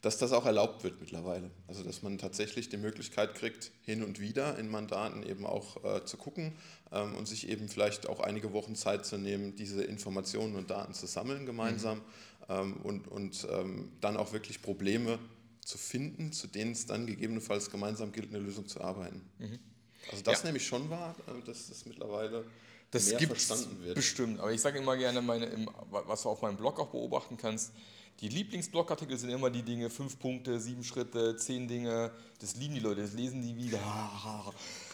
dass 0.05 0.19
das 0.19 0.33
auch 0.33 0.45
erlaubt 0.45 0.85
wird 0.85 1.01
mittlerweile. 1.01 1.51
Also 1.67 1.83
dass 1.83 2.03
man 2.03 2.19
tatsächlich 2.19 2.69
die 2.69 2.77
Möglichkeit 2.77 3.35
kriegt, 3.35 3.73
hin 3.83 4.05
und 4.05 4.21
wieder 4.21 4.59
in 4.59 4.69
Mandaten 4.69 5.23
eben 5.23 5.47
auch 5.47 5.83
äh, 5.83 6.05
zu 6.05 6.19
gucken 6.19 6.53
ähm, 6.93 7.15
und 7.15 7.27
sich 7.27 7.49
eben 7.49 7.69
vielleicht 7.71 8.07
auch 8.07 8.21
einige 8.21 8.53
Wochen 8.53 8.77
Zeit 8.77 9.07
zu 9.07 9.17
nehmen, 9.17 9.57
diese 9.57 9.83
Informationen 9.83 10.57
und 10.57 10.69
Daten 10.69 10.93
zu 10.93 11.07
sammeln 11.07 11.47
gemeinsam 11.47 11.99
mhm. 11.99 12.03
ähm, 12.51 12.77
und, 12.83 13.09
und 13.09 13.47
ähm, 13.51 13.93
dann 14.03 14.19
auch 14.19 14.35
wirklich 14.35 14.61
Probleme 14.61 15.19
zu 15.61 15.79
finden, 15.79 16.33
zu 16.33 16.49
denen 16.49 16.73
es 16.73 16.85
dann 16.85 17.07
gegebenenfalls 17.07 17.71
gemeinsam 17.71 18.13
gilt, 18.13 18.29
eine 18.29 18.41
Lösung 18.41 18.69
zu 18.69 18.83
arbeiten. 18.83 19.23
Mhm. 19.39 19.59
Also 20.11 20.23
das 20.23 20.41
ja. 20.41 20.47
nehme 20.47 20.59
ich 20.59 20.67
schon 20.67 20.91
wahr, 20.91 21.17
äh, 21.29 21.47
dass 21.47 21.69
das 21.69 21.87
mittlerweile 21.87 22.45
das 22.91 23.09
mehr 23.09 23.21
verstanden 23.21 23.83
wird. 23.83 23.95
Bestimmt, 23.95 24.39
aber 24.39 24.53
ich 24.53 24.61
sage 24.61 24.79
immer 24.79 24.99
gerne, 24.99 25.23
meine, 25.23 25.67
was 25.91 26.23
du 26.23 26.29
auf 26.29 26.43
meinem 26.43 26.59
Blog 26.59 26.79
auch 26.79 26.91
beobachten 26.91 27.39
kannst, 27.39 27.73
die 28.20 28.29
Lieblingsblogartikel 28.29 29.18
sind 29.18 29.31
immer 29.31 29.50
die 29.50 29.62
Dinge, 29.62 29.90
fünf 29.90 30.18
Punkte, 30.18 30.61
sieben 30.61 30.85
Schritte, 30.85 31.37
zehn 31.37 31.66
Dinge. 31.68 32.11
Das 32.40 32.57
lieben 32.57 32.74
die 32.74 32.81
Leute, 32.81 33.03
das 33.03 33.12
lesen 33.12 33.42
die 33.42 33.57
wieder. 33.57 33.79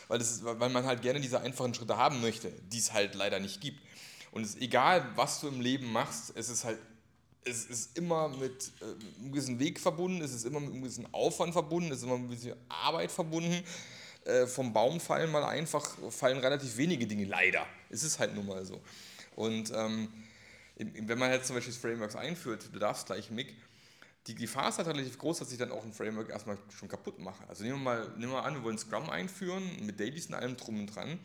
Weil, 0.08 0.18
das 0.18 0.32
ist, 0.32 0.44
weil 0.44 0.70
man 0.70 0.84
halt 0.84 1.02
gerne 1.02 1.20
diese 1.20 1.40
einfachen 1.40 1.72
Schritte 1.72 1.96
haben 1.96 2.20
möchte, 2.20 2.50
die 2.72 2.78
es 2.78 2.92
halt 2.92 3.14
leider 3.14 3.38
nicht 3.38 3.60
gibt. 3.60 3.80
Und 4.32 4.42
es 4.42 4.56
ist 4.56 4.62
egal, 4.62 5.06
was 5.14 5.40
du 5.40 5.46
im 5.46 5.60
Leben 5.60 5.92
machst, 5.92 6.32
es 6.34 6.48
ist 6.48 6.64
halt, 6.64 6.80
es 7.44 7.66
ist 7.66 7.96
immer 7.96 8.28
mit 8.28 8.72
äh, 8.80 9.20
einem 9.20 9.30
gewissen 9.30 9.60
Weg 9.60 9.78
verbunden, 9.78 10.20
es 10.20 10.32
ist 10.32 10.44
immer 10.44 10.58
mit 10.58 10.72
einem 10.72 10.82
gewissen 10.82 11.06
Aufwand 11.14 11.52
verbunden, 11.52 11.92
es 11.92 11.98
ist 11.98 12.04
immer 12.04 12.18
mit 12.18 12.28
einer 12.28 12.36
gewissen 12.36 12.60
Arbeit 12.68 13.12
verbunden. 13.12 13.62
Äh, 14.24 14.48
vom 14.48 14.72
Baum 14.72 14.98
fallen 14.98 15.30
mal 15.30 15.44
einfach, 15.44 15.88
fallen 16.10 16.38
relativ 16.38 16.76
wenige 16.76 17.06
Dinge, 17.06 17.26
leider. 17.26 17.64
Es 17.88 18.02
ist 18.02 18.18
halt 18.18 18.34
nun 18.34 18.46
mal 18.46 18.64
so. 18.64 18.80
Und 19.36 19.72
ähm, 19.74 20.08
wenn 20.80 21.18
man 21.18 21.30
jetzt 21.30 21.46
zum 21.46 21.56
Beispiel 21.56 21.74
Frameworks 21.74 22.16
einführt, 22.16 22.70
du 22.72 22.78
darfst 22.78 23.06
gleich 23.06 23.30
MIG, 23.30 23.54
die 24.26 24.34
Gefahr 24.34 24.68
ist 24.68 24.78
halt 24.78 24.88
relativ 24.88 25.18
groß, 25.18 25.38
dass 25.38 25.52
ich 25.52 25.58
dann 25.58 25.72
auch 25.72 25.84
ein 25.84 25.92
Framework 25.92 26.28
erstmal 26.30 26.58
schon 26.76 26.88
kaputt 26.88 27.18
mache. 27.18 27.42
Also 27.48 27.64
nehmen 27.64 27.78
wir 27.78 27.84
mal, 27.84 28.08
nehmen 28.16 28.32
wir 28.32 28.44
an, 28.44 28.54
wir 28.54 28.62
wollen 28.62 28.78
Scrum 28.78 29.08
einführen, 29.08 29.62
mit 29.84 29.98
Dailies 29.98 30.26
und 30.26 30.34
allem 30.34 30.56
drum 30.56 30.80
und 30.80 30.94
dran. 30.94 31.18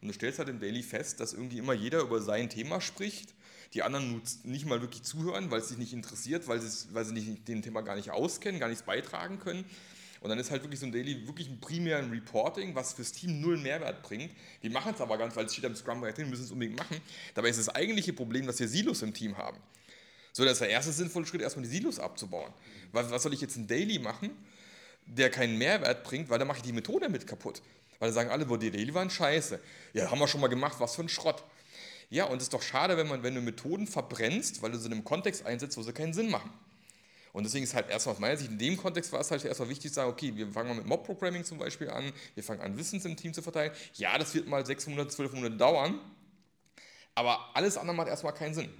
Und 0.00 0.08
du 0.08 0.14
stellst 0.14 0.38
halt 0.38 0.50
im 0.50 0.60
Daily 0.60 0.82
fest, 0.82 1.20
dass 1.20 1.32
irgendwie 1.32 1.58
immer 1.58 1.72
jeder 1.72 2.00
über 2.00 2.20
sein 2.20 2.50
Thema 2.50 2.80
spricht, 2.80 3.34
die 3.72 3.82
anderen 3.82 4.22
nicht 4.44 4.66
mal 4.66 4.80
wirklich 4.80 5.02
zuhören, 5.02 5.50
weil 5.50 5.60
es 5.60 5.68
sich 5.68 5.78
nicht 5.78 5.92
interessiert, 5.92 6.46
weil 6.46 6.60
sie, 6.60 6.94
weil 6.94 7.04
sie 7.04 7.14
nicht, 7.14 7.48
dem 7.48 7.62
Thema 7.62 7.80
gar 7.80 7.96
nicht 7.96 8.10
auskennen, 8.10 8.60
gar 8.60 8.68
nichts 8.68 8.84
beitragen 8.84 9.38
können. 9.38 9.64
Und 10.24 10.30
dann 10.30 10.38
ist 10.38 10.50
halt 10.50 10.62
wirklich 10.62 10.80
so 10.80 10.86
ein 10.86 10.92
Daily 10.92 11.26
wirklich 11.26 11.50
ein 11.50 11.60
primären 11.60 12.08
Reporting, 12.08 12.74
was 12.74 12.94
fürs 12.94 13.12
Team 13.12 13.42
null 13.42 13.58
Mehrwert 13.58 14.02
bringt. 14.02 14.32
Wir 14.62 14.70
machen 14.70 14.94
es 14.94 15.02
aber 15.02 15.18
ganz, 15.18 15.36
weil 15.36 15.44
es 15.44 15.52
steht 15.52 15.66
am 15.66 15.76
Scrum 15.76 16.00
drin, 16.00 16.14
wir 16.16 16.24
müssen 16.24 16.44
es 16.44 16.50
unbedingt 16.50 16.78
machen. 16.78 16.96
Dabei 17.34 17.50
ist 17.50 17.58
das 17.58 17.68
eigentliche 17.68 18.14
Problem, 18.14 18.46
dass 18.46 18.58
wir 18.58 18.66
Silos 18.66 19.02
im 19.02 19.12
Team 19.12 19.36
haben. 19.36 19.58
So, 20.32 20.42
das 20.42 20.54
ist 20.54 20.60
der 20.62 20.70
erste 20.70 20.92
sinnvolle 20.92 21.26
Schritt, 21.26 21.42
erstmal 21.42 21.66
die 21.66 21.70
Silos 21.70 21.98
abzubauen. 21.98 22.50
Was, 22.90 23.10
was 23.10 23.22
soll 23.22 23.34
ich 23.34 23.42
jetzt 23.42 23.56
ein 23.56 23.66
Daily 23.66 23.98
machen, 23.98 24.30
der 25.04 25.28
keinen 25.28 25.58
Mehrwert 25.58 26.04
bringt, 26.04 26.30
weil 26.30 26.38
dann 26.38 26.48
mache 26.48 26.56
ich 26.56 26.64
die 26.64 26.72
Methode 26.72 27.10
mit 27.10 27.26
kaputt. 27.26 27.60
Weil 27.98 28.08
dann 28.08 28.14
sagen 28.14 28.30
alle, 28.30 28.48
wo 28.48 28.56
die 28.56 28.70
Daily 28.70 28.94
waren 28.94 29.10
scheiße. 29.10 29.60
Ja, 29.92 30.10
haben 30.10 30.20
wir 30.20 30.26
schon 30.26 30.40
mal 30.40 30.48
gemacht, 30.48 30.76
was 30.78 30.96
für 30.96 31.02
ein 31.02 31.10
Schrott. 31.10 31.44
Ja, 32.08 32.24
und 32.24 32.38
es 32.38 32.44
ist 32.44 32.54
doch 32.54 32.62
schade, 32.62 32.96
wenn, 32.96 33.08
man, 33.08 33.22
wenn 33.22 33.34
du 33.34 33.42
Methoden 33.42 33.86
verbrennst, 33.86 34.62
weil 34.62 34.72
du 34.72 34.78
sie 34.78 34.86
in 34.86 34.92
einem 34.94 35.04
Kontext 35.04 35.44
einsetzt, 35.44 35.76
wo 35.76 35.82
sie 35.82 35.92
keinen 35.92 36.14
Sinn 36.14 36.30
machen. 36.30 36.50
Und 37.34 37.42
deswegen 37.42 37.64
ist 37.64 37.74
halt 37.74 37.90
erstmal 37.90 38.14
aus 38.14 38.20
meiner 38.20 38.36
Sicht, 38.36 38.48
in 38.48 38.58
dem 38.58 38.76
Kontext 38.76 39.12
war 39.12 39.18
es 39.18 39.28
halt 39.28 39.44
erstmal 39.44 39.68
wichtig 39.68 39.90
zu 39.90 39.96
sagen, 39.96 40.08
okay, 40.08 40.36
wir 40.36 40.52
fangen 40.52 40.68
mal 40.68 40.76
mit 40.76 40.86
Mob-Programming 40.86 41.42
zum 41.42 41.58
Beispiel 41.58 41.90
an, 41.90 42.12
wir 42.36 42.44
fangen 42.44 42.60
an, 42.60 42.78
Wissens 42.78 43.04
im 43.06 43.16
Team 43.16 43.34
zu 43.34 43.42
verteilen. 43.42 43.72
Ja, 43.94 44.16
das 44.16 44.36
wird 44.36 44.46
mal 44.46 44.64
600, 44.64 45.10
1200 45.10 45.60
dauern, 45.60 45.98
aber 47.16 47.50
alles 47.56 47.76
andere 47.76 47.96
macht 47.96 48.06
erstmal 48.06 48.34
keinen 48.34 48.54
Sinn. 48.54 48.70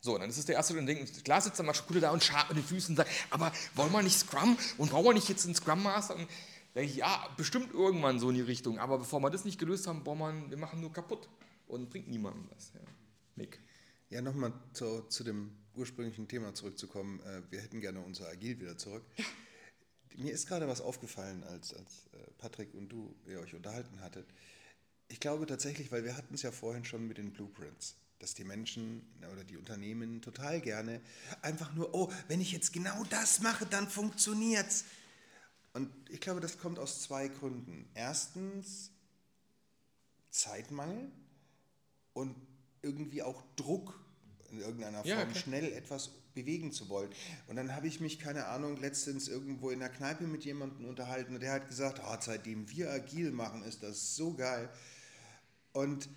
So, 0.00 0.16
dann 0.16 0.30
ist 0.30 0.38
es 0.38 0.46
der 0.46 0.54
erste 0.54 0.78
und 0.78 0.86
denken, 0.86 1.06
klar 1.24 1.42
sitzt 1.42 1.58
dann 1.58 1.66
mal 1.66 1.74
Schule 1.74 2.00
da 2.00 2.10
und 2.10 2.24
schabt 2.24 2.48
mit 2.48 2.56
den 2.56 2.64
Füßen 2.64 2.92
und 2.92 2.96
sagt, 2.96 3.10
aber 3.28 3.52
wollen 3.74 3.92
wir 3.92 4.02
nicht 4.02 4.18
Scrum 4.18 4.56
und 4.78 4.90
brauchen 4.90 5.04
wir 5.04 5.12
nicht 5.12 5.28
jetzt 5.28 5.44
einen 5.44 5.54
Scrum 5.54 5.82
Master? 5.82 6.16
Und 6.16 6.26
denke 6.74 6.90
ich, 6.90 6.96
ja, 6.96 7.28
bestimmt 7.36 7.74
irgendwann 7.74 8.18
so 8.18 8.30
in 8.30 8.36
die 8.36 8.40
Richtung, 8.40 8.78
aber 8.78 8.96
bevor 8.96 9.20
wir 9.20 9.28
das 9.28 9.44
nicht 9.44 9.58
gelöst 9.58 9.86
haben, 9.86 10.04
brauchen 10.04 10.20
wir, 10.20 10.50
wir 10.52 10.56
machen 10.56 10.80
nur 10.80 10.90
kaputt 10.90 11.28
und 11.66 11.90
bringt 11.90 12.08
niemandem 12.08 12.48
was. 12.50 12.72
Ja. 12.72 12.80
Nick. 13.36 13.60
Ja, 14.08 14.22
nochmal 14.22 14.54
zu, 14.72 15.02
zu 15.08 15.22
dem 15.22 15.50
ursprünglichen 15.78 16.28
Thema 16.28 16.54
zurückzukommen. 16.54 17.20
Äh, 17.20 17.42
wir 17.50 17.60
hätten 17.60 17.80
gerne 17.80 18.00
unser 18.00 18.28
Agil 18.28 18.60
wieder 18.60 18.76
zurück. 18.76 19.04
Ja. 19.16 19.24
Mir 20.16 20.32
ist 20.32 20.48
gerade 20.48 20.66
was 20.66 20.80
aufgefallen, 20.80 21.44
als, 21.44 21.72
als 21.72 22.08
äh, 22.12 22.30
Patrick 22.38 22.74
und 22.74 22.88
du 22.88 23.14
ihr 23.26 23.38
euch 23.38 23.54
unterhalten 23.54 24.00
hattet. 24.00 24.26
Ich 25.06 25.20
glaube 25.20 25.46
tatsächlich, 25.46 25.92
weil 25.92 26.04
wir 26.04 26.16
hatten 26.16 26.34
es 26.34 26.42
ja 26.42 26.50
vorhin 26.50 26.84
schon 26.84 27.06
mit 27.06 27.18
den 27.18 27.32
Blueprints 27.32 27.96
dass 28.18 28.34
die 28.34 28.44
Menschen 28.44 29.02
oder 29.32 29.44
die 29.44 29.56
Unternehmen 29.56 30.20
total 30.20 30.60
gerne 30.60 31.00
einfach 31.42 31.72
nur, 31.74 31.94
oh, 31.94 32.12
wenn 32.26 32.40
ich 32.40 32.52
jetzt 32.52 32.72
genau 32.72 33.04
das 33.10 33.40
mache, 33.40 33.66
dann 33.66 33.88
funktioniert's. 33.88 34.84
Und 35.72 35.90
ich 36.10 36.20
glaube, 36.20 36.40
das 36.40 36.58
kommt 36.58 36.78
aus 36.78 37.02
zwei 37.02 37.28
Gründen. 37.28 37.88
Erstens 37.94 38.90
Zeitmangel 40.30 41.10
und 42.12 42.34
irgendwie 42.82 43.22
auch 43.22 43.42
Druck 43.56 43.98
in 44.50 44.60
irgendeiner 44.60 44.98
Form, 45.04 45.08
ja, 45.08 45.34
schnell 45.34 45.72
etwas 45.72 46.10
bewegen 46.34 46.72
zu 46.72 46.88
wollen. 46.88 47.10
Und 47.48 47.56
dann 47.56 47.74
habe 47.74 47.88
ich 47.88 48.00
mich, 48.00 48.18
keine 48.18 48.46
Ahnung, 48.46 48.76
letztens 48.80 49.28
irgendwo 49.28 49.70
in 49.70 49.80
der 49.80 49.88
Kneipe 49.88 50.24
mit 50.26 50.44
jemandem 50.44 50.86
unterhalten 50.86 51.34
und 51.34 51.42
der 51.42 51.52
hat 51.52 51.68
gesagt, 51.68 52.00
oh, 52.04 52.16
seitdem 52.20 52.70
wir 52.70 52.90
agil 52.90 53.32
machen, 53.32 53.62
ist 53.64 53.82
das 53.82 54.14
so 54.14 54.34
geil. 54.34 54.68
Und 55.72 56.08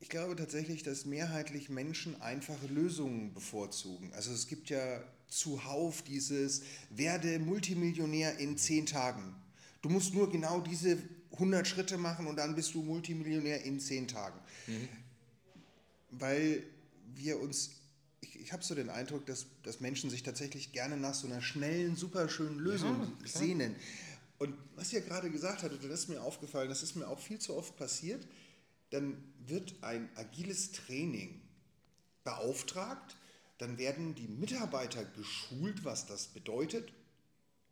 ich 0.00 0.08
glaube 0.08 0.36
tatsächlich, 0.36 0.82
dass 0.82 1.04
mehrheitlich 1.04 1.68
Menschen 1.70 2.20
einfache 2.20 2.66
Lösungen 2.66 3.32
bevorzugen. 3.32 4.12
Also 4.12 4.32
es 4.32 4.48
gibt 4.48 4.70
ja 4.70 5.02
zuhauf 5.28 6.02
dieses 6.02 6.62
werde 6.90 7.38
Multimillionär 7.38 8.38
in 8.38 8.58
zehn 8.58 8.86
Tagen. 8.86 9.34
Du 9.82 9.88
musst 9.88 10.14
nur 10.14 10.30
genau 10.30 10.60
diese 10.60 10.98
100 11.32 11.66
Schritte 11.66 11.98
machen 11.98 12.26
und 12.26 12.36
dann 12.36 12.54
bist 12.54 12.74
du 12.74 12.82
Multimillionär 12.82 13.64
in 13.64 13.80
zehn 13.80 14.06
Tagen. 14.06 14.38
Mhm. 14.66 14.88
Weil 16.10 16.62
wir 17.16 17.40
uns, 17.40 17.70
ich, 18.20 18.38
ich 18.40 18.52
habe 18.52 18.62
so 18.62 18.74
den 18.74 18.90
Eindruck, 18.90 19.26
dass, 19.26 19.46
dass 19.62 19.80
Menschen 19.80 20.10
sich 20.10 20.22
tatsächlich 20.22 20.72
gerne 20.72 20.96
nach 20.96 21.14
so 21.14 21.26
einer 21.26 21.42
schnellen, 21.42 21.96
superschönen 21.96 22.58
Lösung 22.58 23.12
ja, 23.20 23.28
sehnen. 23.28 23.76
Und 24.38 24.54
was 24.74 24.92
ihr 24.92 25.00
gerade 25.00 25.30
gesagt 25.30 25.62
hattet, 25.62 25.84
das 25.84 26.00
ist 26.00 26.08
mir 26.08 26.22
aufgefallen, 26.22 26.68
das 26.68 26.82
ist 26.82 26.96
mir 26.96 27.08
auch 27.08 27.20
viel 27.20 27.38
zu 27.38 27.54
oft 27.54 27.76
passiert, 27.76 28.26
dann 28.90 29.16
wird 29.46 29.74
ein 29.82 30.08
agiles 30.16 30.72
Training 30.72 31.40
beauftragt, 32.24 33.16
dann 33.58 33.78
werden 33.78 34.14
die 34.14 34.28
Mitarbeiter 34.28 35.04
geschult, 35.04 35.84
was 35.84 36.06
das 36.06 36.28
bedeutet. 36.28 36.92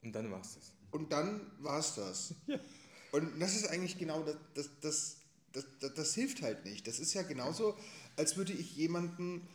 Und 0.02 0.12
dann 0.12 0.30
war 0.30 0.40
es 0.40 0.54
das. 0.54 0.72
Und 0.90 1.12
dann 1.12 1.40
war 1.58 1.78
es 1.78 1.94
das. 1.94 2.34
Ja. 2.46 2.58
Und 3.12 3.38
das 3.40 3.54
ist 3.54 3.66
eigentlich 3.66 3.98
genau 3.98 4.22
das, 4.22 4.36
das, 4.54 4.70
das, 4.80 5.16
das, 5.52 5.64
das, 5.80 5.94
das 5.94 6.14
hilft 6.14 6.40
halt 6.40 6.64
nicht. 6.64 6.86
Das 6.86 6.98
ist 6.98 7.12
ja 7.12 7.20
genauso, 7.20 7.76
als 8.16 8.36
würde 8.36 8.52
ich 8.52 8.76
jemanden 8.76 9.46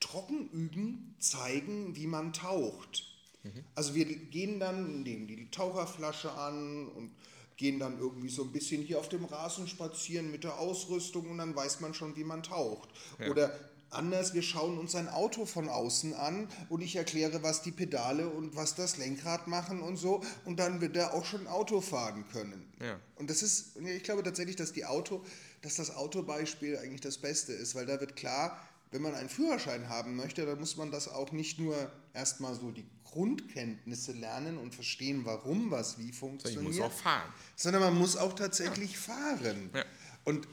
trocken 0.00 0.48
üben, 0.50 1.14
zeigen, 1.18 1.96
wie 1.96 2.06
man 2.06 2.32
taucht. 2.32 3.04
Mhm. 3.42 3.64
Also 3.74 3.94
wir 3.94 4.04
gehen 4.04 4.60
dann, 4.60 5.02
nehmen 5.02 5.26
die 5.26 5.50
Taucherflasche 5.50 6.32
an 6.32 6.88
und 6.88 7.10
gehen 7.56 7.78
dann 7.78 7.98
irgendwie 7.98 8.30
so 8.30 8.42
ein 8.42 8.52
bisschen 8.52 8.82
hier 8.82 8.98
auf 8.98 9.10
dem 9.10 9.26
Rasen 9.26 9.68
spazieren 9.68 10.30
mit 10.30 10.44
der 10.44 10.58
Ausrüstung 10.58 11.30
und 11.30 11.38
dann 11.38 11.54
weiß 11.54 11.80
man 11.80 11.92
schon, 11.92 12.16
wie 12.16 12.24
man 12.24 12.42
taucht. 12.42 12.88
Ja. 13.18 13.28
Oder 13.30 13.69
anders, 13.90 14.34
wir 14.34 14.42
schauen 14.42 14.78
uns 14.78 14.94
ein 14.94 15.08
Auto 15.08 15.46
von 15.46 15.68
außen 15.68 16.14
an 16.14 16.48
und 16.68 16.80
ich 16.80 16.96
erkläre, 16.96 17.42
was 17.42 17.62
die 17.62 17.72
Pedale 17.72 18.28
und 18.28 18.56
was 18.56 18.74
das 18.74 18.96
Lenkrad 18.96 19.48
machen 19.48 19.80
und 19.82 19.96
so 19.96 20.22
und 20.44 20.58
dann 20.58 20.80
wird 20.80 20.96
er 20.96 21.14
auch 21.14 21.24
schon 21.24 21.46
Auto 21.46 21.80
fahren 21.80 22.24
können. 22.32 22.72
Ja. 22.80 22.98
Und 23.16 23.30
das 23.30 23.42
ist, 23.42 23.76
ich 23.76 24.02
glaube 24.02 24.22
tatsächlich, 24.22 24.56
dass 24.56 24.72
die 24.72 24.84
Auto, 24.84 25.24
dass 25.62 25.76
das 25.76 25.94
Autobeispiel 25.94 26.78
eigentlich 26.78 27.00
das 27.00 27.18
Beste 27.18 27.52
ist, 27.52 27.74
weil 27.74 27.86
da 27.86 28.00
wird 28.00 28.16
klar, 28.16 28.60
wenn 28.92 29.02
man 29.02 29.14
einen 29.14 29.28
Führerschein 29.28 29.88
haben 29.88 30.16
möchte, 30.16 30.44
dann 30.46 30.58
muss 30.58 30.76
man 30.76 30.90
das 30.90 31.08
auch 31.08 31.32
nicht 31.32 31.58
nur 31.58 31.90
erstmal 32.12 32.54
so 32.54 32.70
die 32.70 32.86
Grundkenntnisse 33.04 34.12
lernen 34.12 34.58
und 34.58 34.74
verstehen, 34.74 35.24
warum 35.24 35.70
was 35.70 35.98
wie 35.98 36.12
funktioniert. 36.12 36.62
Ich 36.62 36.78
muss 36.78 36.80
auch 36.80 36.92
fahren. 36.92 37.32
Sondern 37.56 37.82
man 37.82 37.98
muss 37.98 38.16
auch 38.16 38.34
tatsächlich 38.34 38.92
ja. 38.92 39.14
fahren. 39.14 39.70
Ja. 39.74 39.84
Und 40.24 40.48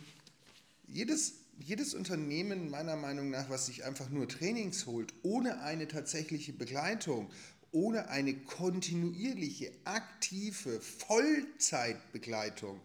jedes, 0.88 1.34
jedes 1.60 1.94
Unternehmen, 1.94 2.70
meiner 2.70 2.96
Meinung 2.96 3.30
nach, 3.30 3.50
was 3.50 3.66
sich 3.66 3.84
einfach 3.84 4.10
nur 4.10 4.28
Trainings 4.28 4.86
holt, 4.86 5.14
ohne 5.24 5.62
eine 5.62 5.88
tatsächliche 5.88 6.54
Begleitung, 6.54 7.30
ohne 7.72 8.10
eine 8.10 8.34
kontinuierliche, 8.34 9.72
aktive 9.84 10.80
Vollzeitbegleitung, 10.80 12.80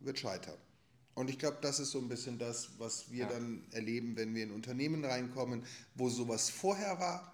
wird 0.00 0.18
scheitern. 0.18 0.56
Und 1.14 1.28
ich 1.28 1.38
glaube, 1.38 1.58
das 1.60 1.78
ist 1.78 1.90
so 1.90 1.98
ein 1.98 2.08
bisschen 2.08 2.38
das, 2.38 2.70
was 2.78 3.10
wir 3.10 3.24
ja. 3.24 3.28
dann 3.28 3.64
erleben, 3.70 4.16
wenn 4.16 4.34
wir 4.34 4.44
in 4.44 4.50
Unternehmen 4.50 5.04
reinkommen, 5.04 5.62
wo 5.94 6.08
sowas 6.08 6.48
vorher 6.48 6.98
war 6.98 7.32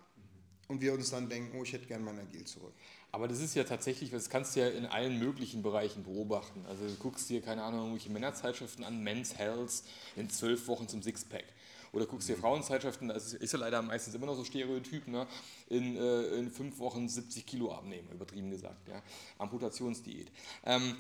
und 0.66 0.80
wir 0.80 0.92
uns 0.92 1.11
dann 1.11 1.28
denken, 1.28 1.56
oh, 1.56 1.62
ich 1.62 1.72
hätte 1.72 1.87
gerne 1.87 2.04
mein 2.04 2.18
Agil 2.18 2.44
zurück. 2.44 2.74
Aber 3.11 3.27
das 3.27 3.40
ist 3.40 3.55
ja 3.55 3.64
tatsächlich, 3.64 4.11
das 4.11 4.29
kannst 4.29 4.55
du 4.55 4.61
ja 4.61 4.68
in 4.68 4.85
allen 4.85 5.18
möglichen 5.18 5.62
Bereichen 5.62 6.05
beobachten. 6.05 6.64
Also 6.68 6.87
du 6.87 6.94
guckst 6.97 7.29
dir, 7.31 7.40
keine 7.40 7.62
Ahnung, 7.62 7.81
irgendwelche 7.81 8.11
Männerzeitschriften 8.11 8.85
an, 8.85 9.03
Men's 9.03 9.38
Health 9.38 9.83
in 10.14 10.29
zwölf 10.29 10.68
Wochen 10.68 10.88
zum 10.88 11.03
Sixpack. 11.03 11.44
Oder 11.92 12.07
guckst 12.07 12.29
dir 12.29 12.37
mhm. 12.37 12.42
Frauenzeitschriften, 12.42 13.09
das 13.09 13.33
ist 13.33 13.53
ja 13.53 13.59
leider 13.59 13.81
meistens 13.81 14.14
immer 14.14 14.27
noch 14.27 14.35
so 14.35 14.44
Stereotyp, 14.44 15.09
ne? 15.09 15.27
in, 15.68 15.97
äh, 15.97 16.23
in 16.37 16.51
fünf 16.51 16.79
Wochen 16.79 17.09
70 17.09 17.47
Kilo 17.47 17.73
abnehmen, 17.73 18.09
übertrieben 18.12 18.51
gesagt. 18.51 18.88
Ja? 18.88 19.03
Amputationsdiät. 19.38 20.31
Ähm, 20.64 20.97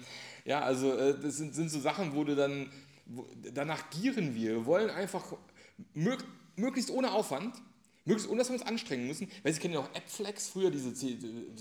ja, 0.46 0.60
also 0.60 0.94
äh, 0.94 1.18
das 1.20 1.36
sind, 1.36 1.54
sind 1.54 1.70
so 1.70 1.78
Sachen, 1.78 2.14
wo 2.14 2.24
du 2.24 2.34
dann, 2.34 2.70
wo, 3.04 3.26
danach 3.52 3.90
gieren 3.90 4.34
wir. 4.34 4.52
Wir 4.52 4.66
wollen 4.66 4.90
einfach 4.90 5.34
mög 5.94 6.24
möglichst 6.56 6.90
ohne 6.90 7.12
Aufwand 7.12 7.54
Möglichst 8.08 8.30
ohne, 8.30 8.38
dass 8.38 8.48
wir 8.48 8.54
uns 8.54 8.62
anstrengen 8.62 9.06
müssen. 9.06 9.30
Weil 9.42 9.52
Sie 9.52 9.60
kennen 9.60 9.74
ja 9.74 9.80
auch 9.80 9.94
Appflex, 9.94 10.48
früher 10.48 10.70
diese, 10.70 10.92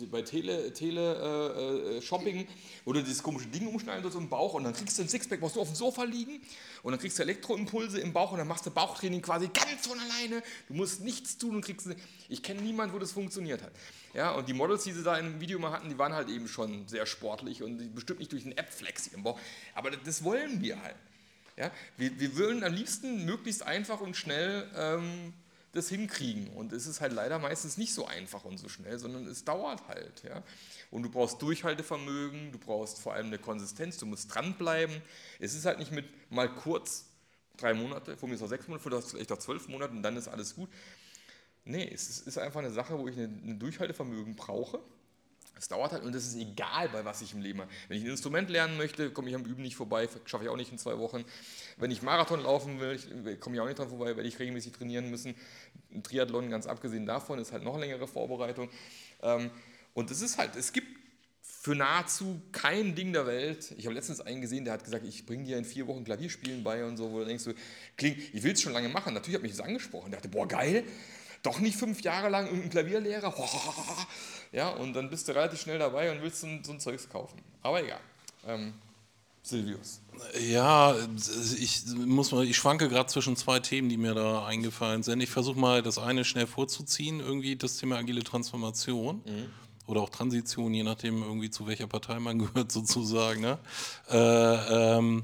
bei 0.10 0.22
Tele, 0.22 0.72
Tele 0.72 1.92
äh, 1.94 1.98
äh, 1.98 2.48
wo 2.86 2.94
du 2.94 3.04
dieses 3.04 3.22
komische 3.22 3.48
Ding 3.48 3.68
umschneiden 3.68 4.02
sollst 4.02 4.18
im 4.18 4.30
Bauch 4.30 4.54
und 4.54 4.64
dann 4.64 4.74
kriegst 4.74 4.98
du 4.98 5.04
ein 5.04 5.10
Sixpack, 5.10 5.42
musst 5.42 5.58
du 5.58 5.62
auf 5.62 5.68
dem 5.68 5.76
Sofa 5.76 6.06
liegen 6.06 6.42
und 6.84 6.92
dann 6.92 7.00
kriegst 7.02 7.20
du 7.20 7.24
Elektroimpulse 7.24 8.00
im 8.00 8.14
Bauch 8.14 8.32
und 8.32 8.38
dann 8.38 8.48
machst 8.48 8.66
du 8.66 8.72
Bauchtraining 8.72 9.22
quasi 9.22 9.50
ganz 9.50 9.88
von 9.88 10.00
alleine. 10.00 10.42
Du 10.70 10.74
musst 10.74 11.02
nichts 11.02 11.38
tun 11.38 11.56
und 11.56 11.66
kriegst. 11.66 11.90
Ich 12.30 12.42
kenne 12.42 12.62
niemanden, 12.62 12.96
wo 12.96 13.00
das 13.00 13.12
funktioniert 13.12 13.62
hat. 13.62 13.74
Ja, 14.14 14.32
und 14.32 14.48
die 14.48 14.54
Models, 14.54 14.86
die 14.86 14.94
sie 14.94 15.04
da 15.04 15.18
im 15.18 15.42
Video 15.42 15.60
mal 15.60 15.72
hatten, 15.72 15.90
die 15.90 15.98
waren 15.98 16.14
halt 16.14 16.30
eben 16.30 16.48
schon 16.48 16.88
sehr 16.88 17.06
sportlich 17.06 17.62
und 17.62 17.94
bestimmt 17.94 18.20
nicht 18.20 18.32
durch 18.32 18.46
einen 18.46 18.58
Appflex 18.58 19.08
im 19.08 19.24
Bauch. 19.24 19.38
Aber 19.76 19.92
das 19.92 20.24
wollen 20.24 20.62
wir 20.62 20.82
halt. 20.82 20.96
Ja, 21.58 21.72
wir, 21.98 22.18
wir 22.20 22.38
wollen 22.38 22.64
am 22.64 22.74
liebsten 22.74 23.26
möglichst 23.26 23.64
einfach 23.64 24.00
und 24.00 24.16
schnell 24.16 24.66
ähm, 24.78 25.34
das 25.78 25.90
hinkriegen. 25.90 26.50
Und 26.50 26.74
es 26.74 26.88
ist 26.88 27.02
halt 27.02 27.14
leider 27.14 27.40
meistens 27.40 27.78
nicht 27.78 27.94
so 27.94 28.06
einfach 28.06 28.44
und 28.44 28.58
so 28.58 28.68
schnell, 28.68 29.00
sondern 29.00 29.26
es 29.28 29.46
dauert 29.46 29.88
halt. 29.88 30.24
Ja? 30.24 30.44
Und 30.92 31.04
du 31.04 31.10
brauchst 31.10 31.42
Durchhaltevermögen, 31.42 32.52
du 32.52 32.58
brauchst 32.58 33.00
vor 33.00 33.14
allem 33.14 33.28
eine 33.28 33.38
Konsistenz, 33.38 33.98
du 33.98 34.06
musst 34.06 34.34
dranbleiben. 34.34 35.02
Es 35.40 35.54
ist 35.54 35.66
halt 35.66 35.80
nicht 35.80 35.92
mit 35.92 36.06
mal 36.32 36.54
kurz 36.54 37.06
drei 37.58 37.74
Monate, 37.74 38.18
vor 38.18 38.28
mir 38.30 38.36
ist 38.36 38.42
noch 38.42 38.50
sechs 38.50 38.68
Monate, 38.68 39.02
vielleicht 39.02 39.32
auch 39.32 39.40
zwölf 39.40 39.68
Monate 39.68 39.94
und 39.94 40.04
dann 40.04 40.18
ist 40.18 40.28
alles 40.28 40.56
gut. 40.56 40.70
Nee, 41.66 41.90
es 41.94 42.20
ist 42.20 42.38
einfach 42.38 42.60
eine 42.60 42.72
Sache, 42.72 42.98
wo 42.98 43.08
ich 43.08 43.18
ein 43.18 43.60
Durchhaltevermögen 43.60 44.36
brauche 44.36 44.80
es 45.60 45.68
dauert 45.68 45.92
halt 45.92 46.04
und 46.04 46.14
es 46.14 46.28
ist 46.28 46.36
egal, 46.36 46.90
bei 46.90 47.06
was 47.06 47.22
ich 47.22 47.34
im 47.34 47.42
Leben 47.42 47.62
habe. 47.62 47.72
Wenn 47.88 47.98
ich 47.98 48.04
ein 48.04 48.10
Instrument 48.10 48.50
lernen 48.50 48.78
möchte, 48.78 49.12
komme 49.12 49.30
ich 49.30 49.36
am 49.36 49.46
Üben 49.46 49.62
nicht 49.62 49.76
vorbei, 49.76 50.08
schaffe 50.26 50.44
ich 50.44 50.50
auch 50.50 50.58
nicht 50.58 50.72
in 50.72 50.78
zwei 50.78 50.98
Wochen. 50.98 51.26
Wenn 51.78 51.92
ich 51.92 52.02
Marathon 52.02 52.42
laufen 52.42 52.80
will, 52.80 53.38
komme 53.38 53.56
ich 53.56 53.62
auch 53.62 53.68
nicht 53.68 53.80
dran 53.80 53.90
vorbei, 53.90 54.16
werde 54.16 54.28
ich 54.28 54.40
regelmäßig 54.40 54.74
trainieren 54.74 55.10
müssen. 55.10 55.36
Ein 55.94 56.04
Triathlon, 56.04 56.50
ganz 56.50 56.68
abgesehen 56.68 57.06
davon, 57.06 57.40
ist 57.40 57.52
halt 57.52 57.64
noch 57.64 57.78
längere 57.78 58.08
Vorbereitung. 58.08 58.70
Ähm, 59.22 59.52
und 59.94 60.12
es 60.12 60.22
ist 60.22 60.38
halt, 60.38 60.56
es 60.56 60.74
gibt 60.74 60.88
für 61.68 61.76
nahezu 61.76 62.42
kein 62.52 62.96
Ding 62.96 63.12
der 63.14 63.26
Welt. 63.26 63.74
Ich 63.78 63.86
habe 63.86 63.96
letztens 63.96 64.22
einen 64.22 64.42
gesehen, 64.42 64.64
der 64.64 64.74
hat 64.74 64.84
gesagt, 64.84 65.06
ich 65.06 65.26
bringe 65.26 65.44
dir 65.44 65.58
in 65.58 65.66
vier 65.66 65.88
Wochen 65.88 66.04
Klavierspielen 66.04 66.64
bei 66.64 66.86
und 66.86 66.98
so, 66.98 67.12
wo 67.12 67.20
du 67.20 67.26
denkst, 67.26 67.44
ich 68.00 68.44
will 68.44 68.54
es 68.54 68.62
schon 68.62 68.74
lange 68.74 68.90
machen. 68.90 69.14
Natürlich 69.14 69.36
hat 69.36 69.42
mich 69.42 69.52
das 69.52 69.62
angesprochen. 69.62 70.12
Der 70.12 70.20
dachte, 70.20 70.30
boah, 70.30 70.48
geil, 70.48 70.86
doch 71.48 71.60
nicht 71.60 71.78
fünf 71.78 72.02
Jahre 72.02 72.30
lang 72.30 72.46
irgendein 72.46 72.70
Klavierlehrer. 72.70 73.34
Ja, 74.54 74.70
und 74.70 74.94
dann 74.94 75.10
bist 75.10 75.28
du 75.28 75.34
relativ 75.34 75.60
schnell 75.60 75.78
dabei 75.78 76.10
und 76.10 76.22
willst 76.22 76.40
so, 76.40 76.48
so 76.64 76.72
ein 76.72 76.80
Zeugs 76.80 77.10
kaufen. 77.10 77.38
Aber 77.62 77.84
egal. 77.84 78.00
Ähm, 78.48 78.74
Silvius. 79.44 80.00
Ja, 80.40 80.96
ich 81.60 81.84
muss 81.98 82.32
mal, 82.32 82.46
ich 82.46 82.56
schwanke 82.56 82.88
gerade 82.88 83.10
zwischen 83.10 83.36
zwei 83.36 83.60
Themen, 83.60 83.90
die 83.90 83.98
mir 83.98 84.14
da 84.14 84.46
eingefallen 84.46 85.04
sind. 85.04 85.20
Ich 85.20 85.30
versuche 85.30 85.60
mal 85.60 85.82
das 85.84 85.98
eine 85.98 86.24
schnell 86.24 86.48
vorzuziehen, 86.48 87.20
irgendwie 87.20 87.58
das 87.58 87.76
Thema 87.76 87.98
agile 87.98 88.24
Transformation. 88.24 89.22
Mhm 89.26 89.52
oder 89.88 90.02
auch 90.02 90.10
Transition, 90.10 90.74
je 90.74 90.84
nachdem 90.84 91.24
irgendwie 91.24 91.50
zu 91.50 91.66
welcher 91.66 91.88
Partei 91.88 92.20
man 92.20 92.40
gehört 92.54 92.72
sozusagen. 92.72 93.42
Ne? 93.42 93.58
Äh, 94.10 94.98
ähm, 94.98 95.24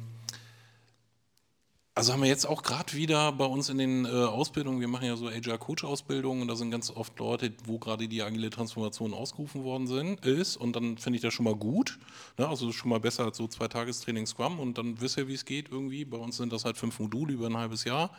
also 1.95 2.11
haben 2.11 2.21
wir 2.21 2.27
jetzt 2.27 2.45
auch 2.47 2.63
gerade 2.63 2.93
wieder 2.93 3.31
bei 3.33 3.45
uns 3.45 3.69
in 3.69 3.77
den 3.77 4.05
äh, 4.05 4.09
Ausbildungen, 4.09 4.79
wir 4.79 4.87
machen 4.87 5.05
ja 5.05 5.15
so 5.15 5.27
Agile 5.27 5.59
Coach 5.59 5.83
Ausbildungen 5.83 6.41
und 6.41 6.47
da 6.47 6.55
sind 6.55 6.71
ganz 6.71 6.89
oft 6.89 7.19
Leute, 7.19 7.53
wo 7.65 7.77
gerade 7.77 8.07
die 8.07 8.23
agile 8.23 8.49
Transformation 8.49 9.13
ausgerufen 9.13 9.63
worden 9.63 9.85
sind, 9.85 10.25
ist 10.25 10.57
und 10.57 10.75
dann 10.75 10.97
finde 10.97 11.17
ich 11.17 11.21
das 11.21 11.35
schon 11.35 11.43
mal 11.43 11.55
gut. 11.55 11.99
Ne? 12.39 12.47
Also 12.47 12.71
schon 12.71 12.89
mal 12.89 12.99
besser 12.99 13.25
als 13.25 13.37
so 13.37 13.47
zwei 13.47 13.67
Tagestraining 13.67 14.25
Scrum 14.25 14.59
und 14.59 14.79
dann 14.79 14.99
wisst 15.01 15.17
ihr, 15.17 15.27
wie 15.27 15.35
es 15.35 15.45
geht 15.45 15.69
irgendwie. 15.69 16.03
Bei 16.03 16.17
uns 16.17 16.37
sind 16.37 16.51
das 16.51 16.65
halt 16.65 16.77
fünf 16.77 16.99
Module 16.99 17.33
über 17.33 17.45
ein 17.45 17.57
halbes 17.57 17.83
Jahr 17.83 18.09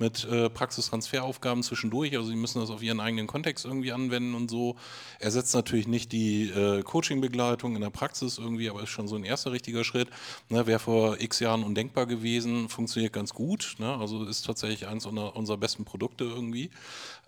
mit 0.00 0.24
äh, 0.24 0.50
Praxistransferaufgaben 0.50 1.62
zwischendurch. 1.62 2.16
Also 2.16 2.30
sie 2.30 2.36
müssen 2.36 2.60
das 2.60 2.70
auf 2.70 2.82
ihren 2.82 2.98
eigenen 2.98 3.28
Kontext 3.28 3.64
irgendwie 3.64 3.92
anwenden 3.92 4.34
und 4.34 4.50
so. 4.50 4.74
Ersetzt 5.20 5.54
natürlich 5.54 5.86
nicht 5.86 6.10
die 6.10 6.50
äh, 6.50 6.82
Coaching-Begleitung 6.82 7.76
in 7.76 7.80
der 7.80 7.90
Praxis 7.90 8.38
irgendwie, 8.38 8.68
aber 8.68 8.82
ist 8.82 8.88
schon 8.88 9.06
so 9.06 9.14
ein 9.14 9.22
erster 9.22 9.52
richtiger 9.52 9.84
Schritt. 9.84 10.08
Ne? 10.48 10.66
Wäre 10.66 10.80
vor 10.80 11.20
x 11.20 11.38
Jahren 11.38 11.62
undenkbar 11.62 12.06
gewesen, 12.06 12.68
funktioniert 12.68 13.12
ganz 13.12 13.19
gut. 13.28 13.76
Ne? 13.78 13.94
Also 13.98 14.24
ist 14.24 14.46
tatsächlich 14.46 14.86
eines 14.86 15.04
unserer, 15.04 15.36
unserer 15.36 15.58
besten 15.58 15.84
Produkte 15.84 16.24
irgendwie, 16.24 16.70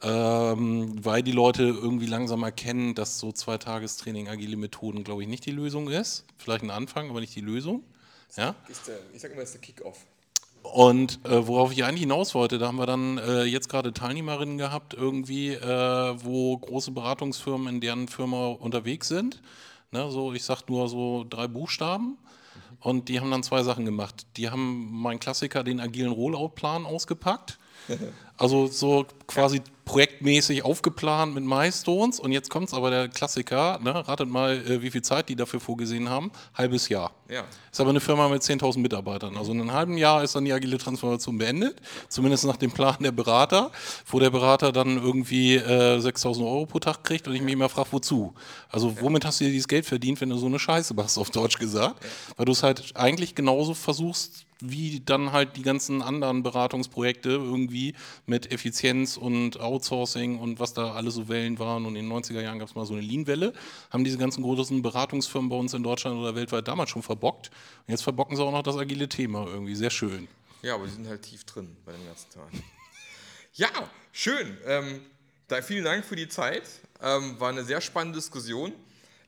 ähm, 0.03 1.05
weil 1.05 1.23
die 1.23 1.33
Leute 1.33 1.65
irgendwie 1.65 2.07
langsam 2.07 2.43
erkennen, 2.43 2.95
dass 2.95 3.19
so 3.19 3.33
zwei 3.33 3.59
Tagestraining 3.59 4.29
agile 4.29 4.57
Methoden, 4.57 5.05
glaube 5.05 5.23
ich, 5.23 5.29
nicht 5.29 5.45
die 5.45 5.51
Lösung 5.51 5.89
ist. 5.89 6.25
Vielleicht 6.39 6.65
ein 6.65 6.71
Anfang, 6.71 7.11
aber 7.11 7.21
nicht 7.21 7.37
die 7.37 7.43
Lösung. 7.43 7.85
Ja? 8.37 8.55
Der, 8.87 8.99
ich 9.15 9.21
sage 9.21 9.35
immer, 9.35 9.43
das 9.43 9.51
ist 9.51 9.55
der 9.55 9.61
Kickoff. 9.61 10.07
Und 10.63 11.19
äh, 11.25 11.47
worauf 11.47 11.73
ich 11.73 11.85
eigentlich 11.85 12.03
hinaus 12.03 12.35
wollte, 12.35 12.59
da 12.59 12.69
haben 12.69 12.79
wir 12.79 12.87
dann 12.87 13.19
äh, 13.19 13.43
jetzt 13.43 13.69
gerade 13.69 13.93
Teilnehmerinnen 13.93 14.59
gehabt, 14.59 14.95
irgendwie, 14.95 15.51
äh, 15.51 16.25
wo 16.25 16.57
große 16.57 16.93
Beratungsfirmen 16.93 17.75
in 17.75 17.81
deren 17.81 18.09
Firma 18.09 18.49
unterwegs 18.49 19.09
sind. 19.09 19.43
Ne, 19.91 20.11
so, 20.11 20.33
ich 20.33 20.45
sage 20.45 20.63
nur 20.69 20.89
so 20.89 21.27
drei 21.29 21.49
Buchstaben. 21.49 22.17
Und 22.83 23.09
die 23.09 23.21
haben 23.21 23.31
dann 23.31 23.45
zwei 23.45 23.63
Sachen 23.63 23.85
gemacht. 23.85 24.27
Die 24.37 24.51
haben 24.51 24.91
mein 24.91 25.21
Klassiker, 25.21 25.63
den 25.63 25.81
agilen 25.81 26.13
Rollout-Plan 26.13 26.85
ausgepackt. 26.87 27.59
Also 28.39 28.67
so 28.67 29.07
quasi 29.29 29.61
projektmäßig 29.93 30.65
aufgeplant 30.65 31.35
mit 31.35 31.45
Milestones 31.45 32.19
und 32.19 32.33
jetzt 32.33 32.49
kommt 32.49 32.69
es 32.69 32.75
aber 32.75 32.89
der 32.89 33.09
Klassiker, 33.09 33.79
ne? 33.83 34.09
ratet 34.09 34.27
mal, 34.27 34.57
äh, 34.67 34.81
wie 34.81 34.91
viel 34.91 35.03
Zeit 35.03 35.29
die 35.29 35.37
dafür 35.37 35.61
vorgesehen 35.61 36.09
haben, 36.09 36.33
halbes 36.55 36.89
Jahr. 36.89 37.13
Ja. 37.29 37.45
Ist 37.71 37.79
aber 37.79 37.91
eine 37.91 38.01
Firma 38.01 38.27
mit 38.29 38.41
10.000 38.41 38.79
Mitarbeitern, 38.79 39.37
also 39.37 39.53
in 39.53 39.61
einem 39.61 39.73
halben 39.75 39.99
Jahr 39.99 40.25
ist 40.25 40.35
dann 40.35 40.47
die 40.47 40.53
agile 40.53 40.79
Transformation 40.79 41.37
beendet, 41.37 41.77
zumindest 42.09 42.47
nach 42.47 42.57
dem 42.57 42.71
Plan 42.71 42.97
der 43.01 43.13
Berater, 43.13 43.71
wo 44.07 44.19
der 44.19 44.31
Berater 44.31 44.73
dann 44.73 44.97
irgendwie 44.97 45.57
äh, 45.57 45.99
6.000 45.99 46.41
Euro 46.41 46.65
pro 46.65 46.79
Tag 46.79 47.05
kriegt 47.05 47.29
und 47.29 47.35
ich 47.35 47.43
mich 47.43 47.53
immer 47.53 47.69
frage, 47.69 47.89
wozu? 47.91 48.33
Also 48.71 48.99
womit 49.03 49.27
hast 49.27 49.41
du 49.41 49.45
dir 49.45 49.51
dieses 49.51 49.69
Geld 49.69 49.85
verdient, 49.85 50.23
wenn 50.23 50.31
du 50.31 50.39
so 50.39 50.47
eine 50.47 50.59
Scheiße 50.59 50.95
machst, 50.95 51.19
auf 51.19 51.29
Deutsch 51.29 51.59
gesagt? 51.59 52.03
Weil 52.39 52.47
du 52.47 52.53
es 52.53 52.63
halt 52.63 52.97
eigentlich 52.97 53.35
genauso 53.35 53.75
versuchst, 53.75 54.47
wie 54.63 55.03
dann 55.05 55.33
halt 55.33 55.57
die 55.57 55.63
ganzen 55.63 56.03
anderen 56.03 56.43
Beratungsprojekte 56.43 57.31
irgendwie 57.31 57.95
mit 58.27 58.53
Effizienz 58.53 59.17
und 59.17 59.61
Outsourcing 59.83 60.39
und 60.39 60.61
was 60.61 60.73
da 60.73 60.93
alle 60.93 61.11
so 61.11 61.29
Wellen 61.29 61.59
waren. 61.59 61.85
Und 61.87 61.97
in 61.97 62.09
den 62.09 62.13
90er 62.13 62.41
Jahren 62.41 62.59
gab 62.59 62.69
es 62.69 62.75
mal 62.75 62.87
so 62.87 62.95
eine 62.95 63.03
Lean-Welle, 63.03 63.53
haben 63.91 64.05
diese 64.05 64.19
ganzen 64.19 64.43
großen 64.43 64.81
Beratungsfirmen 64.83 65.51
bei 65.51 65.57
uns 65.57 65.75
in 65.75 65.83
Deutschland 65.83 66.19
oder 66.19 66.35
weltweit 66.35 66.69
damals 66.69 66.91
schon 66.91 67.03
verbockt. 67.03 67.51
Und 67.87 67.91
jetzt 67.93 68.03
verbocken 68.03 68.37
sie 68.37 68.43
auch 68.43 68.53
noch 68.53 68.63
das 68.63 68.77
agile 68.77 69.09
Thema 69.09 69.47
irgendwie. 69.47 69.75
Sehr 69.75 69.91
schön. 69.91 70.29
Ja, 70.63 70.75
aber 70.75 70.87
die 70.87 70.93
sind 70.93 71.07
halt 71.09 71.23
tief 71.23 71.45
drin 71.45 71.77
bei 71.85 71.93
den 71.93 72.07
ganzen 72.07 72.31
Tagen. 72.31 72.63
Ja, 73.55 73.69
schön. 74.13 74.57
Ähm, 74.65 75.01
da, 75.49 75.61
vielen 75.61 75.85
Dank 75.85 76.05
für 76.05 76.17
die 76.17 76.29
Zeit. 76.29 76.63
Ähm, 77.03 77.39
war 77.39 77.51
eine 77.51 77.65
sehr 77.65 77.81
spannende 77.81 78.19
Diskussion. 78.19 78.73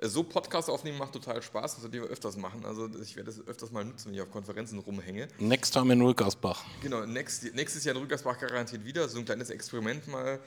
Äh, 0.05 0.09
so 0.09 0.23
Podcast 0.23 0.69
aufnehmen 0.69 0.99
macht 0.99 1.13
total 1.13 1.43
Spaß, 1.43 1.73
das 1.73 1.83
sollten 1.83 1.95
wir 1.95 2.05
öfters 2.05 2.37
machen. 2.37 2.65
Also 2.65 2.89
ich 3.01 3.17
werde 3.17 3.31
das 3.31 3.47
öfters 3.47 3.71
mal 3.71 3.85
nutzen, 3.85 4.09
wenn 4.09 4.15
ich 4.15 4.21
auf 4.21 4.31
Konferenzen 4.31 4.79
rumhänge. 4.79 5.29
Next 5.39 5.73
time 5.73 5.93
in 5.93 6.01
Rückersbach. 6.01 6.65
Genau, 6.83 7.05
next, 7.07 7.55
nächstes 7.55 7.85
Jahr 7.85 7.97
in 7.97 8.03
Rückersbach 8.03 8.39
garantiert 8.39 8.85
wieder, 8.85 9.09
so 9.09 9.19
ein 9.19 9.25
kleines 9.25 9.51
Experiment 9.51 10.07
mal. 10.09 10.41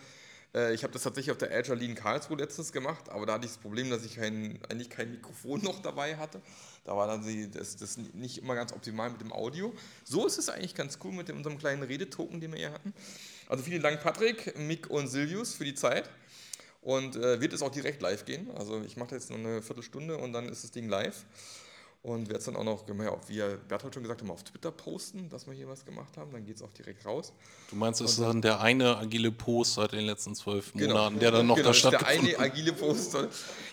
Äh, 0.53 0.73
ich 0.73 0.83
habe 0.83 0.93
das 0.93 1.03
tatsächlich 1.03 1.31
auf 1.31 1.37
der 1.37 1.51
Agile 1.51 1.75
Lean 1.75 1.95
Karlsruhe 1.95 2.37
letztens 2.37 2.71
gemacht, 2.71 3.09
aber 3.09 3.25
da 3.25 3.33
hatte 3.33 3.45
ich 3.45 3.51
das 3.51 3.59
Problem, 3.59 3.89
dass 3.89 4.05
ich 4.05 4.15
kein, 4.15 4.59
eigentlich 4.69 4.89
kein 4.89 5.11
Mikrofon 5.11 5.61
noch 5.63 5.81
dabei 5.81 6.17
hatte. 6.17 6.41
Da 6.85 6.95
war 6.95 7.07
dann 7.07 7.25
die, 7.25 7.49
das, 7.49 7.75
das 7.75 7.97
nicht 7.97 8.37
immer 8.37 8.55
ganz 8.55 8.71
optimal 8.71 9.09
mit 9.09 9.21
dem 9.21 9.33
Audio. 9.33 9.73
So 10.03 10.25
ist 10.25 10.37
es 10.37 10.49
eigentlich 10.49 10.75
ganz 10.75 10.99
cool 11.03 11.11
mit 11.11 11.29
unserem 11.29 11.57
kleinen 11.57 11.83
Redetoken, 11.83 12.39
den 12.39 12.51
wir 12.51 12.59
hier 12.59 12.71
hatten. 12.71 12.93
Also 13.47 13.63
vielen 13.63 13.81
Dank 13.81 14.01
Patrick, 14.01 14.57
Mick 14.57 14.89
und 14.89 15.07
Silvius 15.07 15.53
für 15.55 15.65
die 15.65 15.75
Zeit. 15.75 16.09
Und 16.87 17.17
äh, 17.17 17.41
wird 17.41 17.51
es 17.51 17.61
auch 17.61 17.69
direkt 17.69 18.01
live 18.01 18.23
gehen. 18.23 18.49
Also 18.55 18.81
ich 18.81 18.95
mache 18.95 19.13
jetzt 19.13 19.29
noch 19.29 19.37
eine 19.37 19.61
Viertelstunde 19.61 20.15
und 20.15 20.31
dann 20.31 20.47
ist 20.47 20.63
das 20.63 20.71
Ding 20.71 20.87
live. 20.87 21.25
Und 22.01 22.29
werde 22.29 22.39
es 22.39 22.45
dann 22.45 22.55
auch 22.55 22.63
noch, 22.63 22.87
wie 23.27 23.41
Bertolt 23.67 23.93
schon 23.93 24.03
gesagt 24.03 24.21
hat, 24.21 24.29
auf 24.29 24.45
Twitter 24.45 24.71
posten, 24.71 25.27
dass 25.27 25.47
wir 25.47 25.53
hier 25.53 25.67
was 25.67 25.83
gemacht 25.83 26.15
haben. 26.15 26.31
Dann 26.31 26.45
geht 26.45 26.55
es 26.55 26.61
auch 26.61 26.71
direkt 26.71 27.05
raus. 27.05 27.33
Du 27.69 27.75
meinst, 27.75 27.99
es 27.99 28.11
ist 28.11 28.21
dann 28.21 28.41
der 28.41 28.61
eine 28.61 28.95
agile 28.95 29.33
Post 29.33 29.73
seit 29.73 29.91
den 29.91 30.05
letzten 30.05 30.33
zwölf 30.33 30.71
genau. 30.71 30.93
Monaten, 30.93 31.19
der 31.19 31.31
dann 31.31 31.47
noch 31.47 31.57
genau, 31.57 31.67
da 31.67 31.73
stattgefunden 31.73 32.21
hat? 32.21 32.31
der 32.31 32.39
eine 32.39 32.51
agile 32.53 32.71
Post. 32.71 33.17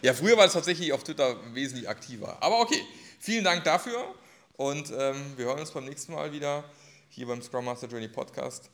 Ja, 0.02 0.12
früher 0.12 0.36
war 0.36 0.46
es 0.46 0.54
tatsächlich 0.54 0.92
auf 0.92 1.04
Twitter 1.04 1.36
wesentlich 1.52 1.88
aktiver. 1.88 2.42
Aber 2.42 2.62
okay, 2.62 2.82
vielen 3.20 3.44
Dank 3.44 3.62
dafür. 3.62 4.12
Und 4.56 4.92
ähm, 4.98 5.34
wir 5.36 5.44
hören 5.44 5.60
uns 5.60 5.70
beim 5.70 5.84
nächsten 5.84 6.14
Mal 6.14 6.32
wieder 6.32 6.64
hier 7.10 7.28
beim 7.28 7.40
Scrum 7.42 7.64
Master 7.64 7.86
Journey 7.86 8.08
Podcast. 8.08 8.70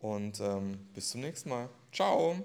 Und 0.00 0.40
ähm, 0.40 0.78
bis 0.92 1.08
zum 1.08 1.22
nächsten 1.22 1.48
Mal. 1.48 1.70
Ciao. 1.90 2.44